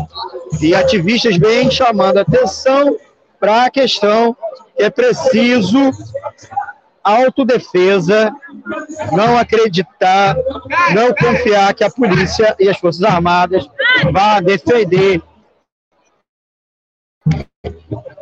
[0.62, 2.98] e ativistas vêm chamando atenção
[3.40, 4.36] para a questão
[4.78, 5.92] que é preciso
[7.04, 8.34] autodefesa,
[9.12, 10.38] não acreditar,
[10.96, 13.68] não confiar que a polícia e as Forças Armadas
[14.04, 15.22] vão defender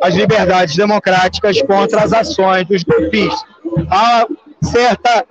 [0.02, 3.44] as liberdades democráticas contra as ações dos golpistas.
[3.88, 4.26] Há
[4.62, 5.24] certa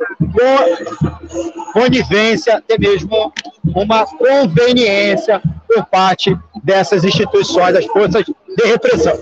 [1.73, 3.33] conivência, até mesmo
[3.75, 9.17] uma conveniência por parte dessas instituições, das forças de repressão.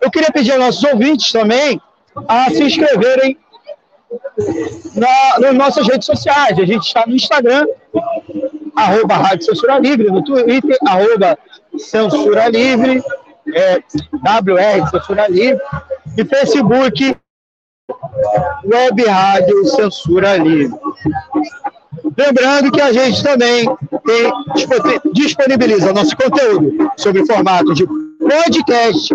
[0.00, 1.80] Eu queria pedir aos nossos ouvintes também
[2.26, 3.38] a se inscreverem
[4.94, 6.58] na, nas nossas redes sociais.
[6.58, 7.66] A gente está no Instagram,
[8.74, 11.38] arroba Rádio Censura Livre, no Twitter, arroba
[11.78, 13.02] Censura Livre,
[13.54, 15.60] é, WR Censura Livre,
[16.16, 17.16] e Facebook,
[18.64, 20.76] Web Rádio Censura Livre.
[22.16, 23.66] Lembrando que a gente também
[24.04, 24.32] tem,
[25.12, 27.86] disponibiliza nosso conteúdo sobre formato de
[28.18, 29.14] podcast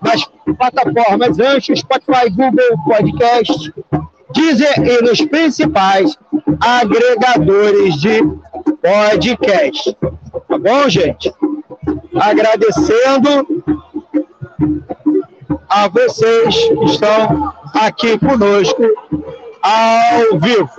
[0.00, 0.24] nas
[0.56, 3.74] plataformas Ancho, Spotify, Google Podcast,
[4.34, 6.16] Deezer e nos principais
[6.60, 8.22] agregadores de
[8.80, 9.96] podcast.
[10.48, 11.32] Tá bom, gente?
[12.14, 13.46] Agradecendo
[15.68, 18.82] a vocês que estão aqui conosco
[19.62, 20.70] ao vivo.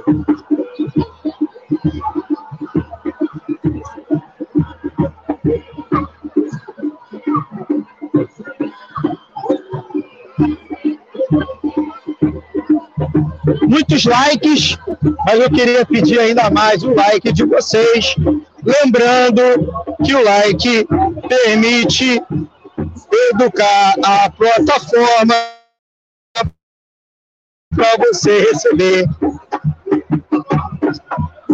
[13.67, 14.77] Muitos likes,
[15.25, 18.15] mas eu queria pedir ainda mais o like de vocês.
[18.63, 19.41] Lembrando
[20.03, 20.87] que o like
[21.27, 22.21] permite
[23.31, 25.33] educar a plataforma
[27.75, 29.07] para você receber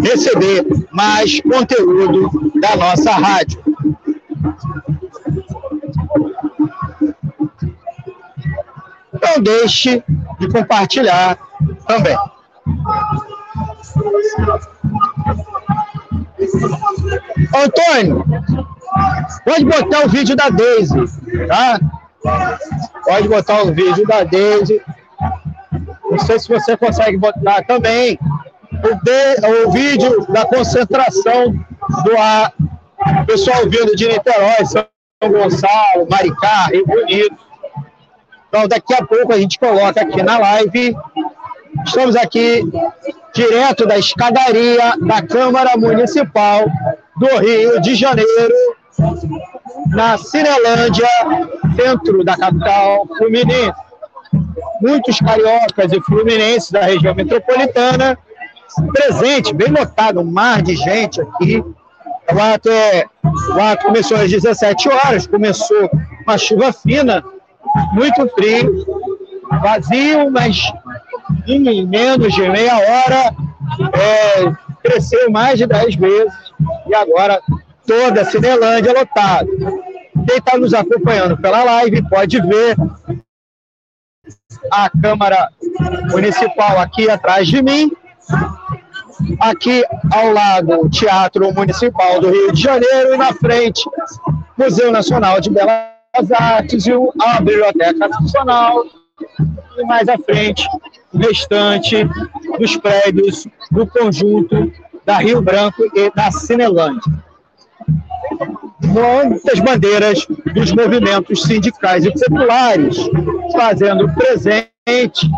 [0.02, 3.64] receber mais conteúdo da nossa rádio.
[9.22, 10.04] Não deixe
[10.40, 11.38] de compartilhar
[11.88, 12.18] também.
[17.56, 18.26] Antônio,
[19.46, 20.96] pode botar o vídeo da Daisy,
[21.48, 21.80] tá?
[23.06, 24.82] Pode botar o vídeo da Daisy.
[26.10, 28.18] Não sei se você consegue botar também
[28.72, 31.54] o, de, o vídeo da concentração
[32.04, 32.54] do ar.
[33.26, 34.88] Pessoal vindo de Niterói, São
[35.22, 37.38] Gonçalo, Maricá, Rio Bonito.
[38.50, 40.96] Então, daqui a pouco a gente coloca aqui na live.
[41.86, 42.64] Estamos aqui
[43.38, 46.66] direto da escadaria da Câmara Municipal
[47.18, 48.56] do Rio de Janeiro,
[49.90, 51.08] na Cinelândia,
[51.76, 53.78] centro da capital fluminense.
[54.82, 58.18] Muitos cariocas e fluminenses da região metropolitana
[58.92, 61.64] presente, bem lotado, um mar de gente aqui.
[62.34, 65.90] O ato, é, o ato começou às 17 horas, começou
[66.26, 67.24] uma chuva fina,
[67.94, 68.86] muito frio,
[69.62, 70.72] vazio, mas
[71.48, 73.36] em menos de meia hora
[73.94, 76.34] é, cresceu mais de 10 vezes
[76.88, 77.42] e agora
[77.86, 79.48] toda a Cinelândia lotada.
[80.28, 82.76] Quem está nos acompanhando pela live pode ver
[84.72, 85.50] a Câmara
[86.12, 87.92] Municipal aqui atrás de mim.
[89.40, 93.90] Aqui ao lado, o Teatro Municipal do Rio de Janeiro e na frente,
[94.58, 98.84] Museu Nacional de Belas Artes e a Biblioteca Nacional.
[99.78, 100.68] E mais à frente,
[101.14, 102.08] o restante
[102.60, 104.72] dos prédios do conjunto
[105.06, 107.12] da Rio Branco e da Cinelândia.
[108.84, 112.98] Muitas bandeiras dos movimentos sindicais e populares
[113.54, 115.30] fazendo presente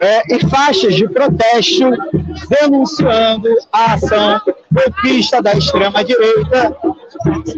[0.00, 1.90] é, e faixas de protesto
[2.48, 4.40] denunciando a ação
[4.70, 6.76] golpista da extrema-direita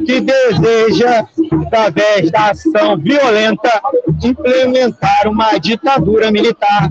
[0.06, 1.24] que deseja,
[1.66, 3.80] através da ação violenta,
[4.22, 6.90] implementar uma ditadura militar.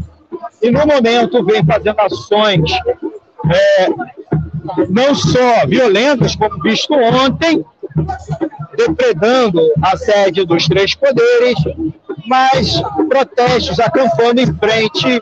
[0.61, 2.71] E, no momento, vem fazendo ações
[3.51, 3.87] é,
[4.89, 7.65] não só violentas, como visto ontem,
[8.77, 11.57] depredando a sede dos três poderes,
[12.27, 15.21] mas protestos acampando em frente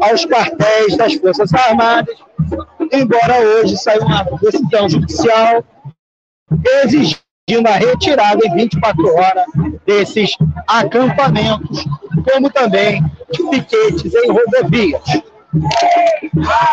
[0.00, 2.16] aos quartéis das Forças Armadas,
[2.92, 5.64] embora hoje saia uma decisão judicial
[6.84, 9.46] exigindo a retirada em 24 horas
[9.86, 11.84] desses acampamentos,
[12.30, 15.02] como também de piquetes em rodovias.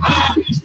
[0.00, 0.64] anistia!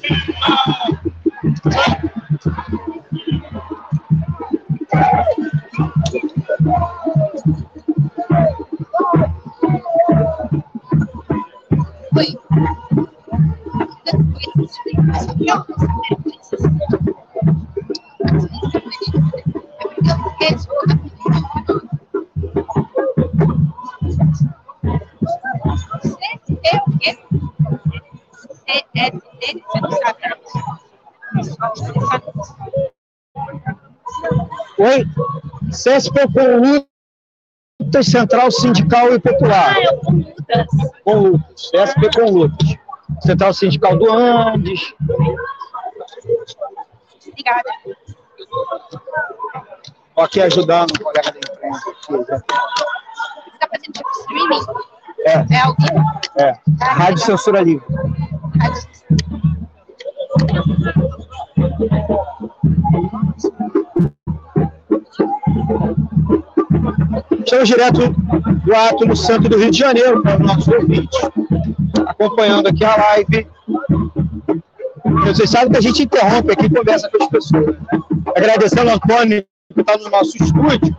[6.60, 6.74] Oi.
[34.80, 35.06] Oi?
[35.70, 36.84] CSP com
[37.82, 39.76] lutas Central Sindical e Popular.
[41.04, 41.72] Com lutas.
[41.72, 42.76] CSP com lutas.
[43.22, 44.94] Central Sindical do Andes.
[47.28, 47.70] Obrigada.
[50.18, 51.82] Aqui ajudando o colega da imprensa.
[52.08, 54.66] Você está fazendo tipo streaming?
[55.26, 55.34] É.
[55.54, 56.04] É ao vivo?
[56.40, 56.60] É.
[56.82, 57.86] Rádio Censura Livre.
[58.60, 58.90] Rádio
[67.44, 68.10] Estamos direto
[68.66, 71.20] do ato no Santo do Rio de Janeiro, para os nossos ouvintes,
[72.06, 73.48] acompanhando aqui a live.
[75.26, 77.76] Vocês sabem que a gente interrompe aqui e conversa com as pessoas.
[78.36, 80.96] Agradecendo ao Antônio, que está no nosso estúdio.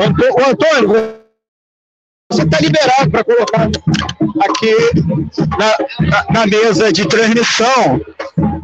[0.00, 1.22] O Antônio,
[2.30, 3.70] você está liberado para colocar
[4.44, 4.74] aqui
[5.58, 8.00] na, na, na, mesa de transmissão,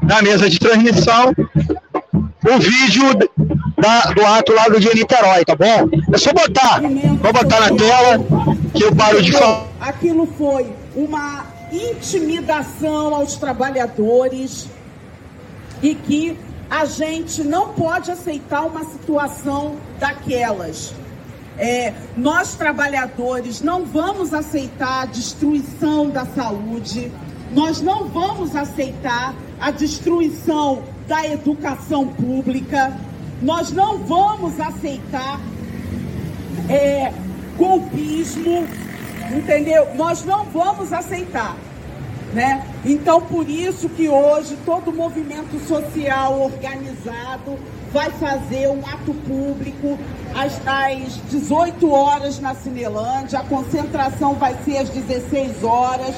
[0.03, 1.33] na mesa de transmissão,
[2.45, 3.05] o vídeo
[3.77, 5.89] da, do ato lá do dia Niterói, tá bom?
[6.13, 8.19] É só botar, vou botar na tela
[8.75, 9.67] que eu paro de falar.
[9.81, 14.69] Aquilo foi uma intimidação aos trabalhadores
[15.83, 16.39] e que
[16.71, 20.95] a gente não pode aceitar uma situação daquelas.
[21.57, 27.11] É, nós, trabalhadores, não vamos aceitar a destruição da saúde,
[27.53, 32.95] nós não vamos aceitar a destruição da educação pública,
[33.43, 35.41] nós não vamos aceitar
[36.69, 37.11] é,
[37.57, 38.69] golpismo,
[39.35, 39.89] entendeu?
[39.95, 41.57] Nós não vamos aceitar.
[42.35, 42.63] Né?
[42.85, 47.59] Então, por isso que hoje todo movimento social organizado
[47.91, 49.99] vai fazer um ato público
[50.35, 56.15] às, às 18 horas na Cinelândia, a concentração vai ser às 16 horas.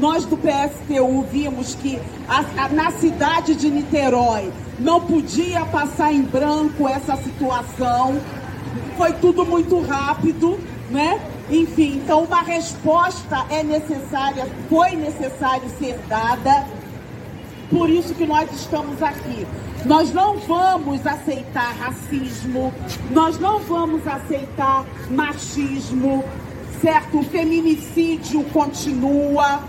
[0.00, 6.22] Nós do PSTU vimos que a, a, na cidade de Niterói não podia passar em
[6.22, 8.18] branco essa situação,
[8.96, 10.58] foi tudo muito rápido,
[10.90, 11.20] né?
[11.50, 16.66] Enfim, então uma resposta é necessária, foi necessário ser dada,
[17.68, 19.46] por isso que nós estamos aqui.
[19.84, 22.72] Nós não vamos aceitar racismo,
[23.10, 26.24] nós não vamos aceitar machismo,
[26.80, 27.18] certo?
[27.18, 29.60] O feminicídio continua,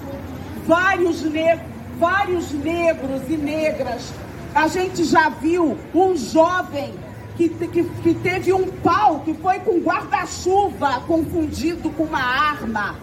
[0.66, 1.60] vários, ne
[1.98, 4.14] vários negros e negras.
[4.54, 6.94] A gente já viu um jovem
[7.38, 12.96] que, que, que teve um pau que foi com guarda-chuva confundido com uma arma.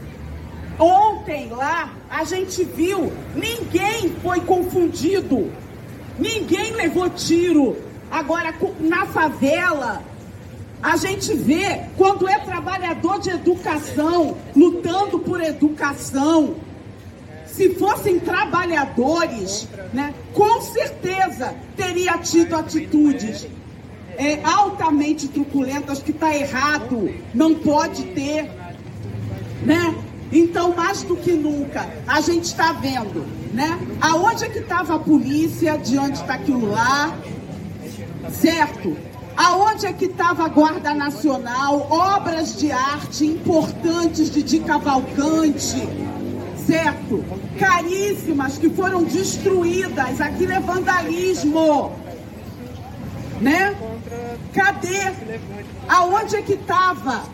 [0.78, 5.50] Ontem lá a gente viu, ninguém foi confundido,
[6.18, 7.76] ninguém levou tiro.
[8.10, 10.02] Agora na favela
[10.82, 16.54] a gente vê quando é trabalhador de educação lutando por educação.
[17.58, 23.48] Se fossem trabalhadores, né, com certeza teria tido atitudes
[24.16, 28.48] é, altamente truculentas, que está errado, não pode ter,
[29.64, 29.92] né?
[30.30, 33.76] Então, mais do que nunca, a gente está vendo, né?
[34.00, 37.18] Aonde é que estava a polícia diante daquilo lá,
[38.30, 38.96] certo?
[39.36, 45.88] Aonde é que estava a Guarda Nacional, obras de arte importantes de Di Cavalcante,
[46.68, 47.24] certo?
[47.58, 51.92] Caríssimas que foram destruídas, aquilo é vandalismo,
[53.40, 53.74] né?
[54.52, 55.12] Cadê?
[55.88, 57.24] Aonde é que estava?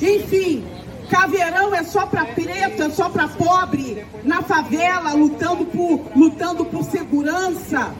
[0.00, 0.64] Enfim,
[1.08, 6.82] caveirão é só para preto, é só para pobre, na favela, lutando por, lutando por
[6.82, 7.94] segurança.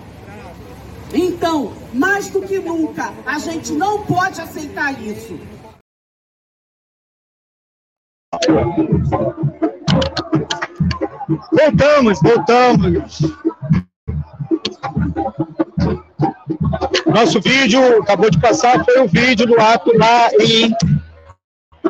[1.14, 5.39] Então, mais do que nunca, a gente não pode aceitar isso.
[11.28, 13.20] Voltamos, voltamos.
[17.07, 20.74] Nosso vídeo, acabou de passar, foi o vídeo do ato lá em,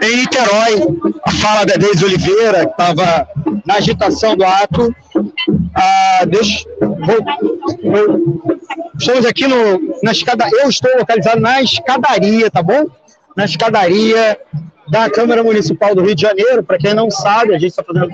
[0.02, 0.98] em Niterói.
[1.24, 3.28] A fala da Deise Oliveira, que estava
[3.64, 4.94] na agitação do ato.
[5.74, 7.18] Ah, deixa, vou,
[7.82, 8.58] vou,
[8.98, 12.86] estamos aqui no, na escada, eu estou localizado na escadaria, tá bom?
[13.36, 14.38] Na escadaria
[14.88, 16.62] da Câmara Municipal do Rio de Janeiro.
[16.62, 18.10] Para quem não sabe, a gente está fazendo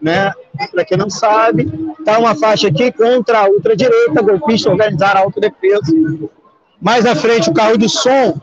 [0.00, 0.32] né?
[0.70, 1.66] Para quem não sabe,
[2.04, 5.92] tá uma faixa aqui contra a ultradireita, golpista organizar a autodefesa.
[6.80, 8.38] Mais à frente, o carro do som,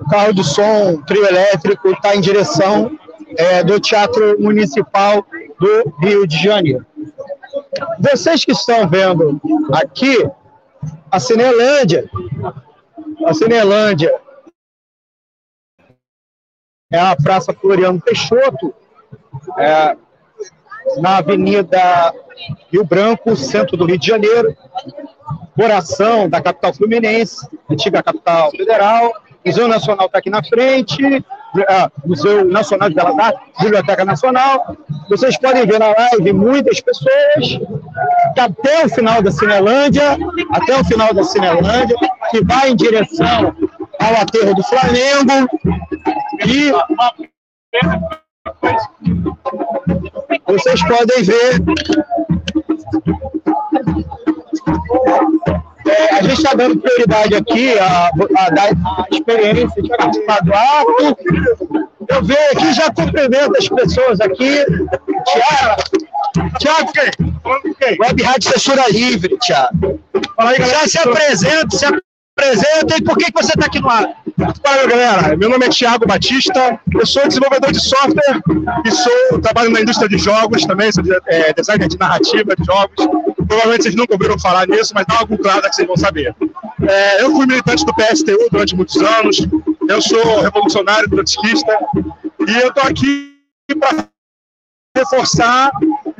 [0.00, 2.96] o carro do som, trio elétrico, está em direção
[3.36, 5.26] é, do Teatro Municipal
[5.58, 6.86] do Rio de Janeiro.
[7.98, 9.40] Vocês que estão vendo
[9.72, 10.28] aqui,
[11.10, 12.08] a Cinelândia,
[13.26, 14.14] a Cinelândia
[16.92, 18.74] é a Praça Floriano Peixoto,
[19.58, 19.96] é,
[20.98, 22.12] na Avenida
[22.72, 24.56] Rio Branco, centro do Rio de Janeiro,
[25.56, 29.12] coração da capital fluminense, antiga capital federal.
[29.44, 31.24] Museu Nacional está aqui na frente,
[31.68, 34.76] ah, Museu Nacional de Belas Artes, Biblioteca Nacional.
[35.08, 37.60] Vocês podem ver na live muitas pessoas
[38.34, 40.16] que até o final da Cinelândia,
[40.50, 41.96] até o final da Cinelândia,
[42.30, 43.54] que vai em direção
[44.00, 45.48] ao aterro do Flamengo
[46.46, 46.72] e
[50.46, 51.62] vocês podem ver.
[55.86, 61.16] É, a gente está dando prioridade aqui a, a, a experiência de participar do ato.
[62.08, 64.64] Eu vejo aqui, já cumprimento as pessoas aqui.
[65.26, 65.82] Tiago,
[66.58, 66.92] Tiago,
[68.00, 70.00] Web Rádio Censura Livre, Tiago.
[70.58, 74.08] Já se apresenta, se apresenta e por que, que você está aqui no ar?
[74.62, 78.40] Fala galera, meu nome é Thiago Batista, eu sou desenvolvedor de software
[78.84, 83.06] e sou, trabalho na indústria de jogos também, sou é, designer de narrativa de jogos.
[83.46, 86.34] Provavelmente vocês nunca ouviram falar nisso, mas dá uma googlada que vocês vão saber.
[86.88, 89.46] É, eu fui militante do PSTU durante muitos anos,
[89.88, 91.78] eu sou revolucionário trotskista.
[92.46, 93.32] E eu estou aqui
[93.78, 94.08] para
[94.96, 95.70] reforçar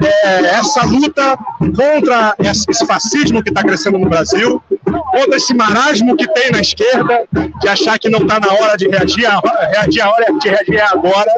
[0.03, 4.63] é, essa luta contra esse fascismo que está crescendo no Brasil,
[4.99, 7.25] contra esse marasmo que tem na esquerda,
[7.61, 9.41] de achar que não está na hora de reagir, a,
[9.71, 11.31] reagir a hora de reagir agora.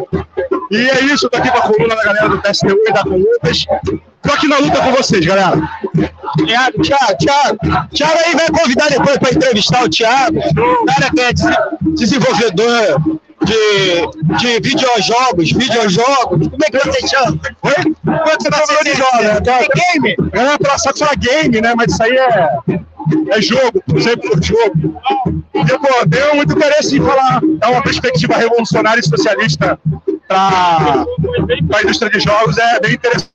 [0.70, 3.66] E é isso, estou aqui com a coluna da galera do PSTU e da Comutas.
[4.26, 5.56] Estou aqui na luta com vocês, galera.
[6.44, 7.58] Tiago, Tiago, Tiago.
[7.92, 10.40] Tiago aí vai convidar depois para entrevistar o Tiago.
[10.40, 11.32] Cara que é
[11.94, 16.48] desenvolvedor de, de videojogos, videojogos.
[16.48, 17.38] Como é que você chama?
[17.62, 17.94] Oi?
[18.04, 19.24] Quanto você tá falando de jogos?
[19.24, 20.16] É game?
[20.78, 21.74] Só que falar game, né?
[21.76, 22.48] Mas isso aí é,
[23.30, 25.00] é jogo, sempre por jogo.
[25.54, 29.78] E, pô, tenho muito interesse em falar, dar uma perspectiva revolucionária e socialista
[30.28, 31.04] para
[31.74, 33.30] a indústria de jogos, é bem interessante.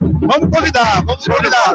[0.00, 1.74] Vamos convidar, vamos convidar.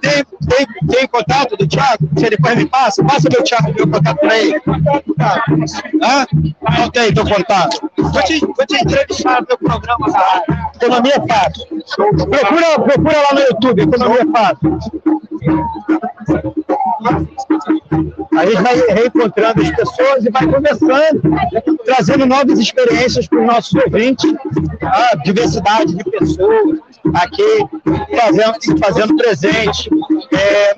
[0.00, 2.08] Tem, tem, tem contato do Thiago?
[2.16, 4.60] Ele depois me passa, passa meu Thiago, meu contato para ele.
[6.02, 6.26] Hã?
[6.78, 7.90] Não tem teu contato.
[7.96, 10.42] Vou te, vou te entrevistar no meu programa da.
[10.74, 11.66] Economia Fácil.
[11.96, 14.78] Procura, procura lá no YouTube, Economia Fácil.
[18.36, 21.22] A gente vai reencontrando as pessoas e vai conversando,
[21.84, 24.32] trazendo novas experiências para os nossos ouvintes,
[24.82, 26.78] a diversidade de pessoas
[27.14, 27.66] aqui
[28.16, 29.53] fazendo, fazendo presente.
[29.54, 30.74] É,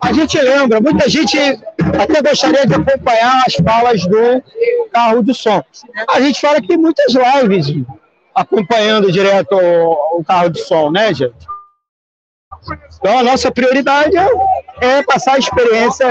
[0.00, 4.42] a, gente lembra, muita gente até gostaria de acompanhar as falas do
[4.90, 5.62] carro do som.
[6.08, 7.84] A gente fala que tem muitas lives
[8.34, 11.46] acompanhando direto o, carro de som, né, gente?
[12.98, 14.28] Então, a nossa prioridade é,
[14.80, 16.10] é passar a experiência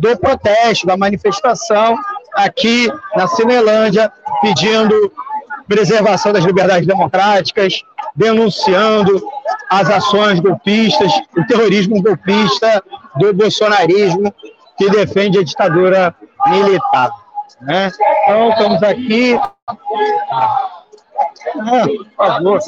[0.00, 1.96] do protesto, da manifestação
[2.34, 4.12] aqui na Cinelândia,
[4.42, 5.12] pedindo
[5.70, 7.84] preservação das liberdades democráticas,
[8.16, 9.22] denunciando
[9.70, 12.82] as ações golpistas, o terrorismo golpista
[13.16, 14.34] do bolsonarismo
[14.76, 16.12] que defende a ditadura
[16.48, 17.08] militar.
[17.60, 17.92] Né?
[18.24, 19.38] Então, estamos aqui.
[19.68, 19.76] Ah,
[22.16, 22.58] por favor.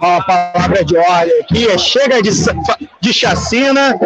[0.00, 2.30] A palavra de ordem aqui é chega de,
[3.00, 3.98] de chacina.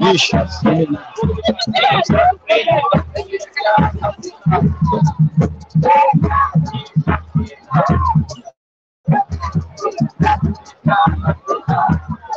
[0.00, 0.32] Ixi.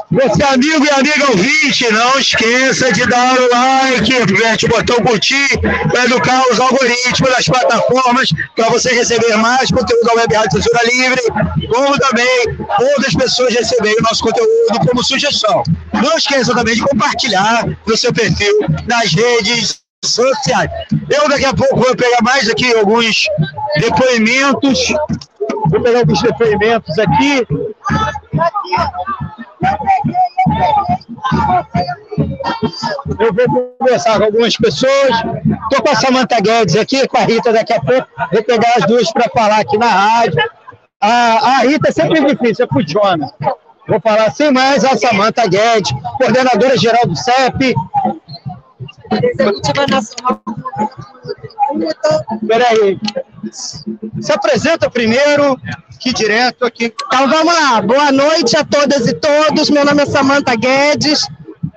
[0.09, 5.47] Você, amigo e amiga ouvinte, não esqueça de dar o like, aperte o botão curtir
[5.59, 10.79] para educar os algoritmos das plataformas para você receber mais conteúdo da Web Rádio Censura
[10.85, 11.21] Livre,
[11.67, 15.63] como também outras pessoas receberem o nosso conteúdo como sugestão.
[15.93, 20.69] Não esqueça também de compartilhar no seu perfil nas redes sociais.
[21.09, 23.27] Eu daqui a pouco vou pegar mais aqui alguns
[23.79, 24.93] depoimentos.
[25.69, 27.45] Vou pegar alguns depoimentos aqui.
[33.19, 35.15] Eu vou conversar com algumas pessoas.
[35.63, 38.07] Estou com a Samanta Guedes aqui, com a Rita daqui a pouco.
[38.31, 40.41] Vou pegar as duas para falar aqui na rádio.
[41.01, 43.31] A, a Rita é sempre difícil, é pro Jonas.
[43.87, 47.73] Vou falar sem mais a Samanta Guedes, coordenadora geral do CEP.
[49.11, 50.41] Executiva Nacional.
[52.47, 52.99] Peraí.
[54.19, 55.57] Se apresenta primeiro,
[55.99, 56.93] que direto aqui.
[57.05, 57.81] Então vamos lá.
[57.81, 59.69] Boa noite a todas e todos.
[59.69, 61.25] Meu nome é Samanta Guedes.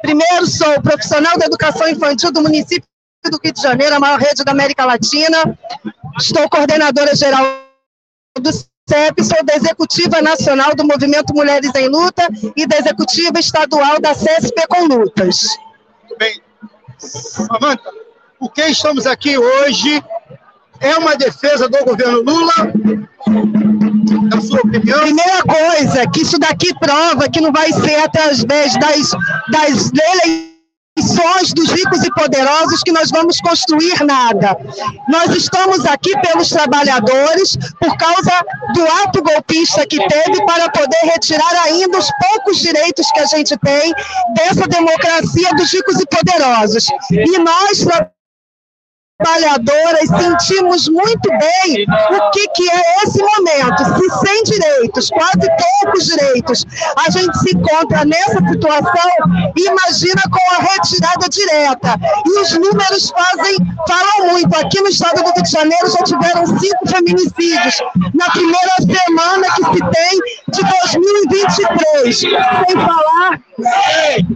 [0.02, 2.88] Primeiro, sou profissional da educação infantil do município
[3.30, 5.58] do Rio de Janeiro, a maior rede da América Latina.
[6.18, 7.44] Estou coordenadora geral
[8.38, 12.26] do CEP, sou da Executiva Nacional do Movimento Mulheres em Luta
[12.56, 15.42] e da Executiva Estadual da CESP com Lutas.
[16.00, 16.40] Muito bem.
[17.00, 17.90] Samanta,
[18.38, 20.02] por que estamos aqui hoje?
[20.80, 22.72] É uma defesa do governo Lula?
[24.30, 25.00] Na sua opinião?
[25.00, 29.10] Primeira coisa, que isso daqui prova que não vai ser através das,
[29.50, 30.49] das eleições
[31.54, 34.56] dos ricos e poderosos que nós vamos construir nada.
[35.08, 38.32] Nós estamos aqui pelos trabalhadores por causa
[38.74, 43.56] do ato golpista que teve para poder retirar ainda os poucos direitos que a gente
[43.58, 43.92] tem
[44.34, 46.86] dessa democracia dos ricos e poderosos.
[47.10, 47.84] E nós
[49.20, 53.84] trabalhadoras sentimos muito bem o que, que é esse momento.
[53.84, 55.48] Se sem direitos, quase
[55.82, 56.66] poucos direitos,
[57.06, 59.10] a gente se encontra nessa situação,
[59.56, 61.96] imagina com a retirada direta.
[62.26, 63.56] E os números fazem,
[63.86, 64.54] falam muito.
[64.56, 67.82] Aqui no estado do Rio de Janeiro já tiveram cinco feminicídios
[68.14, 72.18] na primeira semana que se tem de 2023.
[72.18, 72.30] Sem
[72.74, 73.40] falar.
[74.06, 74.26] Ei!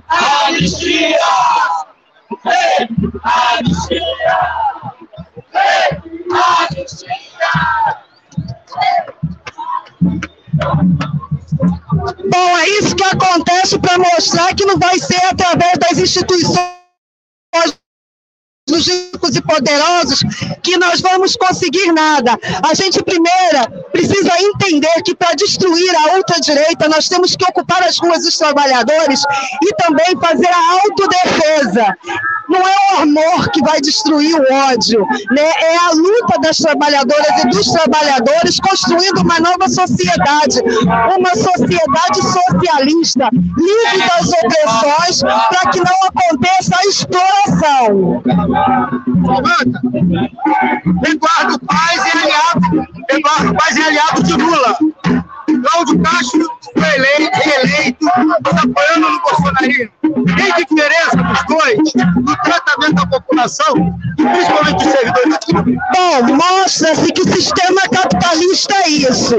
[2.47, 2.89] Ei,
[3.23, 4.65] anistia!
[12.31, 16.75] Bom, é isso que acontece para mostrar que não vai ser através das instituições
[18.87, 20.21] ricos e poderosos
[20.63, 22.39] que nós vamos conseguir nada.
[22.63, 27.99] A gente, primeiro, precisa entender que para destruir a ultradireita, nós temos que ocupar as
[27.99, 29.23] ruas dos trabalhadores
[29.63, 31.95] e também fazer a autodefesa.
[32.49, 35.01] Não é o amor que vai destruir o ódio,
[35.31, 35.43] né?
[35.43, 40.61] é a luta das trabalhadoras e dos trabalhadores construindo uma nova sociedade,
[41.17, 48.23] uma sociedade socialista, livre das opressões, para que não aconteça a exploração.
[51.07, 54.79] Eduardo Paz é aliado, Eduardo Paz é aliado de Lula.
[55.63, 59.93] Cláudio Castro foi eleito, reeleito, apoiando no bolsonarismo.
[60.03, 61.79] Tem diferença dos dois
[62.17, 65.39] no tratamento da população, principalmente dos servidores?
[65.95, 69.37] Bom, mostra-se que sistema capitalista é isso.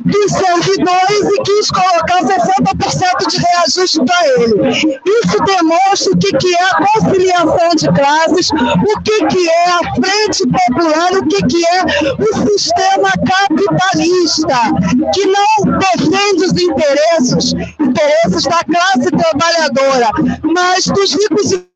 [0.04, 4.70] dos servidores e quis colocar 60% de reajuste para ele.
[4.70, 9.78] Isso demonstra o que, que é a conciliação de classes, o que, que é a
[9.94, 11.84] frente popular, o que, que é
[12.18, 14.58] o sistema capitalista,
[15.14, 20.10] que não defende os interesses, interesses da classe trabalhadora,
[20.42, 21.68] mas dos ricos e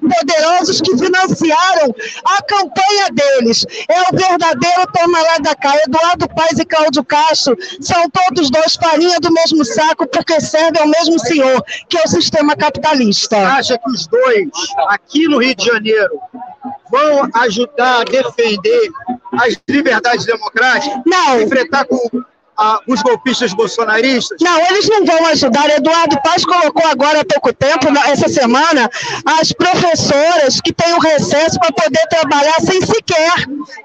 [0.00, 1.94] poderosos que financiaram
[2.24, 3.66] a campanha deles.
[3.88, 5.74] É o verdadeiro toma lá da cá.
[5.86, 10.88] Eduardo Paes e Cláudio Castro são todos dois farinha do mesmo saco porque servem ao
[10.88, 13.36] mesmo senhor, que é o sistema capitalista.
[13.36, 14.48] Acha que os dois,
[14.88, 16.18] aqui no Rio de Janeiro,
[16.90, 18.90] vão ajudar a defender
[19.38, 21.00] as liberdades democráticas?
[21.06, 21.40] Não.
[21.40, 21.96] Enfrentar com
[22.86, 24.38] os golpistas bolsonaristas?
[24.40, 25.70] Não, eles não vão ajudar.
[25.70, 28.90] Eduardo Paz colocou agora há pouco tempo, essa semana,
[29.40, 33.32] as professoras que têm o recesso para poder trabalhar sem sequer,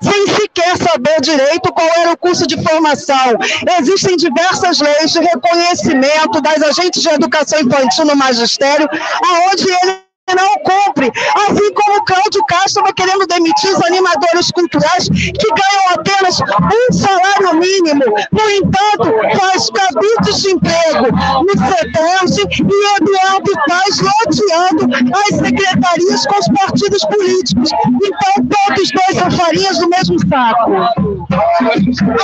[0.01, 3.37] sem sequer saber direito qual era o curso de formação.
[3.79, 8.87] Existem diversas leis de reconhecimento das agentes de educação infantil no magistério,
[9.23, 11.11] aonde ele não cumpre.
[11.35, 17.59] Assim como Cláudio Castro estava querendo demitir os animadores culturais que ganham apenas um salário
[17.59, 18.03] mínimo.
[18.31, 21.11] No entanto, faz cabides de emprego
[21.43, 27.69] no CETES e Eduardo faz loteando as secretarias com os partidos políticos.
[28.03, 30.71] Então, todos dois são farinhas do mesmo saco.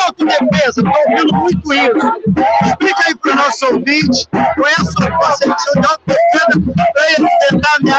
[0.06, 2.14] Autodefesa, estou ouvindo muito isso.
[2.65, 6.61] Explica aí para o nosso ouvinte qual é a concepção de autodefesa
[6.94, 7.90] para enfrentar ameaça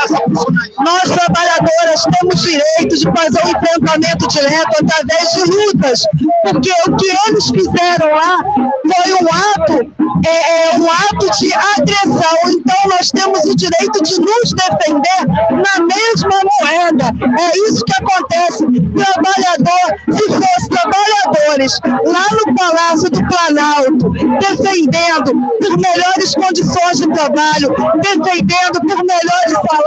[0.84, 6.06] nós, trabalhadoras, temos direito de fazer um enfrentamento direto através de lutas,
[6.42, 9.92] porque o que eles fizeram lá foi um ato,
[10.26, 12.38] é, é, um ato de agressão.
[12.46, 17.12] Então, nós temos o direito de nos defender na mesma moeda.
[17.40, 18.64] É isso que acontece.
[18.92, 24.10] Trabalhador, se fosse trabalhadores lá no Palácio do Planalto,
[24.40, 29.81] defendendo por melhores condições de trabalho, defendendo por melhores salários,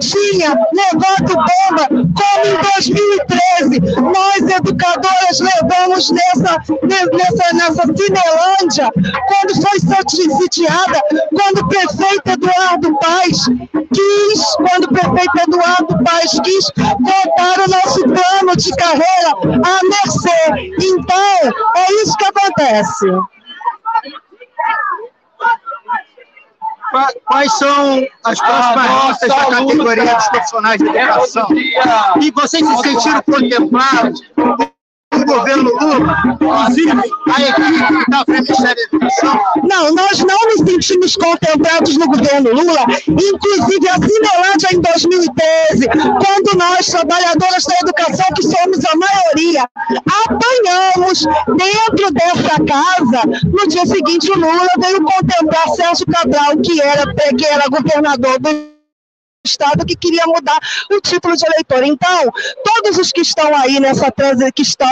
[0.00, 8.90] tinha levado bomba, como em 2013 nós, educadoras, levamos nessa, nessa, nessa Cinelândia,
[9.28, 9.80] quando foi
[10.42, 11.00] sitiada,
[11.34, 13.44] quando o prefeito Eduardo Paes
[13.92, 19.30] quis, quando o prefeito Eduardo Paes quis botar o nosso plano de carreira
[19.64, 20.72] à mercê.
[20.80, 23.06] Então, é isso que acontece.
[27.26, 31.48] Quais são as próximas listas da categoria dos profissionais de educação?
[32.20, 34.20] E vocês se sentiram contemplados
[35.24, 39.40] governo Lula, inclusive a equipe do Ministério da Educação?
[39.68, 46.58] Não, nós não nos sentimos contemplados no governo Lula, inclusive a Cinelândia em 2013, quando
[46.58, 49.68] nós, trabalhadoras da educação, que somos a maioria,
[50.26, 51.26] apanhamos
[51.56, 57.44] dentro dessa casa, no dia seguinte o Lula veio contemplar Sérgio Cabral, que era, que
[57.46, 58.71] era governador do
[59.44, 60.58] Estado que queria mudar
[60.92, 61.82] o título de eleitor.
[61.82, 62.30] Então,
[62.64, 64.12] todos os que estão aí nessa
[64.54, 64.88] que estão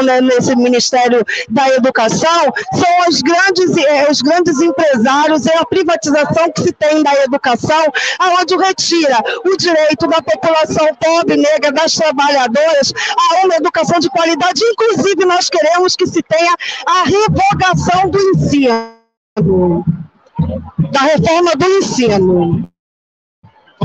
[0.00, 6.52] né, nesse Ministério da Educação são os grandes, é, os grandes empresários, é a privatização
[6.52, 7.84] que se tem da educação,
[8.20, 12.92] aonde retira o direito da população pobre, negra, das trabalhadoras
[13.32, 14.62] a uma educação de qualidade.
[14.62, 16.54] Inclusive, nós queremos que se tenha
[16.86, 19.84] a revogação do ensino,
[20.92, 22.69] da reforma do ensino.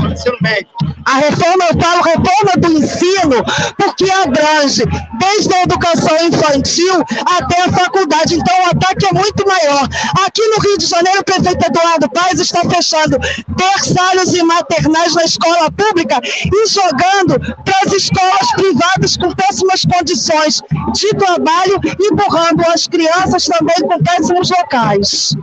[0.04, 0.68] Ensino médio.
[1.06, 3.44] A reforma, eu falo reforma do ensino,
[3.78, 4.82] porque abrange
[5.20, 6.94] desde a educação infantil
[7.24, 8.34] até a faculdade.
[8.34, 9.88] Então, o ataque é muito maior.
[10.26, 13.18] Aqui no Rio de Janeiro, o prefeito Eduardo Paes está fechando
[13.48, 20.62] berçários e maternais na escola pública e jogando para as escolas privadas com péssimas condições
[20.92, 25.36] de trabalho empurrando as crianças também com péssimos locais.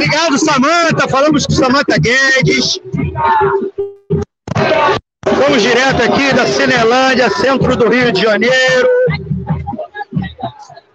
[0.00, 1.06] Obrigado, Samanta.
[1.08, 2.80] Falamos com Samanta Guedes.
[5.26, 8.88] Vamos direto aqui da Cinelândia, centro do Rio de Janeiro.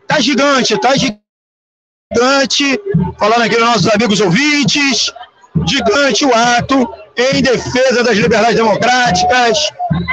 [0.08, 2.82] Tá gigante, tá gigante.
[3.20, 5.14] Falando aqui dos nossos amigos ouvintes.
[5.68, 9.72] Gigante o ato em defesa das liberdades democráticas,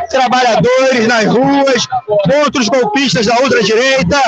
[0.09, 4.19] trabalhadores nas ruas, contra os golpistas da ultradireita.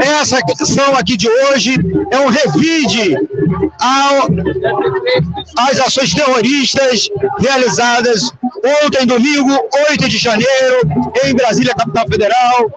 [0.00, 1.74] Essa ação aqui de hoje
[2.10, 3.16] é um revide
[3.80, 4.28] ao,
[5.68, 8.30] às ações terroristas realizadas
[8.84, 9.52] ontem, domingo,
[9.90, 10.80] 8 de janeiro,
[11.24, 12.70] em Brasília, capital federal,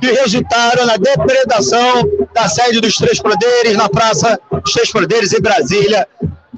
[0.00, 5.40] que resultaram na depredação da sede dos Três Poderes, na Praça dos Três Poderes, em
[5.40, 6.06] Brasília,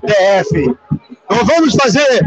[0.02, 0.76] DF.
[1.30, 2.24] Então vamos fazer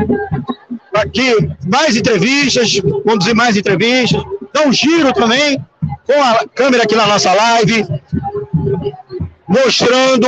[0.94, 1.34] aqui
[1.68, 4.22] mais entrevistas, conduzir mais entrevistas,
[4.54, 5.60] dar um giro também
[6.06, 7.86] com a câmera aqui na nossa live,
[9.48, 10.28] mostrando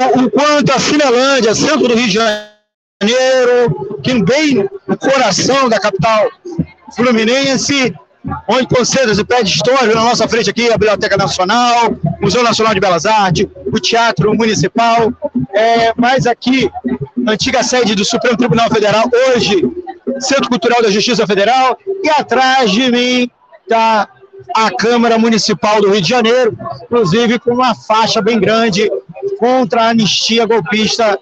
[0.00, 6.30] o quanto a Cinelândia, centro do Rio de Janeiro, que bem no coração da capital
[6.96, 7.94] fluminense,
[8.48, 12.80] onde concentra o prédio histórico, na nossa frente aqui, a Biblioteca Nacional, Museu Nacional de
[12.80, 15.12] Belas Artes, o Teatro Municipal,
[15.54, 16.70] é, mas aqui,
[17.26, 19.62] antiga sede do Supremo Tribunal Federal, hoje,
[20.20, 23.30] Centro Cultural da Justiça Federal, e atrás de mim
[23.62, 24.08] está
[24.54, 28.90] a Câmara Municipal do Rio de Janeiro, inclusive com uma faixa bem grande
[29.38, 31.18] contra a anistia golpista,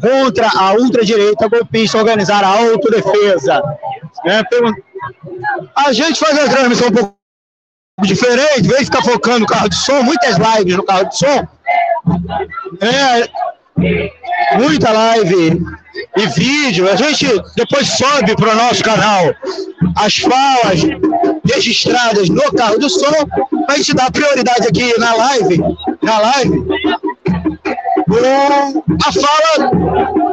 [0.00, 3.62] contra a ultradireita golpista organizar a autodefesa.
[4.24, 4.42] Né?
[5.74, 7.16] A gente faz a transmissão um pouco
[8.02, 11.46] diferente, vem ficar focando no carro de som, muitas lives no carro de som.
[12.80, 13.28] É,
[14.58, 15.62] muita live
[16.16, 16.90] e vídeo.
[16.90, 17.26] A gente
[17.56, 19.34] depois sobe para o nosso canal
[19.96, 20.80] as falas
[21.44, 23.26] registradas no carro do som,
[23.68, 25.58] a gente dar prioridade aqui na live,
[26.02, 26.64] na live,
[29.04, 29.70] a fala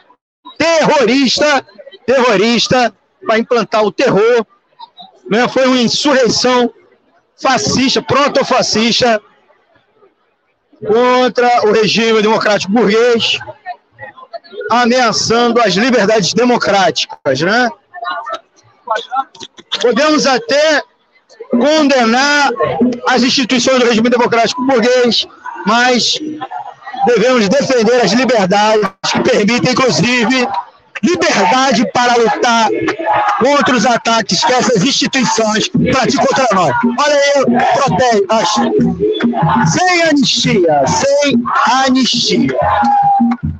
[0.58, 1.66] terrorista,
[2.06, 2.94] terrorista
[3.26, 4.46] para implantar o terror.
[5.30, 5.48] Né?
[5.48, 6.74] Foi uma insurreição
[7.42, 9.22] fascista, proto-fascista,
[10.86, 13.40] contra o regime democrático burguês,
[14.72, 17.70] ameaçando as liberdades democráticas, né?
[19.82, 20.82] Podemos até
[21.52, 22.50] condenar
[23.08, 25.28] as instituições do regime democrático burguês,
[25.66, 26.18] mas
[27.06, 30.48] devemos defender as liberdades que permitem, inclusive,
[31.04, 32.70] liberdade para lutar
[33.40, 36.74] contra os ataques que essas instituições praticam contra nós.
[36.98, 37.44] Olha aí,
[37.74, 38.62] protege, acho.
[39.72, 41.44] Sem anistia, sem
[41.86, 42.56] anistia.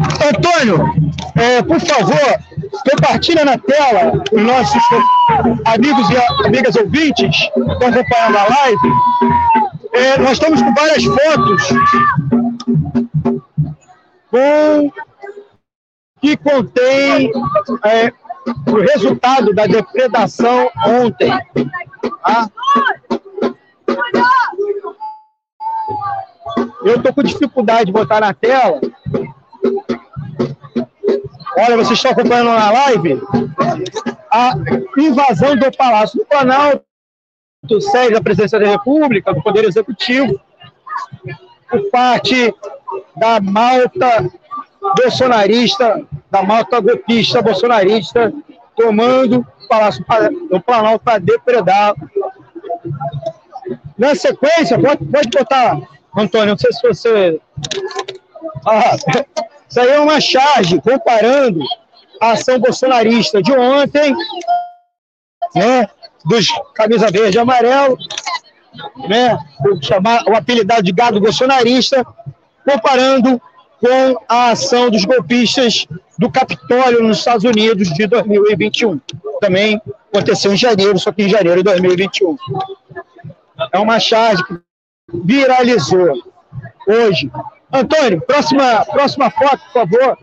[0.00, 0.94] Antônio,
[1.34, 2.38] é, por favor,
[2.88, 4.82] compartilha na tela os nossos
[5.64, 8.92] amigos e amigas ouvintes que estão acompanhando a live.
[9.92, 11.68] É, nós estamos com várias fotos
[14.30, 14.92] com
[16.20, 17.32] que contém
[17.84, 18.12] é,
[18.70, 21.30] o resultado da depredação ontem.
[22.22, 22.50] Tá?
[26.84, 28.80] Eu estou com dificuldade de botar na tela.
[31.56, 33.20] Olha, vocês estão acompanhando na live
[34.32, 34.52] a
[34.96, 36.84] invasão do Palácio do Planalto,
[37.80, 40.40] sede da Presidência da República, do Poder Executivo,
[41.68, 42.54] por parte
[43.16, 44.30] da malta
[44.96, 48.32] bolsonarista, da malta golpista bolsonarista,
[48.76, 50.04] tomando o Palácio
[50.50, 51.94] do Planalto para depredar.
[53.98, 55.80] Na sequência, pode, pode botar,
[56.16, 57.40] Antônio, não sei se você.
[58.68, 58.96] Ah,
[59.68, 61.60] isso aí é uma charge comparando
[62.20, 64.14] a ação bolsonarista de ontem,
[65.54, 65.88] né,
[66.24, 67.96] dos camisa verde e amarelo,
[69.08, 72.04] né, o, chamar, o apelidado de gado bolsonarista,
[72.68, 73.40] comparando
[73.80, 75.86] com a ação dos golpistas
[76.18, 79.00] do Capitólio nos Estados Unidos de 2021.
[79.40, 79.80] Também
[80.12, 82.36] aconteceu em janeiro, só que em janeiro de 2021.
[83.72, 84.58] É uma charge que
[85.24, 86.12] viralizou
[86.86, 87.30] hoje.
[87.72, 90.18] Antônio, próxima, próxima foto, por favor.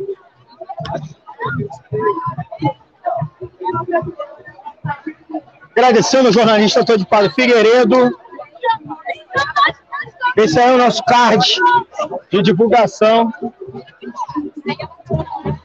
[5.71, 8.17] Agradecendo ao jornalista Antônio Paulo Figueiredo.
[10.37, 11.45] Esse é o nosso card
[12.29, 13.31] de divulgação.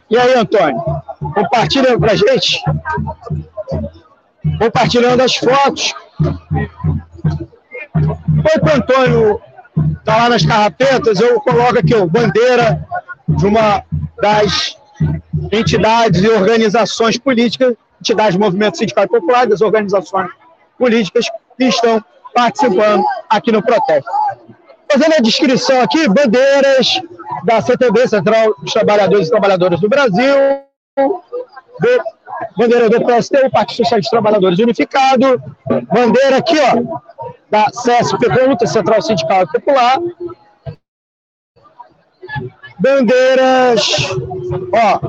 [0.09, 0.81] E aí, Antônio?
[1.35, 2.62] Compartilha para a gente.
[4.59, 5.94] Compartilhando as fotos.
[8.28, 9.40] Enquanto o Antônio
[9.99, 12.87] está lá nas carrapetas, eu coloco aqui a bandeira
[13.29, 13.85] de uma
[14.21, 14.77] das
[15.53, 20.31] entidades e organizações políticas, entidades do movimento sindical popular, das organizações
[20.79, 21.27] políticas
[21.57, 22.03] que estão
[22.35, 24.11] participando aqui no protesto.
[24.91, 27.01] Fazendo a descrição aqui, bandeiras
[27.45, 30.35] da CTB, Central dos Trabalhadores e Trabalhadoras do Brasil,
[30.97, 32.03] do,
[32.57, 35.43] bandeira do PST, o Partido Social dos Trabalhadores Unificado,
[35.93, 37.20] bandeira aqui, ó,
[37.51, 39.99] da CSP Luta Central Sindical Popular,
[42.79, 44.11] bandeiras,
[44.73, 45.01] ó,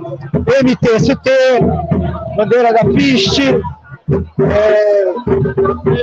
[0.63, 1.29] MTST,
[2.35, 3.39] bandeira da FIST,
[4.39, 5.03] é,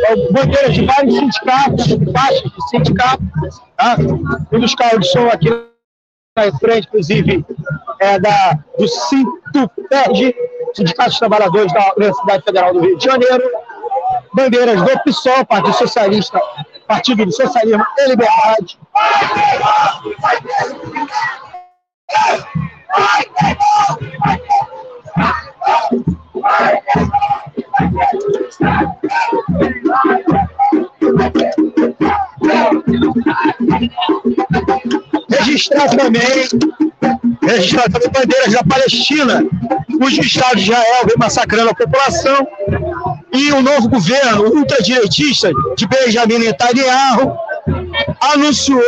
[0.07, 3.97] é, bandeiras de vários sindicatos, faixas de sindicatos, tá?
[4.53, 5.51] Um dos carros de som aqui
[6.37, 7.45] na frente, inclusive,
[8.01, 10.35] é da, do Sintuped,
[10.75, 13.43] Sindicato dos Trabalhadores da Universidade Federal do Rio de Janeiro,
[14.33, 16.41] bandeiras do PSOL, Partido Socialista,
[16.87, 18.79] Partido do Socialismo e Liberdade.
[35.31, 36.23] Registrar também,
[37.43, 39.45] registrar também bandeiras da Palestina,
[39.99, 42.47] cujo Estado de Israel vem massacrando a população,
[43.33, 47.37] e o novo governo ultradireitista de Benjamin Netanyahu
[48.21, 48.83] anunciou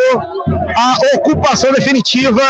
[0.75, 2.43] a ocupação definitiva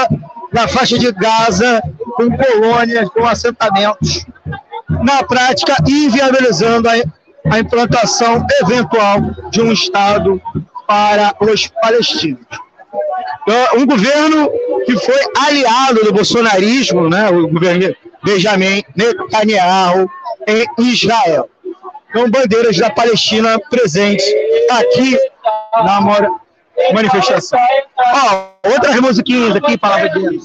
[0.53, 1.83] da faixa de Gaza
[2.17, 4.27] com colônias, com assentamentos,
[5.03, 6.93] na prática inviabilizando a,
[7.53, 9.21] a implantação eventual
[9.51, 10.41] de um Estado
[10.91, 12.45] para os palestinos.
[13.43, 14.51] Então, um governo
[14.85, 17.95] que foi aliado do bolsonarismo, né, o governo
[18.25, 20.11] Benjamin Netanyahu
[20.49, 21.49] em Israel.
[22.09, 24.25] Então, bandeiras da Palestina presentes
[24.73, 25.17] aqui
[25.85, 26.01] na
[26.93, 27.61] manifestação.
[27.97, 30.45] Ó, outras musiquinhas aqui, palavra de Deus.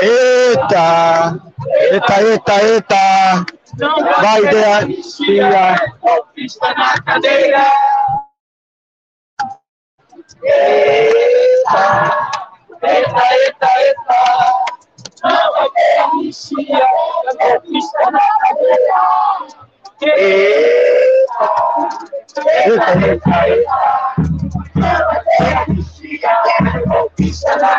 [0.00, 1.34] Eita!
[1.90, 3.46] Eita, eita, eita!
[4.20, 5.90] Vai, Deacia!
[6.00, 7.66] Golpista na cadeira!
[10.44, 12.30] Eita!
[12.80, 14.20] Eita, eita, eita!
[15.24, 16.86] Não vai ter amnistia!
[17.40, 18.20] Golpista na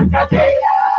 [0.10, 0.99] cadeira!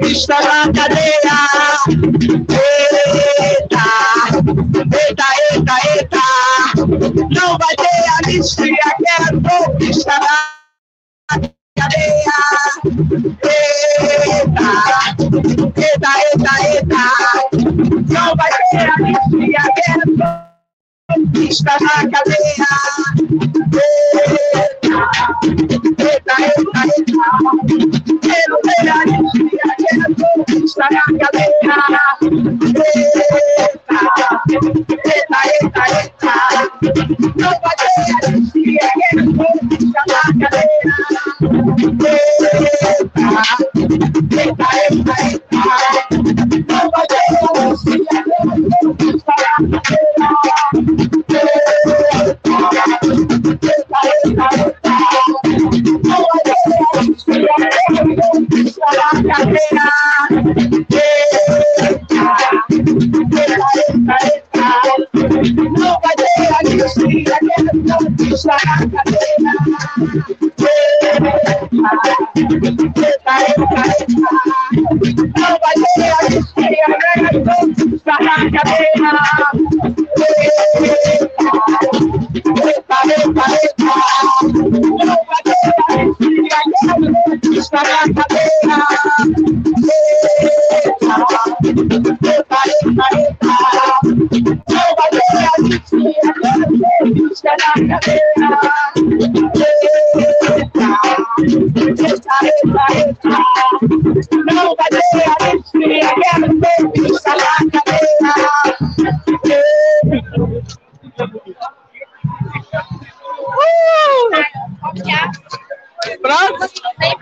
[0.00, 2.39] Está na cadeia.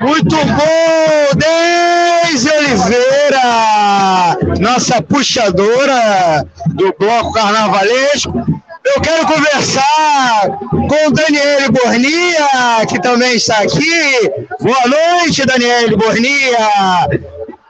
[0.01, 8.33] Muito bom, Deise Oliveira, nossa puxadora do bloco carnavalesco.
[8.85, 14.31] Eu quero conversar com Daniele Bornia, que também está aqui.
[14.61, 16.59] Boa noite, Daniele Bornia.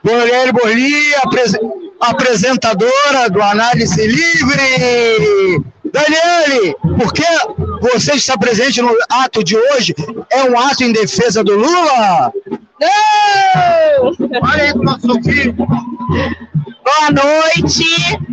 [0.05, 1.59] Daniele Bornia, apres-
[2.01, 5.65] apresentadora do Análise Livre.
[5.93, 7.25] Daniele, por que
[7.81, 9.95] você está presente no ato de hoje?
[10.31, 12.33] É um ato em defesa do Lula?
[12.81, 12.89] Não!
[14.43, 14.73] Olha aí.
[16.89, 17.85] Boa noite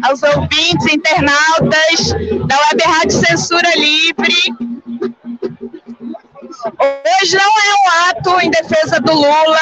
[0.03, 2.13] aos ouvintes, internautas
[2.47, 4.33] da Web Rádio Censura Livre.
[6.79, 9.59] Hoje não é um ato em defesa do Lula,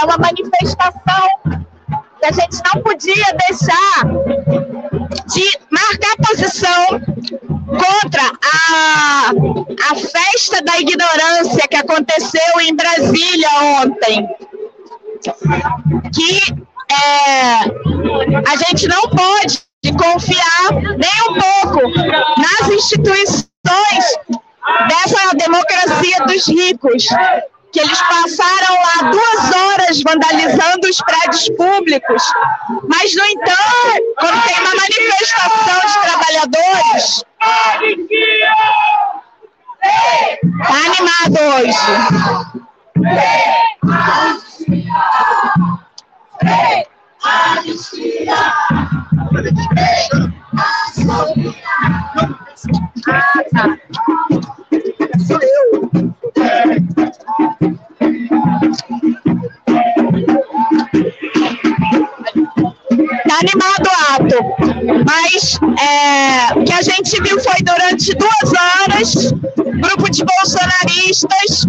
[0.00, 1.28] é uma manifestação
[2.26, 4.04] a gente não podia deixar
[5.26, 7.00] de marcar posição
[7.66, 8.22] contra
[8.62, 9.30] a,
[9.90, 13.48] a festa da ignorância que aconteceu em Brasília
[13.80, 14.28] ontem.
[16.12, 16.42] Que
[16.90, 17.62] é,
[18.46, 19.62] a gente não pode
[19.96, 21.88] confiar nem um pouco
[22.40, 23.46] nas instituições
[24.88, 27.06] dessa democracia dos ricos,
[27.76, 32.22] que eles passaram lá duas horas vandalizando os prédios públicos,
[32.88, 37.22] mas, no entanto, quando tem uma manifestação de trabalhadores,
[40.66, 41.84] tá animado hoje.
[63.28, 64.38] Tá animado o ato,
[65.04, 69.32] mas é, o que a gente viu foi durante duas horas,
[69.80, 71.66] grupo de bolsonaristas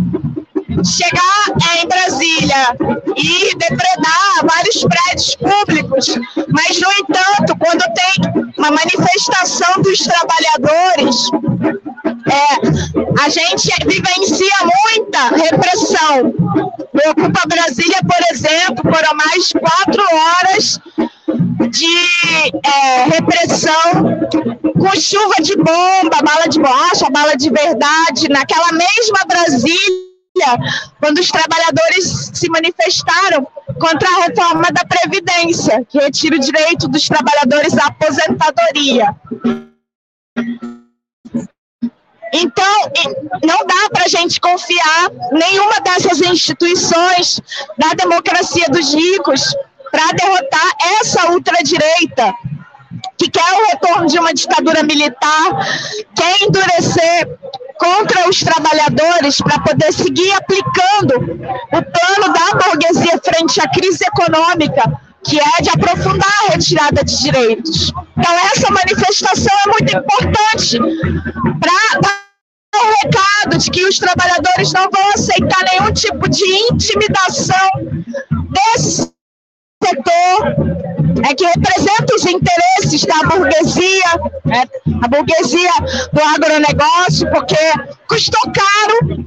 [0.83, 2.77] chegar é, em Brasília
[3.15, 6.07] e depredar vários prédios públicos,
[6.49, 11.29] mas, no entanto, quando tem uma manifestação dos trabalhadores,
[12.29, 14.55] é, a gente vivencia
[14.85, 16.33] muita repressão.
[17.09, 20.79] Ocupa Brasília, por exemplo, foram mais quatro horas
[21.69, 24.17] de é, repressão
[24.77, 30.06] com chuva de bomba, bala de borracha, bala de verdade, naquela mesma Brasília,
[30.99, 33.47] quando os trabalhadores se manifestaram
[33.79, 39.15] contra a reforma da Previdência, que retira o direito dos trabalhadores à aposentadoria.
[42.33, 42.91] Então,
[43.43, 47.39] não dá para a gente confiar nenhuma dessas instituições
[47.77, 49.55] da democracia dos ricos
[49.91, 52.33] para derrotar essa ultradireita
[53.17, 55.67] que quer o retorno de uma ditadura militar,
[56.15, 57.39] quer endurecer
[57.79, 64.83] contra os trabalhadores para poder seguir aplicando o plano da burguesia frente à crise econômica,
[65.23, 67.91] que é de aprofundar a retirada de direitos.
[68.17, 70.79] Então, essa manifestação é muito importante
[71.59, 72.27] para dar
[72.75, 77.69] o recado de que os trabalhadores não vão aceitar nenhum tipo de intimidação
[78.49, 79.16] desse
[79.83, 80.55] setor
[81.29, 84.63] é que representa os interesses da burguesia, né,
[85.03, 85.71] a burguesia
[86.13, 87.57] do agronegócio, porque
[88.07, 89.25] custou caro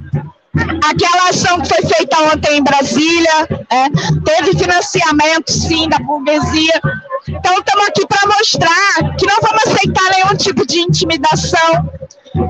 [0.84, 3.88] aquela ação que foi feita ontem em Brasília, né,
[4.24, 6.80] teve financiamento, sim, da burguesia.
[7.28, 11.90] Então, estamos aqui para mostrar que não vamos aceitar nenhum tipo de intimidação,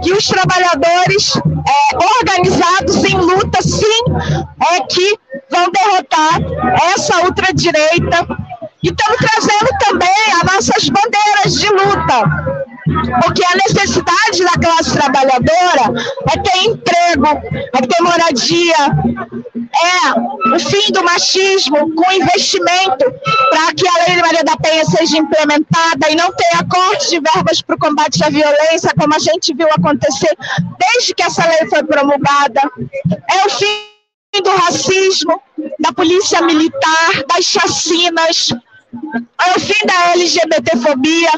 [0.03, 4.03] que os trabalhadores é, organizados em luta, sim,
[4.73, 5.19] é que
[5.51, 6.41] vão derrotar
[6.95, 8.27] essa ultradireita
[8.83, 10.11] e estamos trazendo também
[10.43, 12.50] as nossas bandeiras de luta.
[13.23, 16.03] Porque a necessidade da classe trabalhadora
[16.33, 17.27] é ter emprego,
[17.73, 18.77] é ter moradia,
[19.83, 23.05] é o fim do machismo com investimento
[23.51, 27.21] para que a Lei de Maria da Penha seja implementada e não tenha corte de
[27.21, 30.37] verbas para o combate à violência, como a gente viu acontecer
[30.79, 32.61] desde que essa lei foi promulgada.
[33.31, 33.91] É o fim
[34.43, 35.41] do racismo,
[35.79, 38.51] da polícia militar, das chacinas,
[38.93, 41.31] é o fim da LGBTfobia,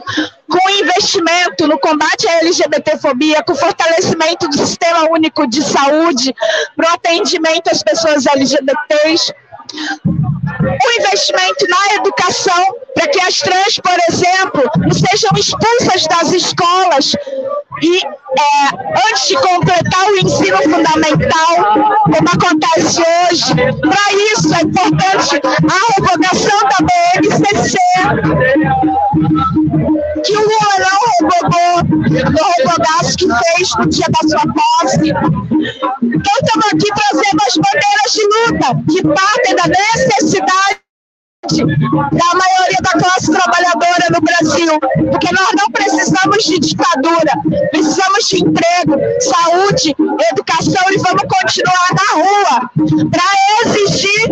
[0.49, 6.35] com investimento no combate à LGBTfobia, com fortalecimento do Sistema Único de Saúde,
[6.77, 9.33] para o atendimento às pessoas LGBTs,
[9.74, 12.64] o investimento na educação,
[12.94, 17.12] para que as trans, por exemplo, não sejam expulsas das escolas
[17.82, 21.56] e é, antes de completar o ensino fundamental,
[22.05, 23.55] como acontece hoje.
[23.55, 26.78] Para isso é importante a revogação da
[27.20, 27.76] BNCC,
[30.23, 35.11] que o não revogou no revogaço que fez no dia da sua posse.
[36.03, 40.82] Então estamos aqui trazendo as bandeiras de luta, que partem da necessidade
[41.43, 44.78] da maioria da classe trabalhadora no Brasil,
[45.11, 47.32] porque nós não precisamos de ditadura,
[47.73, 49.94] precisamos de emprego, saúde,
[50.31, 52.70] educação e vamos continuar na rua
[53.11, 53.24] para
[53.66, 54.28] exigir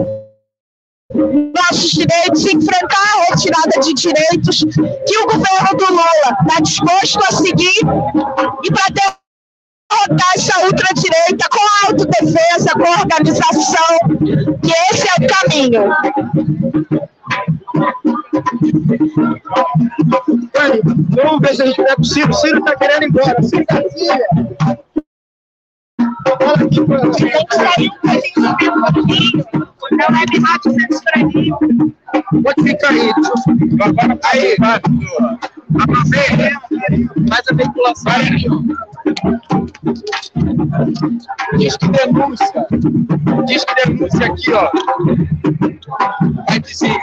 [1.15, 4.65] nossos direitos, enfrentar a retirada de direitos
[5.07, 7.81] que o governo do Lula está disposto a seguir
[8.63, 13.99] e para derrotar essa ultradireita com autodefesa, com organização,
[14.63, 15.83] que esse é o caminho.
[21.23, 22.31] Vamos ver se a gente pega o Ciro.
[22.31, 23.43] O Ciro está querendo ir embora.
[23.43, 24.19] Ciro Garcia.
[26.39, 26.81] Fala aqui.
[27.31, 27.91] Tem que sair
[28.71, 31.95] um pouquinho É de rádio censuradinho.
[32.43, 33.11] Pode ficar aí.
[34.33, 34.81] Aí, vai.
[37.29, 38.47] Faz a veiculação aí,
[41.59, 42.67] Diz que denúncia.
[43.47, 44.71] Diz que denúncia aqui, ó.
[46.49, 46.97] Vai dizer.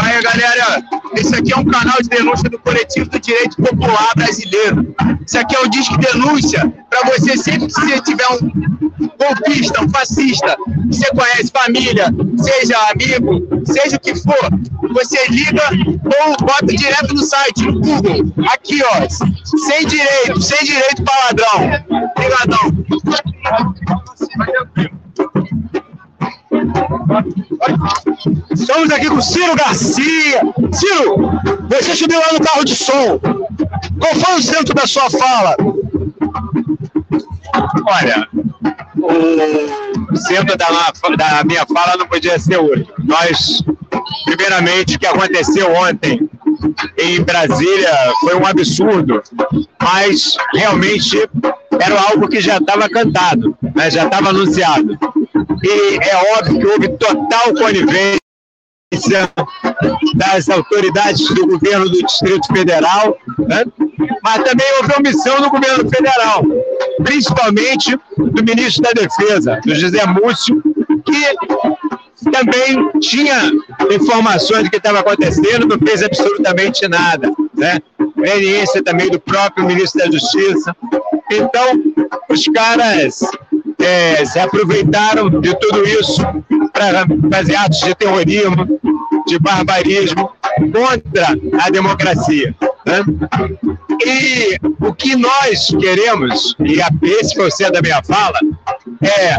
[0.00, 0.82] Aí, galera,
[1.14, 4.94] esse aqui é um canal de denúncia do Coletivo do Direito Popular Brasileiro.
[5.26, 8.50] Esse aqui é o Disque Denúncia, para você, sempre que você tiver um
[9.18, 10.56] golpista, um fascista,
[10.90, 12.06] que você conhece, família,
[12.36, 14.48] seja amigo, seja o que for,
[14.92, 15.62] você liga
[16.04, 18.32] ou bota direto no site, no Google.
[18.52, 21.84] Aqui, ó, sem direito, sem direito para ladrão.
[22.16, 22.84] Obrigadão.
[28.52, 30.40] Estamos aqui com Ciro Garcia.
[30.72, 31.30] Ciro,
[31.68, 33.18] você subiu lá no carro de som.
[33.18, 35.56] Qual foi o centro da sua fala?
[37.86, 38.28] Olha,
[39.06, 40.66] o centro da,
[41.16, 42.86] da minha fala não podia ser outro.
[43.04, 43.62] Nós,
[44.24, 46.28] primeiramente, o que aconteceu ontem
[46.98, 49.22] em Brasília foi um absurdo,
[49.80, 51.28] mas realmente
[51.80, 53.90] era algo que já estava cantado, né?
[53.90, 54.98] já estava anunciado.
[55.62, 58.23] E é óbvio que houve total conivência
[60.14, 63.64] das autoridades do governo do Distrito Federal, né?
[64.22, 66.42] mas também houve omissão do governo federal,
[67.02, 70.62] principalmente do ministro da Defesa, do José Múcio,
[71.04, 73.52] que também tinha
[73.92, 77.30] informações do que estava acontecendo, não fez absolutamente nada.
[77.54, 77.78] Né?
[78.16, 80.74] Experiência também do próprio ministro da Justiça.
[81.30, 81.82] Então,
[82.30, 83.20] os caras
[83.78, 86.22] é, se aproveitaram de tudo isso
[86.72, 88.80] para fazer atos de terrorismo,
[89.26, 90.30] de barbarismo
[90.72, 91.28] contra
[91.62, 92.54] a democracia.
[92.86, 93.02] Né?
[94.04, 98.38] E o que nós queremos, e esse foi o centro da minha fala,
[99.02, 99.36] é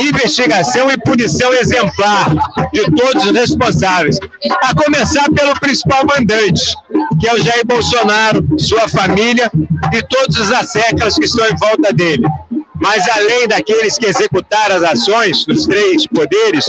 [0.00, 2.34] investigação e punição exemplar
[2.72, 4.18] de todos os responsáveis,
[4.62, 6.74] a começar pelo principal mandante,
[7.20, 9.50] que é o Jair Bolsonaro, sua família
[9.92, 12.26] e todos os asseclas que estão em volta dele.
[12.82, 16.66] Mas além daqueles que executaram as ações dos três poderes,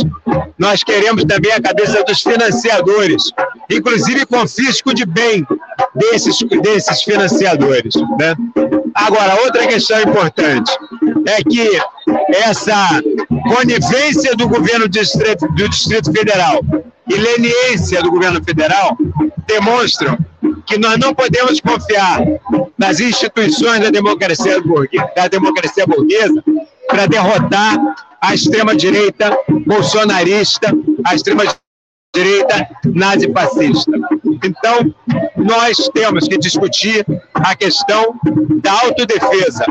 [0.60, 3.32] nós queremos também a cabeça dos financiadores,
[3.68, 5.44] inclusive confisco de bem
[5.96, 7.96] desses, desses financiadores.
[8.20, 8.36] Né?
[8.94, 10.72] Agora, outra questão importante
[11.26, 11.68] é que
[12.46, 13.02] essa
[13.48, 16.62] conivência do governo Distrito, do Distrito Federal
[17.10, 18.96] e leniência do governo federal
[19.48, 20.16] demonstram
[20.66, 22.22] que nós não podemos confiar
[22.78, 26.44] nas instituições da democracia burguesa, da democracia burguesa
[26.88, 27.78] para derrotar
[28.22, 30.72] a extrema-direita bolsonarista,
[31.06, 33.92] a extrema-direita nazifascista.
[34.44, 34.94] Então,
[35.36, 38.16] nós temos que discutir a questão
[38.62, 39.66] da autodefesa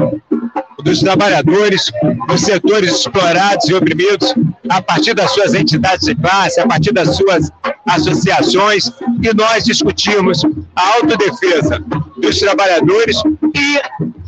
[0.83, 1.91] dos trabalhadores,
[2.29, 4.35] dos setores explorados e oprimidos,
[4.69, 7.51] a partir das suas entidades de classe, a partir das suas
[7.87, 8.91] associações,
[9.23, 10.45] e nós discutimos
[10.77, 11.83] a autodefesa
[12.19, 13.17] dos trabalhadores
[13.55, 13.81] e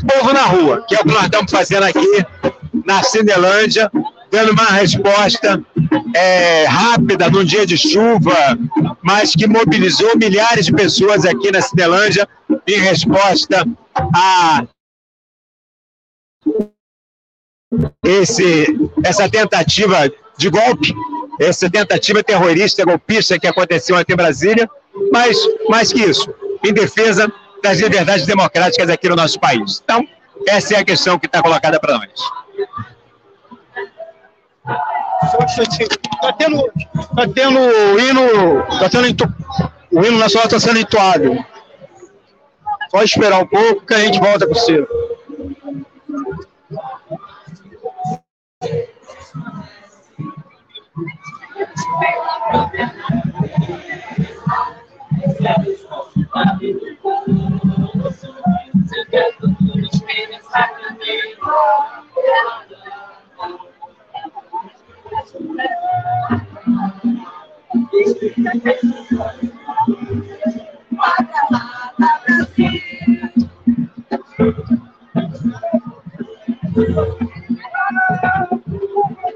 [0.07, 2.25] povo na rua, que é o que nós estamos fazendo aqui
[2.85, 3.91] na Cinelândia,
[4.31, 5.63] dando uma resposta
[6.15, 8.35] é, rápida num dia de chuva,
[9.03, 12.29] mas que mobilizou milhares de pessoas aqui na Cinelândia
[12.67, 13.65] em resposta
[14.15, 14.65] a
[18.03, 18.67] esse,
[19.05, 20.95] essa tentativa de golpe,
[21.41, 24.69] essa tentativa terrorista golpista que aconteceu aqui em Brasília,
[25.13, 25.37] mas
[25.69, 26.33] mais que isso,
[26.65, 27.33] em defesa
[27.63, 29.81] das liberdades democráticas aqui no nosso país.
[29.83, 30.07] Então,
[30.47, 32.11] essa é a questão que está colocada para nós.
[35.23, 36.63] Está tendo,
[37.16, 39.35] tá tendo o hino, tá tendo,
[39.93, 41.45] o hino nacional está sendo entoado.
[42.90, 44.89] Só esperar um pouco que a gente volta com o.
[48.65, 48.95] Brasil!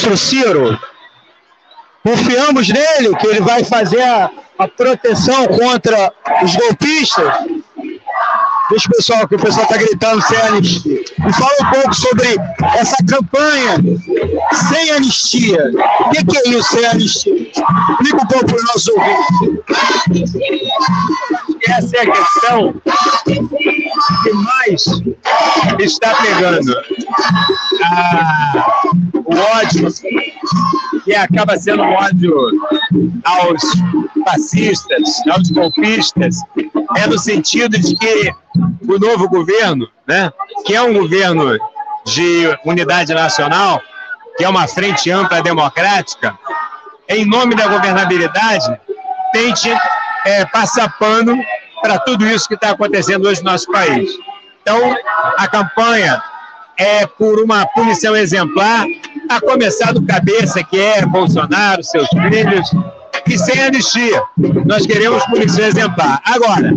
[0.00, 0.78] Castro, Ciro.
[2.02, 6.10] Confiamos nele que ele vai fazer a, a proteção contra
[6.42, 7.32] os golpistas.
[8.70, 11.02] Deixa o pessoal, que o pessoal está gritando sem anistia.
[11.18, 12.28] Me fala um pouco sobre
[12.78, 13.76] essa campanha
[14.70, 15.70] sem anistia.
[16.00, 17.34] O que, que é isso, sem anistia?
[17.34, 20.32] Explica um pouco para os nossos ouvintes.
[21.68, 22.74] Essa é a questão
[24.22, 24.86] que mais
[25.78, 26.74] está pegando.
[27.82, 28.92] Ah,
[29.30, 29.88] o ódio,
[31.04, 32.34] que acaba sendo um ódio
[33.24, 33.62] aos
[34.24, 36.36] fascistas, aos golpistas,
[36.96, 38.32] é no sentido de que
[38.88, 40.32] o novo governo, né,
[40.66, 41.56] que é um governo
[42.04, 43.80] de unidade nacional,
[44.36, 46.36] que é uma frente ampla democrática,
[47.08, 48.66] em nome da governabilidade,
[49.32, 49.70] tente
[50.24, 51.36] é, passar pano
[51.82, 54.10] para tudo isso que está acontecendo hoje no nosso país.
[54.62, 54.94] Então,
[55.36, 56.22] a campanha
[56.80, 58.86] é por uma punição exemplar,
[59.30, 62.68] a começar do cabeça, que é Bolsonaro, seus filhos,
[63.28, 64.20] e sem anistia.
[64.66, 66.20] Nós queremos punição exemplar.
[66.24, 66.72] Agora,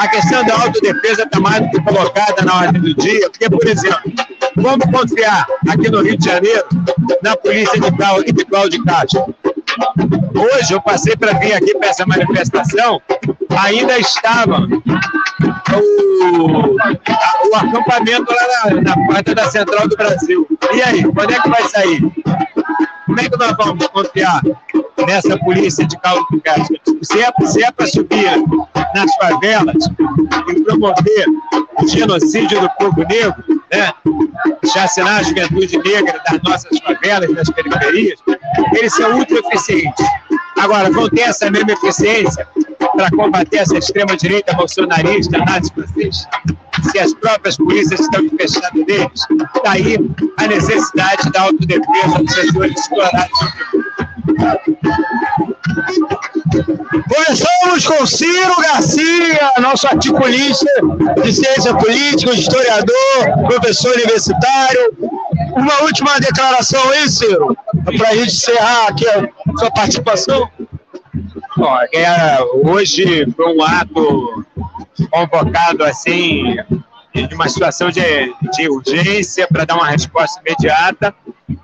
[0.00, 3.64] a questão da autodefesa está mais do que colocada na ordem do dia, porque, por
[3.64, 4.12] exemplo,
[4.56, 6.64] vamos confiar aqui no Rio de Janeiro
[7.22, 9.34] na polícia de Cláudio, de Cláudio Castro.
[10.34, 13.00] Hoje eu passei para vir aqui para essa manifestação,
[13.56, 14.66] ainda estava
[15.72, 16.76] o,
[17.48, 20.46] o acampamento lá na, na porta da Central do Brasil.
[20.72, 22.02] E aí, quando é que vai sair?
[23.06, 24.40] Como é que nós vamos confiar
[25.06, 26.76] nessa polícia de Cláudio Castro?
[27.02, 28.24] Se é, se é para subir
[28.94, 29.84] nas favelas
[30.48, 31.26] e promover
[31.82, 33.92] o genocídio do povo negro, né?
[34.72, 38.18] chacinar a juventude negra das nossas favelas, das periferias,
[38.72, 40.06] eles são ultra eficientes.
[40.58, 42.48] Agora, vão ter essa mesma eficiência
[42.96, 46.28] para combater essa extrema-direita bolsonarista, nazifascista,
[46.90, 49.20] se as próprias polícias estão investindo neles,
[49.64, 49.96] daí
[50.38, 53.38] a necessidade da autodefesa dos setores explorados.
[57.08, 60.66] Começamos com Ciro Garcia, nosso articulista
[61.22, 64.96] de ciência política, historiador, professor universitário.
[65.56, 67.56] Uma última declaração aí, Ciro,
[67.96, 70.48] para a gente encerrar aqui a sua participação.
[71.56, 74.44] Bom, é, hoje foi um ato
[75.10, 76.56] convocado assim,
[77.14, 78.00] de uma situação de,
[78.56, 81.14] de urgência para dar uma resposta imediata,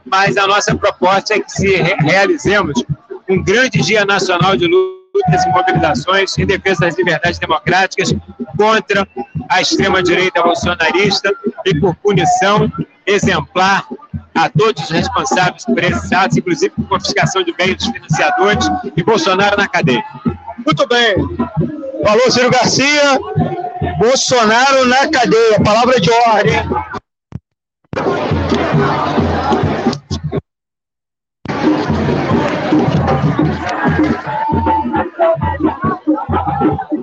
[0.05, 2.83] mas a nossa proposta é que se re- realizemos
[3.29, 8.15] um grande dia nacional de lutas e mobilizações em defesa das liberdades democráticas
[8.57, 9.07] contra
[9.49, 11.33] a extrema-direita bolsonarista
[11.67, 12.71] e por punição
[13.07, 13.85] exemplar
[14.35, 19.03] a todos os responsáveis por esses atos, inclusive por confiscação de bens dos financiadores e
[19.03, 20.05] Bolsonaro na cadeia.
[20.65, 21.15] Muito bem.
[22.05, 23.19] Falou Ciro Garcia,
[23.99, 25.61] Bolsonaro na cadeia.
[25.63, 26.61] Palavra de ordem.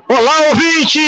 [0.09, 1.01] Olá, ouvintes!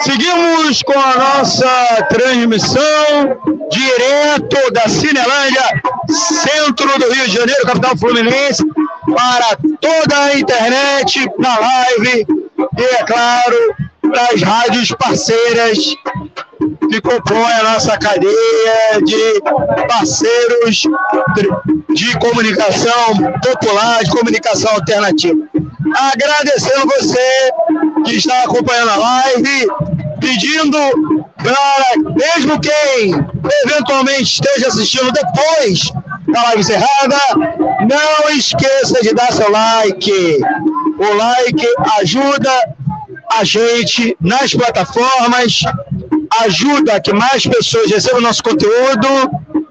[0.00, 3.38] Seguimos com a nossa transmissão
[3.70, 8.62] direto da Cinelândia, centro do Rio de Janeiro, capital fluminense,
[9.14, 12.26] para toda a internet, na live
[12.78, 15.78] e, é claro, das rádios parceiras
[16.90, 19.40] que compõem a nossa cadeia de
[19.86, 20.82] parceiros
[21.90, 25.38] de comunicação popular, de comunicação alternativa.
[25.94, 27.50] Agradecendo você
[28.04, 29.66] que está acompanhando a live,
[30.20, 30.78] pedindo
[31.36, 33.14] para, mesmo quem
[33.64, 35.92] eventualmente esteja assistindo depois
[36.32, 37.18] da live encerrada,
[37.88, 40.40] não esqueça de dar seu like.
[40.98, 41.66] O like
[42.00, 42.50] ajuda
[43.32, 45.62] a gente nas plataformas,
[46.44, 49.08] ajuda que mais pessoas recebam nosso conteúdo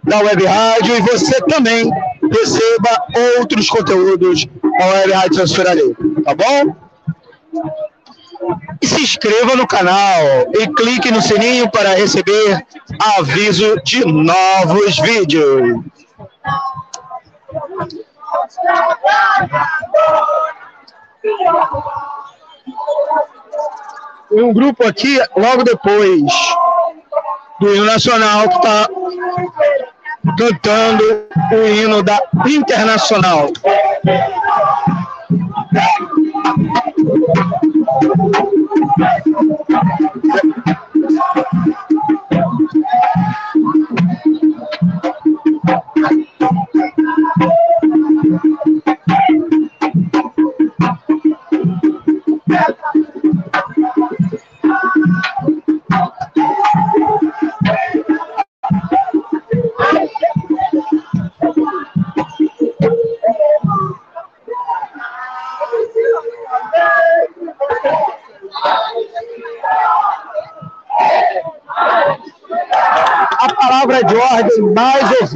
[0.03, 1.89] da Web Rádio e você também
[2.31, 3.03] receba
[3.39, 4.47] outros conteúdos
[4.79, 6.75] da Web Rádio Transfera Livre, tá bom?
[8.81, 10.21] E se inscreva no canal
[10.53, 12.65] e clique no sininho para receber
[13.17, 15.81] aviso de novos vídeos.
[24.29, 26.21] Tem um grupo aqui, logo depois
[27.59, 28.87] do hino nacional, que está
[30.37, 33.47] cantando o hino da Internacional.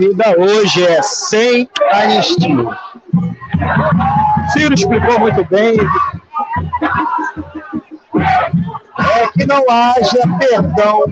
[0.01, 2.65] Ouvida hoje é sem anistia.
[4.51, 5.77] Ciro explicou muito bem
[8.99, 11.05] é que não haja perdão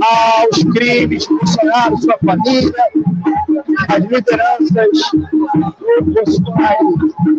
[0.00, 2.72] aos crimes de Bolsonaro, sua família,
[3.88, 7.35] as lideranças do Bolsonaro.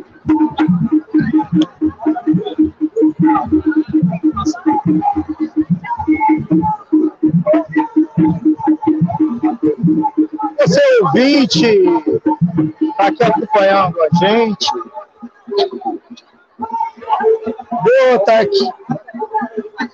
[11.18, 11.66] Você ouvinte,
[12.80, 14.68] está aqui acompanhando a gente,
[17.72, 18.70] vou estar aqui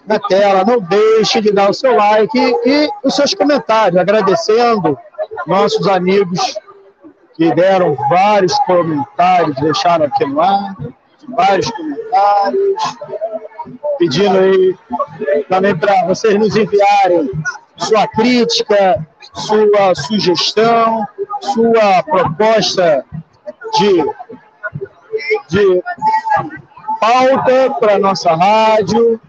[0.05, 4.97] na tela, não deixe de dar o seu like e os seus comentários, agradecendo
[5.47, 6.59] nossos amigos
[7.35, 10.75] que deram vários comentários, deixaram aqui no ar,
[11.29, 12.83] vários comentários,
[13.97, 14.75] pedindo aí
[15.47, 17.31] também para vocês nos enviarem
[17.77, 21.07] sua crítica, sua sugestão,
[21.41, 23.05] sua proposta
[23.77, 24.03] de,
[25.49, 25.83] de
[26.99, 29.19] pauta para nossa rádio.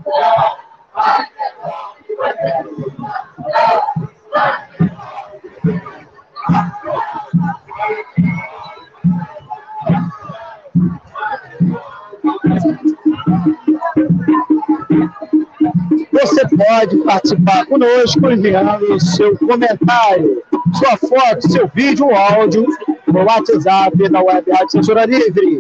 [16.15, 20.41] Você pode participar conosco enviando seu comentário,
[20.75, 22.65] sua foto, seu vídeo áudio
[23.09, 25.59] no WhatsApp da Web Rádio Censura Livre.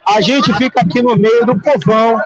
[0.07, 2.21] A gente fica aqui no meio do povão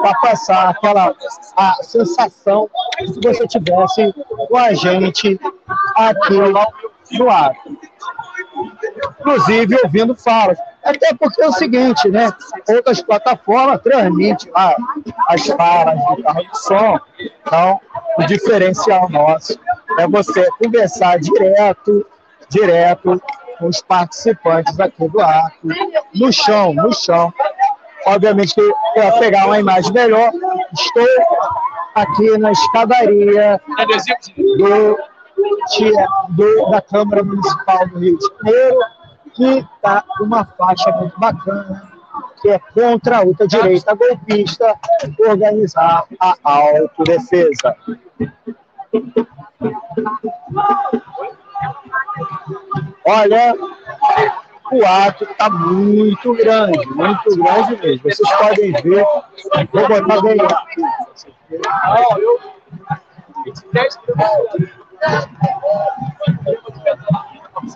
[0.00, 1.14] para passar aquela
[1.56, 4.14] a sensação se você tivesse
[4.48, 5.38] com a gente
[5.96, 6.34] aqui
[7.18, 7.78] no ato.
[9.20, 10.58] Inclusive ouvindo falas.
[10.84, 12.32] Até porque é o seguinte, né?
[12.68, 14.74] Outras plataformas transmitem lá
[15.28, 17.00] as falas do carro de som.
[17.20, 17.80] Então,
[18.16, 19.58] o diferencial nosso
[19.98, 22.06] é você conversar direto,
[22.48, 23.20] direto
[23.58, 25.68] com os participantes aqui do ato,
[26.14, 27.32] no chão, no chão.
[28.06, 28.54] Obviamente
[28.94, 30.30] para pegar uma imagem melhor,
[30.72, 31.06] estou
[31.94, 33.60] aqui na escadaria
[34.56, 34.98] do,
[36.30, 38.78] do, da Câmara Municipal do Rio de Janeiro,
[39.34, 41.90] que está uma faixa muito bacana,
[42.40, 44.74] que é contra a ultradireita golpista
[45.18, 47.76] organizar a autodefesa.
[53.08, 53.54] Olha,
[54.70, 58.02] o ato está muito grande, muito grande mesmo.
[58.02, 59.02] Vocês podem ver.
[59.72, 60.82] Vou botar bem aqui.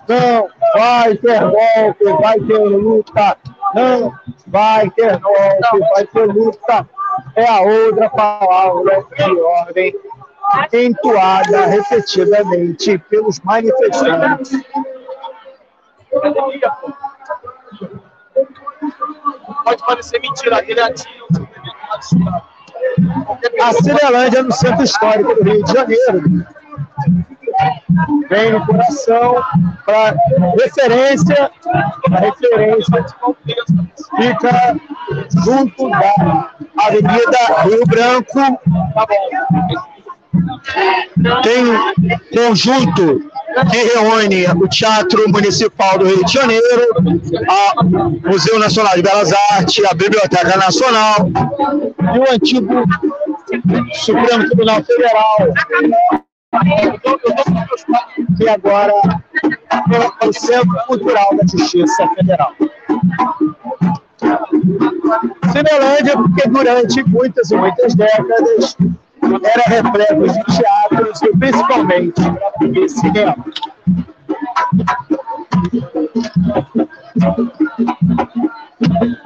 [0.07, 3.39] Não vai ter golpe, vai ter luta.
[3.75, 4.15] Não
[4.49, 6.89] vai ter golpe, vai ter luta.
[7.37, 9.95] É a outra palavra de ordem
[10.75, 14.61] entoada repetidamente pelos manifestantes.
[19.65, 21.49] Pode parecer mentira, aquele ativo.
[23.63, 26.23] A Cinelândia no centro histórico do Rio de Janeiro.
[28.29, 29.43] Vem no coração
[29.85, 30.17] para
[30.59, 31.51] referência,
[32.11, 33.07] a referência
[34.17, 34.77] fica
[35.45, 38.41] junto da Avenida Rio Branco,
[41.43, 41.65] Tem
[42.35, 43.31] conjunto
[43.71, 46.87] que reúne o Teatro Municipal do Rio de Janeiro,
[48.25, 51.17] o Museu Nacional de Belas Artes, a Biblioteca Nacional
[52.15, 52.85] e o antigo
[53.95, 55.37] Supremo Tribunal Federal,
[58.37, 58.93] que agora
[60.23, 62.53] é o Centro Cultural da Justiça Federal.
[65.53, 68.77] Cinelândia, porque durante muitas e muitas décadas
[69.23, 72.21] era repleto de teatros e principalmente
[72.61, 73.37] de cinema.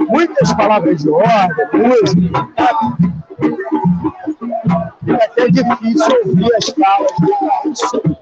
[0.09, 2.49] Muitas palavras de ordem, música,
[5.07, 8.17] é até difícil ouvir as falas do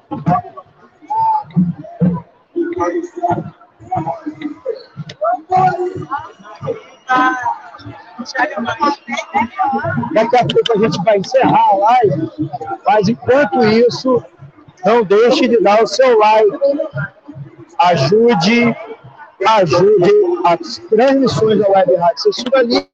[10.12, 12.30] Daqui a pouco a gente vai encerrar a live,
[12.86, 14.24] mas enquanto isso,
[14.84, 16.58] não deixe de dar o seu like.
[17.78, 18.76] Ajude,
[19.46, 20.12] ajude
[20.44, 22.88] as transmissões da Web Rádio Censura Livre.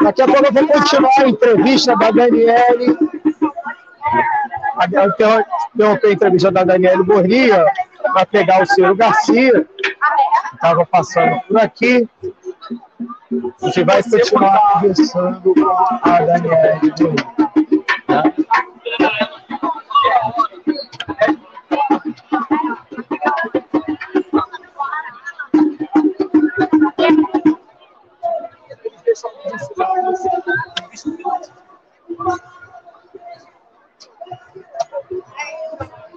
[0.01, 2.97] Daqui a pouco eu vou continuar a entrevista da Daniele.
[5.77, 7.65] Tenho a entrevista da Daniele Bornia
[8.13, 9.67] para pegar o Ciro Garcia.
[10.53, 12.07] Estava passando por aqui.
[13.61, 17.15] A gente vai continuar conversando com a Daniele Bornia.
[18.07, 18.23] Tá?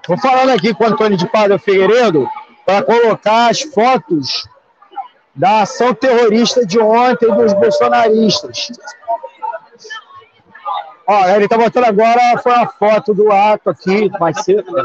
[0.00, 2.26] Estou falando aqui com o Antônio de Padre Figueiredo
[2.64, 4.48] para colocar as fotos
[5.34, 8.72] da ação terrorista de ontem dos bolsonaristas.
[11.06, 14.70] Ó, ele está botando agora foi a foto do ato aqui, mais cedo.
[14.72, 14.82] Né?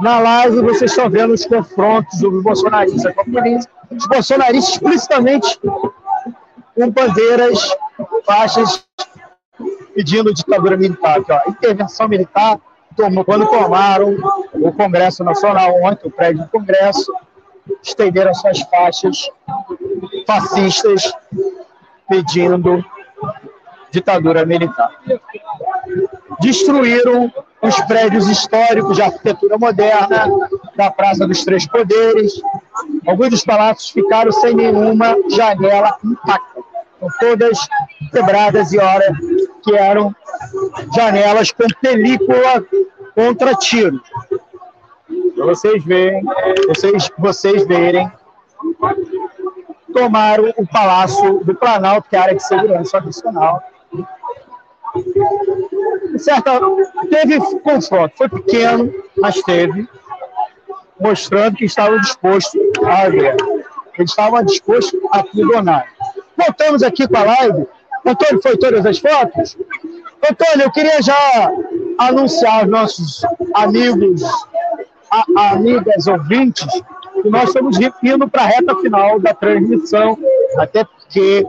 [0.00, 3.14] Na live vocês estão vendo os confrontos dos bolsonaristas
[3.90, 5.60] Os bolsonaristas explicitamente
[6.74, 7.76] com bandeiras,
[8.24, 8.84] faixas
[9.94, 11.18] pedindo ditadura militar.
[11.18, 12.58] Aqui, ó, intervenção militar,
[13.24, 14.16] quando tomaram
[14.54, 17.12] o Congresso Nacional ontem, o prédio do Congresso,
[17.82, 19.30] estenderam suas faixas
[20.26, 21.12] fascistas
[22.08, 22.84] pedindo
[23.90, 24.90] ditadura militar.
[26.40, 30.28] Destruíram os prédios históricos de arquitetura moderna
[30.76, 32.42] da Praça dos Três Poderes.
[33.06, 36.60] Alguns dos palácios ficaram sem nenhuma janela intacta,
[36.98, 37.58] com todas
[38.10, 39.12] quebradas e hora
[39.62, 40.14] que eram
[40.94, 42.64] janelas com película
[43.14, 44.00] contra tiro.
[45.36, 46.24] Para vocês verem,
[46.66, 48.10] vocês, vocês verem,
[49.92, 53.62] tomaram o Palácio do Planalto, que é a área de segurança adicional.
[56.22, 56.60] Certa,
[57.10, 59.88] teve confronto, foi pequeno, mas teve,
[61.00, 63.36] mostrando que estavam dispostos a ver.
[63.98, 65.86] Eles estavam dispostos a perdonar.
[66.36, 67.66] Voltamos aqui com a live.
[68.06, 69.56] Antônio, foi todas as fotos?
[70.30, 71.52] Antônio, eu queria já
[71.98, 73.22] anunciar aos nossos
[73.54, 74.22] amigos,
[75.10, 76.66] a, amigas ouvintes,
[77.20, 80.16] que nós estamos indo para a reta final da transmissão,
[80.56, 81.44] até porque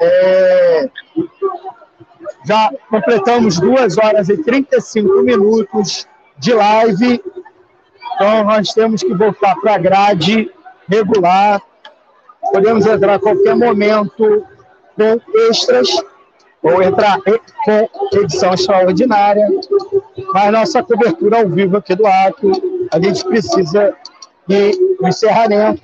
[0.00, 0.90] é,
[2.44, 6.06] já completamos 2 horas e 35 minutos
[6.38, 7.22] de live,
[8.14, 10.50] então nós temos que voltar para a grade
[10.88, 11.62] regular.
[12.52, 14.44] Podemos entrar a qualquer momento
[14.96, 15.88] com extras
[16.62, 17.18] ou entrar
[17.64, 19.48] com edição extraordinária,
[20.32, 22.52] mas nossa cobertura ao vivo aqui do ato,
[22.92, 23.94] a gente precisa
[24.46, 24.70] de
[25.02, 25.82] encerramento,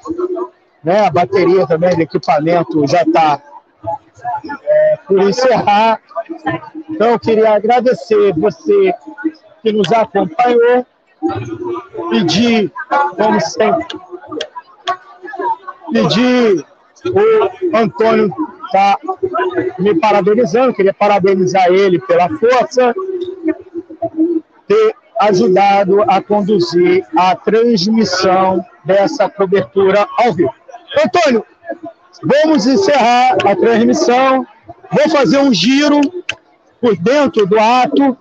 [0.83, 1.07] né?
[1.07, 3.43] a bateria também do equipamento já está
[5.07, 6.01] por encerrar.
[6.91, 8.95] Então, eu queria agradecer você
[9.63, 10.87] que nos acompanhou,
[12.11, 12.73] pedir,
[13.17, 13.87] como sempre,
[15.93, 16.65] pedir
[17.07, 18.33] o Antônio
[18.67, 18.99] está
[19.79, 22.95] me parabenizando, queria parabenizar ele pela força,
[24.67, 30.55] ter ajudado a conduzir a transmissão dessa cobertura ao vivo.
[31.05, 31.45] Antônio,
[32.23, 34.47] vamos encerrar a transmissão.
[34.91, 36.01] Vou fazer um giro
[36.81, 38.17] por dentro do ato.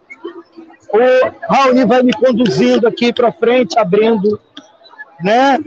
[0.89, 4.39] O Raoni vai me conduzindo aqui para frente, abrindo,
[5.21, 5.59] né,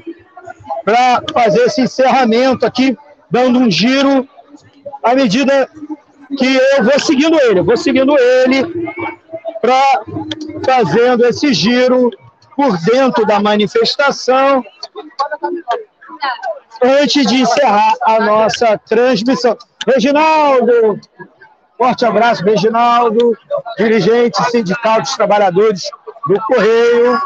[0.85, 2.97] para fazer esse encerramento aqui,
[3.31, 4.29] dando um giro
[5.03, 5.69] à medida
[6.39, 8.93] que eu vou seguindo ele, vou seguindo ele
[9.61, 10.03] para
[10.65, 12.11] fazendo esse giro
[12.57, 14.65] por dentro da manifestação
[16.83, 19.57] antes de encerrar a nossa transmissão.
[19.87, 21.01] Reginaldo,
[21.77, 23.37] forte abraço, Reginaldo,
[23.79, 25.83] dirigente sindical dos trabalhadores
[26.27, 27.21] do Correio.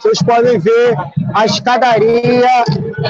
[0.00, 0.94] Vocês podem ver
[1.34, 2.64] a escadaria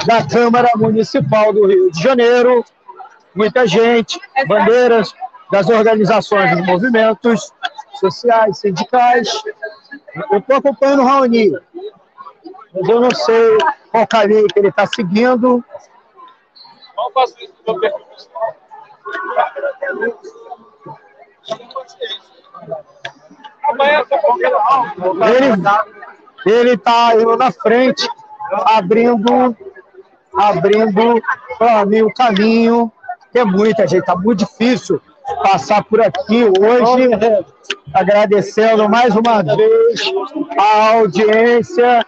[0.07, 2.65] da Câmara Municipal do Rio de Janeiro.
[3.35, 5.15] Muita gente, bandeiras
[5.51, 7.53] das organizações dos movimentos
[8.01, 9.29] sociais, sindicais.
[10.31, 11.53] Eu estou acompanhando o Raoni,
[12.75, 13.59] mas eu não sei
[13.91, 15.65] qual caminho que ele está seguindo.
[26.45, 28.09] Ele está indo na frente,
[28.51, 29.57] abrindo
[30.37, 31.23] abrindo
[31.59, 32.93] para mim o caminho.
[33.33, 35.01] Tem muita gente, está muito difícil
[35.35, 37.11] passar por aqui hoje.
[37.93, 40.01] Agradecendo mais uma vez
[40.59, 42.05] a audiência,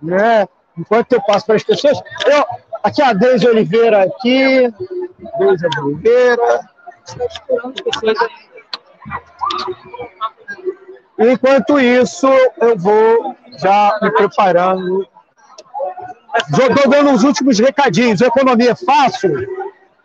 [0.00, 0.46] né?
[0.76, 2.44] Enquanto eu passo para as pessoas, eu,
[2.82, 4.72] aqui a Deise Oliveira aqui,
[5.38, 6.60] Deise Oliveira.
[11.18, 12.28] Enquanto isso,
[12.60, 15.06] eu vou já me preparando.
[16.50, 18.20] Estou dando os últimos recadinhos.
[18.20, 19.46] Economia Fácil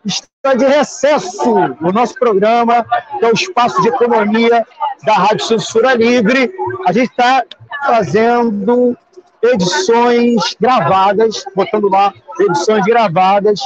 [0.04, 2.84] está de recesso no nosso programa,
[3.18, 4.66] que é o Espaço de Economia
[5.04, 6.52] da Rádio Censura Livre.
[6.86, 7.44] A gente está
[7.86, 8.96] fazendo
[9.42, 13.60] edições gravadas, botando lá edições gravadas.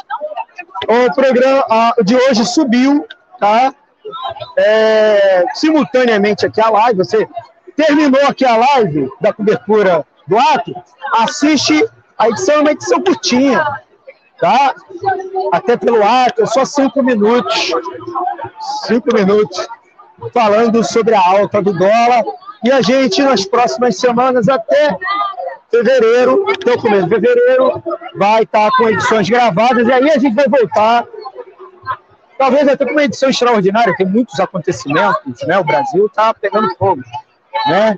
[0.88, 3.06] O programa de hoje subiu,
[3.38, 3.72] tá?
[4.56, 7.28] é, simultaneamente aqui a live, você
[7.76, 10.74] terminou aqui a live da cobertura do ato,
[11.14, 11.84] assiste
[12.18, 13.80] a edição, é uma edição curtinha,
[14.42, 14.74] tá?
[15.52, 17.72] Até pelo ato, só cinco minutos,
[18.88, 19.68] cinco minutos,
[20.34, 22.24] falando sobre a alta do dólar,
[22.64, 24.98] e a gente, nas próximas semanas, até
[25.70, 27.80] fevereiro, até o começo de fevereiro,
[28.16, 31.06] vai estar com edições gravadas, e aí a gente vai voltar
[32.36, 35.56] talvez até com uma edição extraordinária, tem muitos acontecimentos, né?
[35.56, 37.00] O Brasil está pegando fogo,
[37.68, 37.96] né?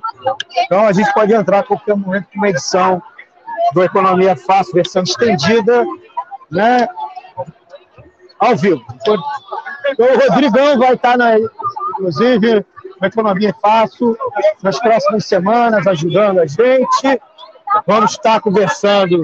[0.59, 3.01] Então a gente pode entrar a qualquer momento com uma edição
[3.73, 5.83] do Economia Fácil, versão estendida,
[6.55, 6.87] né?
[8.39, 8.83] Ao vivo.
[8.95, 9.15] Então
[9.97, 12.65] o Rodrigão vai estar, na, inclusive,
[12.99, 14.17] no Economia Fácil,
[14.63, 17.21] nas próximas semanas, ajudando a gente.
[17.85, 19.21] Vamos estar conversando.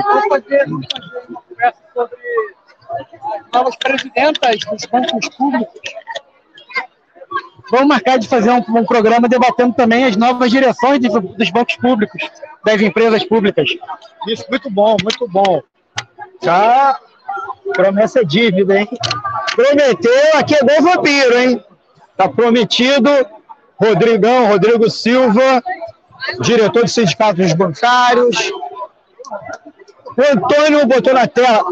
[1.94, 2.18] sobre
[3.34, 5.82] as novas presidentas dos bancos públicos.
[7.72, 11.78] Vamos marcar de fazer um, um programa debatendo também as novas direções de, dos bancos
[11.78, 12.22] públicos,
[12.66, 13.70] das empresas públicas.
[14.28, 15.62] Isso, muito bom, muito bom.
[16.44, 17.00] Já
[17.74, 18.90] promessa é dívida, hein?
[19.56, 21.64] Prometeu, aqui é bom vampiro, hein?
[22.18, 23.10] Tá prometido.
[23.80, 25.64] Rodrigão, Rodrigo Silva,
[26.40, 28.52] diretor do Sindicato dos Bancários.
[30.16, 31.64] O Antônio botou na tela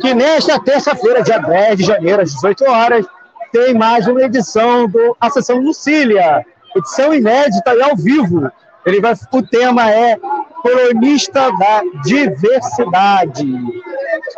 [0.00, 3.06] que nesta terça-feira, dia 10 de janeiro, às 18 horas,
[3.52, 8.50] tem mais uma edição do A Sessão Lucília, edição inédita e ao vivo.
[8.84, 10.18] Ele vai, o tema é
[10.60, 13.46] Colonista da Diversidade.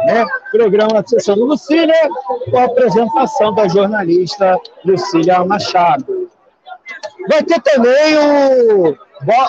[0.07, 0.27] Né?
[0.51, 2.09] Programa da Sessão do Lucília,
[2.51, 6.31] com a apresentação da jornalista Lucília Machado.
[7.29, 8.97] Vai ter também o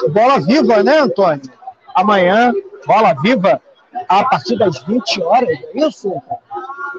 [0.09, 1.49] Bola Viva, né, Antônio?
[1.93, 2.53] Amanhã,
[2.85, 3.61] Bola Viva,
[4.07, 6.13] a partir das 20 horas, é isso?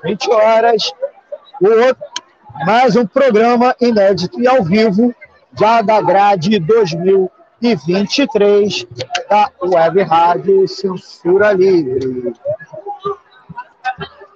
[0.05, 0.93] 20 horas,
[1.61, 2.05] o outro,
[2.65, 5.13] mais um programa inédito e ao vivo,
[5.59, 8.87] já da grade 2023
[9.29, 12.33] da Web Rádio Censura Livre.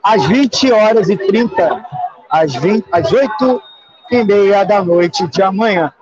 [0.02, 1.86] Às 20 horas e 30,
[2.28, 3.62] às, 20, às 8
[4.10, 5.92] e meia da noite de amanhã.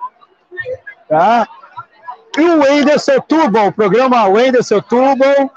[1.07, 1.47] Tá?
[2.37, 2.97] E o Wendel
[3.27, 5.51] Tubal, o programa Wendel Tubal,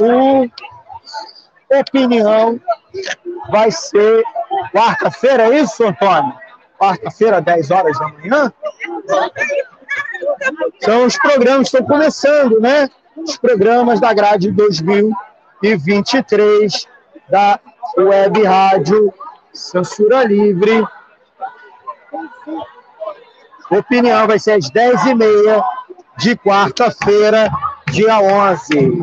[0.00, 0.50] o
[1.78, 2.60] Opinião
[3.50, 4.24] vai ser
[4.72, 6.34] quarta-feira, é isso, Antônio?
[6.78, 8.52] Quarta-feira, 10 horas da manhã?
[10.80, 12.90] São os programas estão começando, né?
[13.16, 16.88] Os programas da grade 2023
[17.28, 17.60] da
[17.96, 19.12] Web Rádio
[19.52, 20.84] Censura Livre.
[23.70, 25.62] Opinião vai ser às 10h30
[26.18, 27.50] de quarta-feira,
[27.90, 29.02] dia 11.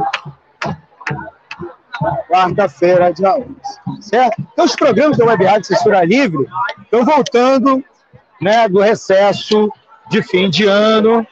[2.29, 3.47] Quarta-feira, dia 11.
[4.01, 4.35] Certo?
[4.53, 6.45] Então, os programas da Web Rádio Censura Livre
[6.83, 7.83] estão voltando
[8.41, 9.71] né, do recesso
[10.09, 11.25] de fim de ano.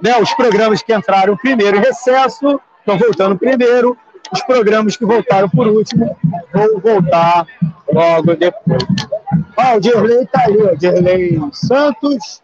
[0.00, 3.96] Né, os programas que entraram primeiro em recesso estão voltando primeiro.
[4.32, 6.16] Os programas que voltaram por último
[6.52, 7.46] vão voltar
[7.92, 8.82] logo depois.
[9.56, 12.42] Ah, o Dirley está ali, o Dirley Santos,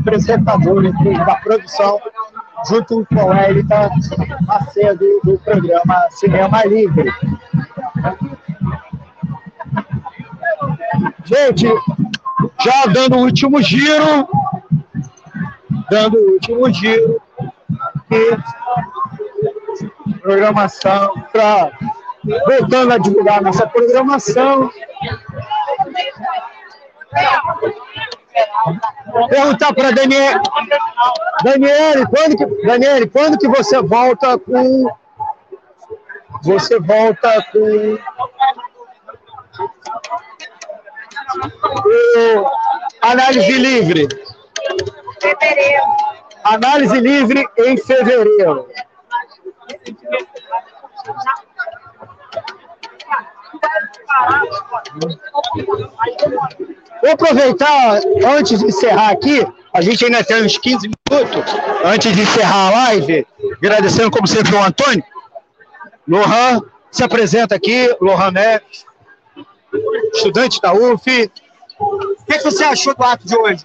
[0.00, 0.82] apresentador
[1.24, 2.00] da produção,
[2.68, 3.90] junto com o Elita
[4.46, 7.12] Macedo, do programa Cinema Livre.
[11.24, 11.66] Gente,
[12.64, 14.28] já dando o último giro,
[15.90, 17.20] dando o último giro,
[18.10, 18.36] e
[20.20, 21.70] programação para
[22.46, 24.70] voltando a divulgar nossa programação.
[29.28, 30.40] Perguntar para Daniel,
[31.42, 34.88] Daniele, quando que, Daniele, quando que você volta com
[36.42, 37.98] você volta com
[41.86, 42.50] o
[43.02, 44.08] análise livre?
[45.20, 45.82] Fevereiro.
[46.44, 48.68] Análise livre em fevereiro.
[57.02, 58.00] Vou aproveitar,
[58.36, 62.70] antes de encerrar aqui, a gente ainda tem uns 15 minutos, antes de encerrar a
[62.70, 63.26] live,
[63.56, 65.02] agradecendo como sempre o Antônio.
[66.06, 68.84] Lohan se apresenta aqui, Lohan Neves,
[70.12, 71.30] estudante da UF.
[71.78, 73.64] O que, que você achou do ato de hoje?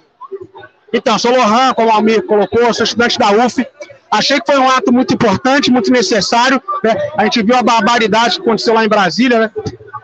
[0.94, 3.66] Então, sou Lohan, como o Almir colocou, sou estudante da UF.
[4.12, 6.62] Achei que foi um ato muito importante, muito necessário.
[6.84, 6.96] Né?
[7.18, 9.52] A gente viu a barbaridade que aconteceu lá em Brasília, né?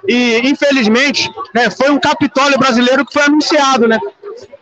[0.08, 4.00] E, infelizmente, né, foi um Capitólio brasileiro que foi anunciado, né?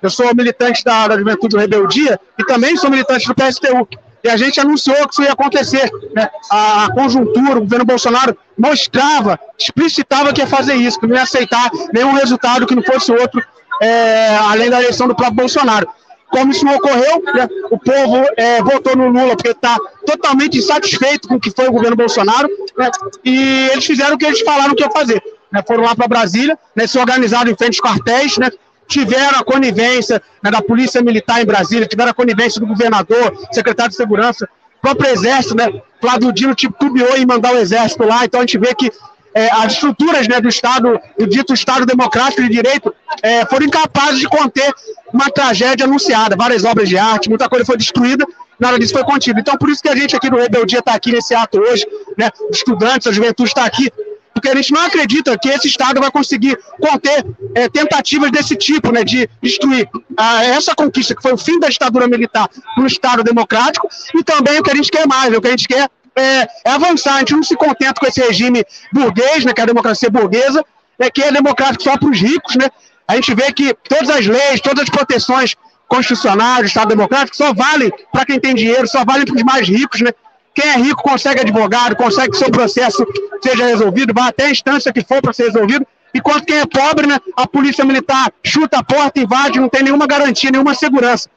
[0.01, 3.87] Eu sou militante da, da Juventude Rebeldia e também sou militante do PSTU.
[4.23, 5.89] E a gente anunciou que isso ia acontecer.
[6.13, 6.29] Né?
[6.51, 11.23] A, a conjuntura, o governo Bolsonaro mostrava, explicitava que ia fazer isso, que não ia
[11.23, 13.41] aceitar nenhum resultado que não fosse outro,
[13.81, 15.87] é, além da eleição do próprio Bolsonaro.
[16.29, 19.75] Como isso não ocorreu, né, o povo é, votou no Lula porque está
[20.05, 22.89] totalmente insatisfeito com o que foi o governo Bolsonaro, né,
[23.25, 25.21] e eles fizeram o que eles falaram que ia fazer.
[25.51, 28.51] Né, foram lá para Brasília, né, se organizaram em frente aos quartéis, né,
[28.87, 33.91] tiveram a conivência né, da Polícia Militar em Brasília, tiveram a conivência do governador, secretário
[33.91, 34.47] de Segurança,
[34.81, 38.73] próprio Exército, né, Flávio Dino titubeou em mandar o Exército lá, então a gente vê
[38.73, 38.91] que
[39.33, 44.19] é, as estruturas né, do Estado, o dito Estado Democrático de Direito, é, foram incapazes
[44.19, 44.71] de conter
[45.13, 46.35] uma tragédia anunciada.
[46.35, 48.25] Várias obras de arte, muita coisa foi destruída,
[48.59, 49.39] nada disso foi contido.
[49.39, 51.85] Então, por isso que a gente aqui do Rebeldia está aqui nesse ato hoje,
[52.17, 53.91] né, estudantes, a juventude está aqui,
[54.33, 57.25] porque a gente não acredita que esse Estado vai conseguir conter
[57.55, 61.67] é, tentativas desse tipo, né, de destruir ah, essa conquista, que foi o fim da
[61.67, 65.47] ditadura militar no Estado democrático, e também o que a gente quer mais, o que
[65.47, 69.45] a gente quer é, é avançar, a gente não se contenta com esse regime burguês,
[69.45, 70.63] né, que é a democracia burguesa,
[70.97, 72.69] né, que é democrático só para os ricos, né,
[73.07, 75.55] a gente vê que todas as leis, todas as proteções
[75.87, 79.67] constitucionais do Estado democrático só valem para quem tem dinheiro, só valem para os mais
[79.67, 80.11] ricos, né,
[80.53, 83.05] quem é rico consegue advogado, consegue que seu processo
[83.41, 87.07] seja resolvido, vai até a instância que for para ser resolvido, enquanto quem é pobre,
[87.07, 91.29] né, a polícia militar chuta a porta, invade, não tem nenhuma garantia, nenhuma segurança.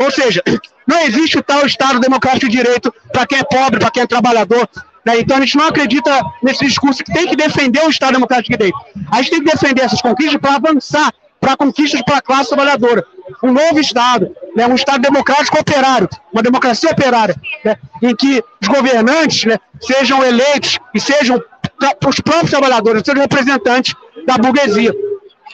[0.00, 0.42] Ou seja,
[0.86, 4.06] não existe o tal Estado democrático de direito para quem é pobre, para quem é
[4.06, 4.68] trabalhador.
[5.04, 5.20] Né?
[5.20, 8.56] Então a gente não acredita nesse discurso que tem que defender o Estado democrático de
[8.56, 8.78] direito.
[9.10, 13.04] A gente tem que defender essas conquistas para avançar para conquistas para a classe trabalhadora.
[13.42, 18.68] Um novo Estado, né, um Estado democrático operário, uma democracia operária, né, em que os
[18.68, 21.42] governantes né, sejam eleitos e sejam
[22.06, 23.94] os próprios trabalhadores, sejam representantes
[24.26, 24.92] da burguesia.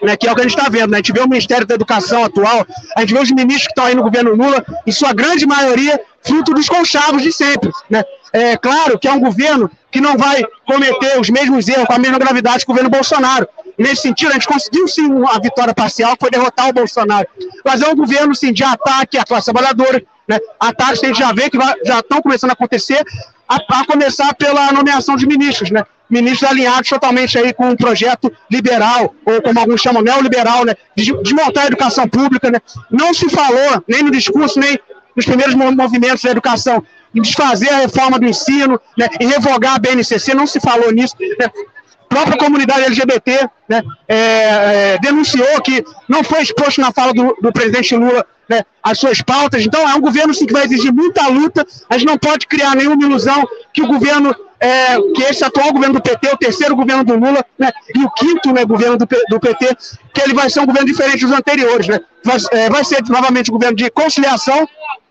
[0.02, 0.90] Né, que é o que a gente está vendo.
[0.90, 0.96] Né?
[0.96, 3.86] A gente vê o Ministério da Educação atual, a gente vê os ministros que estão
[3.86, 7.70] aí no governo Lula, em sua grande maioria, fruto dos conchavos de sempre.
[7.88, 8.04] Né?
[8.32, 11.98] É claro que é um governo que não vai cometer os mesmos erros com a
[11.98, 13.48] mesma gravidade que o governo Bolsonaro.
[13.78, 17.26] Nesse sentido, a gente conseguiu sim uma vitória parcial, foi derrotar o Bolsonaro.
[17.64, 20.38] Mas é um governo sim, de ataque à classe trabalhadora, né?
[20.60, 23.02] ataques que a gente já vê que já estão começando a acontecer,
[23.48, 25.84] a, a, começar pela nomeação de ministros, né?
[26.08, 30.74] Ministros alinhados totalmente aí com um projeto liberal, ou como alguns chamam, neoliberal, né?
[30.96, 32.60] De desmontar a educação pública, né?
[32.90, 34.78] Não se falou, nem no discurso, nem
[35.16, 39.78] nos primeiros movimentos da educação, em desfazer a reforma do ensino, né, em revogar a
[39.78, 41.16] BNCC, não se falou nisso.
[41.18, 41.46] Né?
[41.46, 47.34] A própria comunidade LGBT né, é, é, denunciou que não foi exposto na fala do,
[47.40, 49.64] do presidente Lula né, as suas pautas.
[49.64, 51.66] Então, é um governo sim, que vai exigir muita luta.
[51.88, 55.94] A gente não pode criar nenhuma ilusão que o governo, é, que esse atual governo
[55.94, 59.40] do PT, o terceiro governo do Lula, né, e o quinto né, governo do, do,
[59.40, 59.76] PT,
[60.14, 61.88] que ele vai ser um governo diferente dos anteriores.
[61.88, 62.00] Né?
[62.24, 64.66] Vai, é, vai ser novamente um governo de conciliação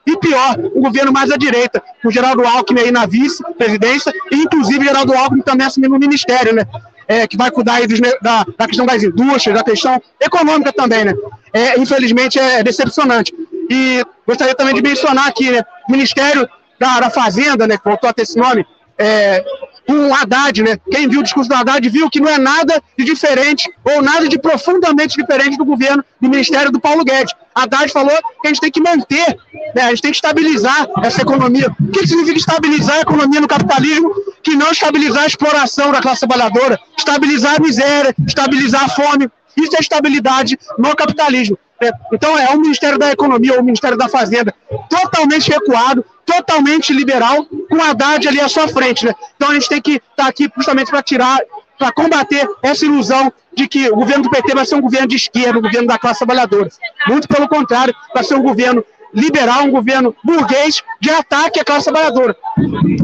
[0.06, 4.86] e pior, um governo mais à direita, com Geraldo Alckmin aí na vice-presidência, e inclusive
[4.86, 6.64] Geraldo Alckmin também assumindo o ministério, né?
[7.08, 11.06] É, que vai cuidar aí dos, da, da, questão das indústrias, da questão econômica também,
[11.06, 11.14] né?
[11.54, 13.34] É, infelizmente é decepcionante.
[13.70, 15.64] E gostaria também de mencionar aqui, né?
[15.88, 16.48] O Ministério
[16.80, 17.78] da, da Fazenda, né?
[17.78, 18.66] Que voltou a ter esse nome,
[18.98, 19.44] é,
[19.88, 20.78] com o Haddad, né?
[20.92, 24.28] Quem viu o discurso do Haddad viu que não é nada de diferente ou nada
[24.28, 27.34] de profundamente diferente do governo do Ministério do Paulo Guedes.
[27.54, 29.38] Haddad falou que a gente tem que manter,
[29.76, 29.84] né?
[29.84, 31.72] a gente tem que estabilizar essa economia.
[31.80, 34.14] O que significa estabilizar a economia no capitalismo?
[34.42, 39.30] Que não estabilizar a exploração da classe trabalhadora, estabilizar a miséria, estabilizar a fome.
[39.56, 41.58] Isso é estabilidade no capitalismo.
[41.82, 44.54] É, então é o Ministério da Economia ou o Ministério da Fazenda
[44.90, 49.06] totalmente recuado, totalmente liberal, com Haddad ali à sua frente.
[49.06, 49.14] Né?
[49.36, 51.40] Então a gente tem que estar tá aqui justamente para tirar,
[51.78, 55.16] para combater essa ilusão de que o governo do PT vai ser um governo de
[55.16, 56.70] esquerda, um governo da classe trabalhadora.
[57.08, 58.84] Muito pelo contrário, vai ser um governo
[59.16, 62.36] liberal, um governo burguês de ataque à classe trabalhadora.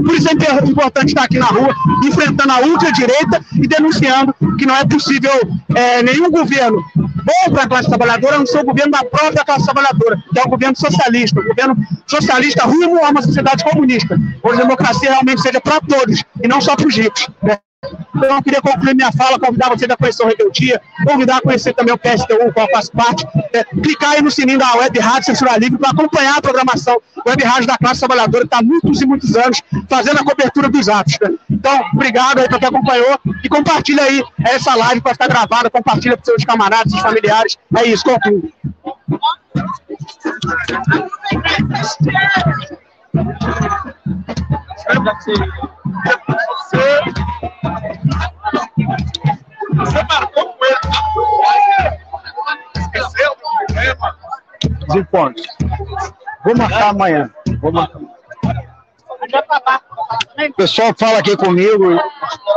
[0.04, 1.74] Por isso é importante estar aqui na rua,
[2.06, 5.32] enfrentando a ultradireita e denunciando que não é possível
[5.76, 9.66] é, nenhum governo bom para a classe trabalhadora não ser o governo da própria classe
[9.66, 11.76] trabalhadora, que é o governo socialista, o governo
[12.08, 16.60] socialista rumo a uma sociedade comunista, onde a democracia realmente seja para todos e não
[16.60, 17.30] só para os ricos.
[17.42, 17.58] Né?
[18.16, 21.74] Então, eu queria concluir minha fala, convidar você a conhecer o Rebeldia, convidar a conhecer
[21.74, 25.58] também o PSTU, qual faço parte, é, clicar aí no sininho da Web Rádio Censura
[25.58, 29.06] Livre para acompanhar a programação Web Rádio da classe trabalhadora, que está há muitos e
[29.08, 31.18] muitos anos fazendo a cobertura dos atos.
[31.20, 31.32] Né?
[31.50, 36.16] Então, obrigado aí para quem acompanhou e compartilha aí essa live para estar gravada, compartilha
[36.16, 37.58] com seus camaradas, seus familiares.
[37.76, 38.52] É isso, concluo.
[49.76, 50.78] Você marcou com ele.
[52.78, 53.36] Esqueceu?
[53.76, 54.18] É, mano.
[54.92, 55.44] Cinco pontos.
[56.44, 57.30] Vou marcar amanhã.
[57.62, 58.00] Vou marcar.
[60.50, 62.00] O pessoal fala aqui comigo,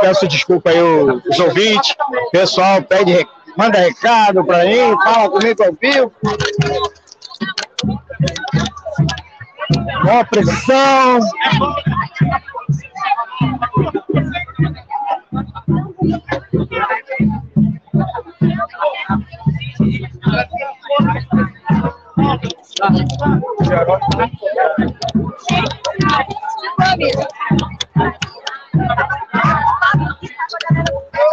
[0.01, 1.95] peço desculpa aí os ouvintes.
[2.27, 6.11] O pessoal pede, manda recado para mim, fala comigo ao vivo.
[10.07, 11.19] Ó, pressão.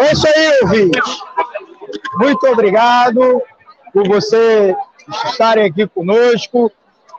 [0.00, 1.18] É isso aí, ouvintes.
[2.14, 3.42] Muito obrigado
[3.92, 4.74] por você
[5.26, 6.70] estarem aqui conosco.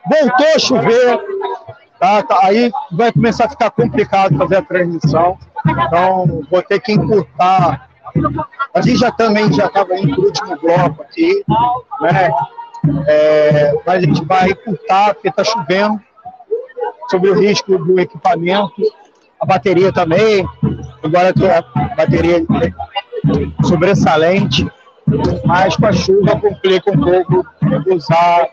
[0.10, 1.20] Voltou a chover,
[2.00, 2.24] tá?
[2.24, 5.38] Tá, Aí vai começar a ficar complicado fazer a transmissão.
[5.66, 7.90] Então, vou ter que encurtar.
[8.74, 11.44] A gente já também já estava indo para o último bloco aqui,
[12.02, 12.30] né?
[13.08, 16.02] É, mas a gente vai encurtar porque está chovendo
[17.10, 18.82] sobre o risco do equipamento,
[19.40, 20.46] a bateria também,
[21.02, 24.70] agora a bateria é sobressalente,
[25.45, 27.45] mas com a chuva complica um pouco
[27.93, 28.50] usar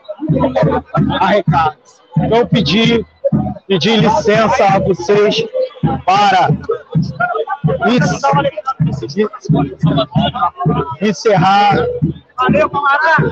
[1.21, 1.77] a recado.
[2.19, 3.05] Então, eu pedi,
[3.67, 5.45] pedi licença a vocês
[6.05, 6.51] para
[11.01, 11.77] encerrar.
[12.37, 13.31] Valeu, camarada!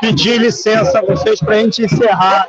[0.00, 2.46] pedir licença a vocês para a gente encerrar.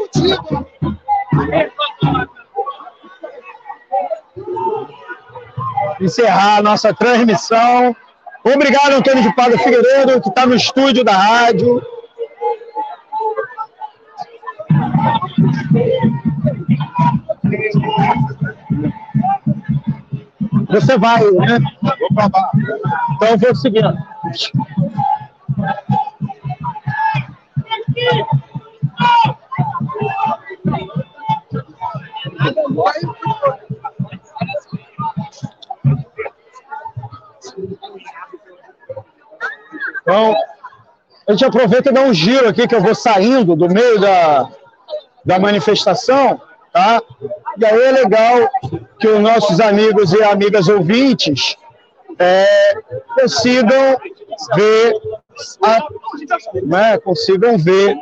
[6.01, 7.95] Encerrar a nossa transmissão.
[8.43, 11.81] Obrigado, Antônio de Pada Figueiredo, que está no estúdio da rádio.
[20.69, 21.59] Você vai, né?
[21.81, 22.31] Vou.
[23.15, 23.93] Então eu vou seguindo.
[40.11, 40.35] Então,
[41.25, 44.49] a gente aproveita e dá um giro aqui, que eu vou saindo do meio da,
[45.23, 46.41] da manifestação,
[46.73, 47.01] tá?
[47.57, 48.49] E aí é legal
[48.99, 51.55] que os nossos amigos e amigas ouvintes
[52.19, 52.73] é,
[53.17, 53.97] consigam
[54.53, 54.93] ver,
[55.63, 55.79] a,
[56.61, 57.95] né, consigam ver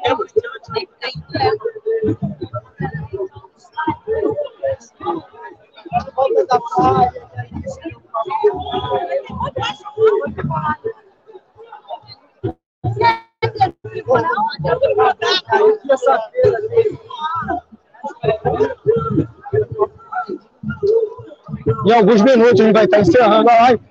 [21.85, 23.81] Em alguns minutos a gente vai estar encerrando a live.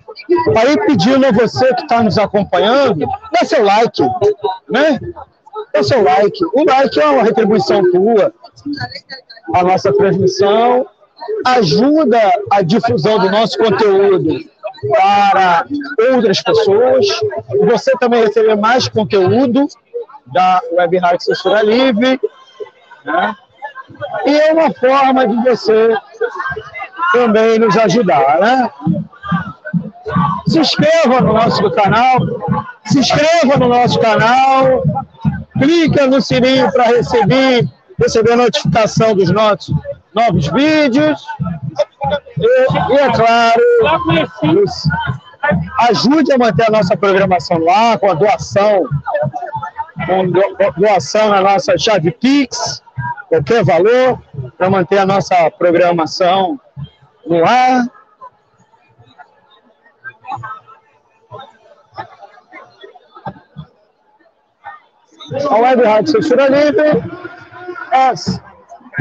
[0.57, 4.03] Aí pedindo a você que está nos acompanhando, dá seu like,
[4.69, 4.99] né?
[5.73, 6.45] Dá seu like.
[6.45, 8.33] O like é uma retribuição tua.
[9.55, 10.87] A nossa transmissão
[11.47, 12.19] ajuda
[12.51, 14.39] a difusão do nosso conteúdo
[14.89, 15.67] para
[16.13, 17.07] outras pessoas.
[17.69, 19.67] Você também receber mais conteúdo
[20.27, 22.21] da Web Rádio Censura Livre.
[23.05, 23.37] Né?
[24.27, 25.97] E é uma forma de você
[27.13, 28.71] também nos ajudar, né?
[30.47, 32.19] Se inscreva no nosso canal,
[32.87, 34.83] se inscreva no nosso canal,
[35.59, 39.75] clica no sininho para receber, receber notificação dos nossos
[40.15, 41.23] novos vídeos.
[42.39, 43.63] E, e é claro,
[44.43, 44.89] nos
[45.89, 48.89] ajude a manter a nossa programação lá com a doação,
[50.07, 52.83] com doação na nossa chave Pix,
[53.29, 54.21] qualquer valor,
[54.57, 56.61] para manter a nossa programação
[57.27, 57.85] no ar.
[65.51, 67.03] A Web Rádio Censura Livre
[67.93, 68.13] é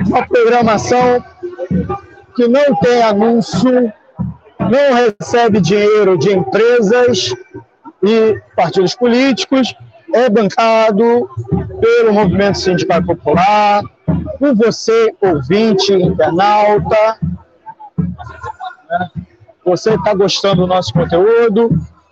[0.05, 1.23] uma programação
[2.37, 3.91] que não tem anúncio,
[4.59, 7.33] não recebe dinheiro de empresas
[8.03, 9.75] e partidos políticos,
[10.13, 11.27] é bancado
[11.81, 13.81] pelo Movimento Sindical Popular,
[14.37, 17.19] por você, ouvinte, internauta.
[19.65, 21.71] Você está gostando do nosso conteúdo?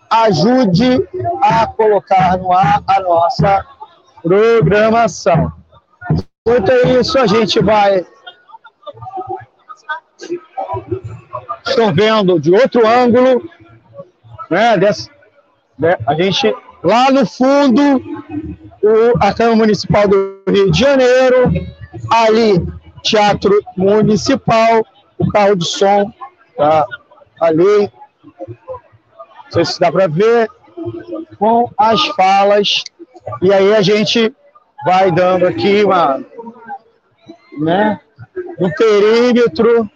[0.10, 1.08] Ajude
[1.44, 3.64] a colocar no ar a nossa
[4.24, 5.54] programação.
[6.48, 8.04] Enquanto é isso, a gente vai.
[11.66, 13.50] Estão vendo de outro ângulo,
[14.50, 14.78] né?
[14.78, 15.10] Dessa,
[15.78, 16.54] né, a gente
[16.84, 17.82] lá no fundo,
[18.82, 21.52] o, a Câmara Municipal do Rio de Janeiro,
[22.12, 22.66] ali,
[23.04, 24.86] Teatro Municipal,
[25.18, 26.12] o carro de som
[26.56, 26.86] tá
[27.42, 27.92] ali.
[28.48, 30.50] Não sei se dá para ver,
[31.38, 32.84] com as falas.
[33.42, 34.34] E aí a gente
[34.86, 36.24] vai dando aqui uma,
[37.60, 38.00] né,
[38.60, 39.90] um perímetro.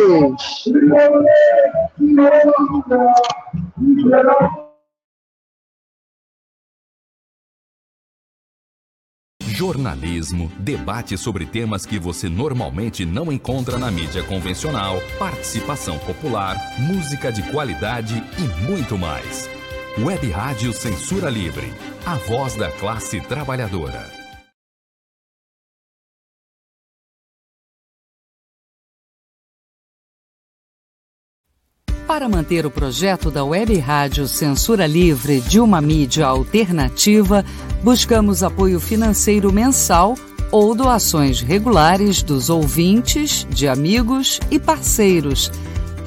[9.42, 17.30] Jornalismo, debate sobre temas que você normalmente não encontra na mídia convencional, participação popular, música
[17.30, 19.59] de qualidade e muito mais.
[20.04, 21.74] Web Rádio Censura Livre,
[22.06, 24.10] a voz da classe trabalhadora.
[32.08, 37.44] Para manter o projeto da Web Rádio Censura Livre de uma mídia alternativa,
[37.84, 40.16] buscamos apoio financeiro mensal
[40.50, 45.52] ou doações regulares dos ouvintes, de amigos e parceiros,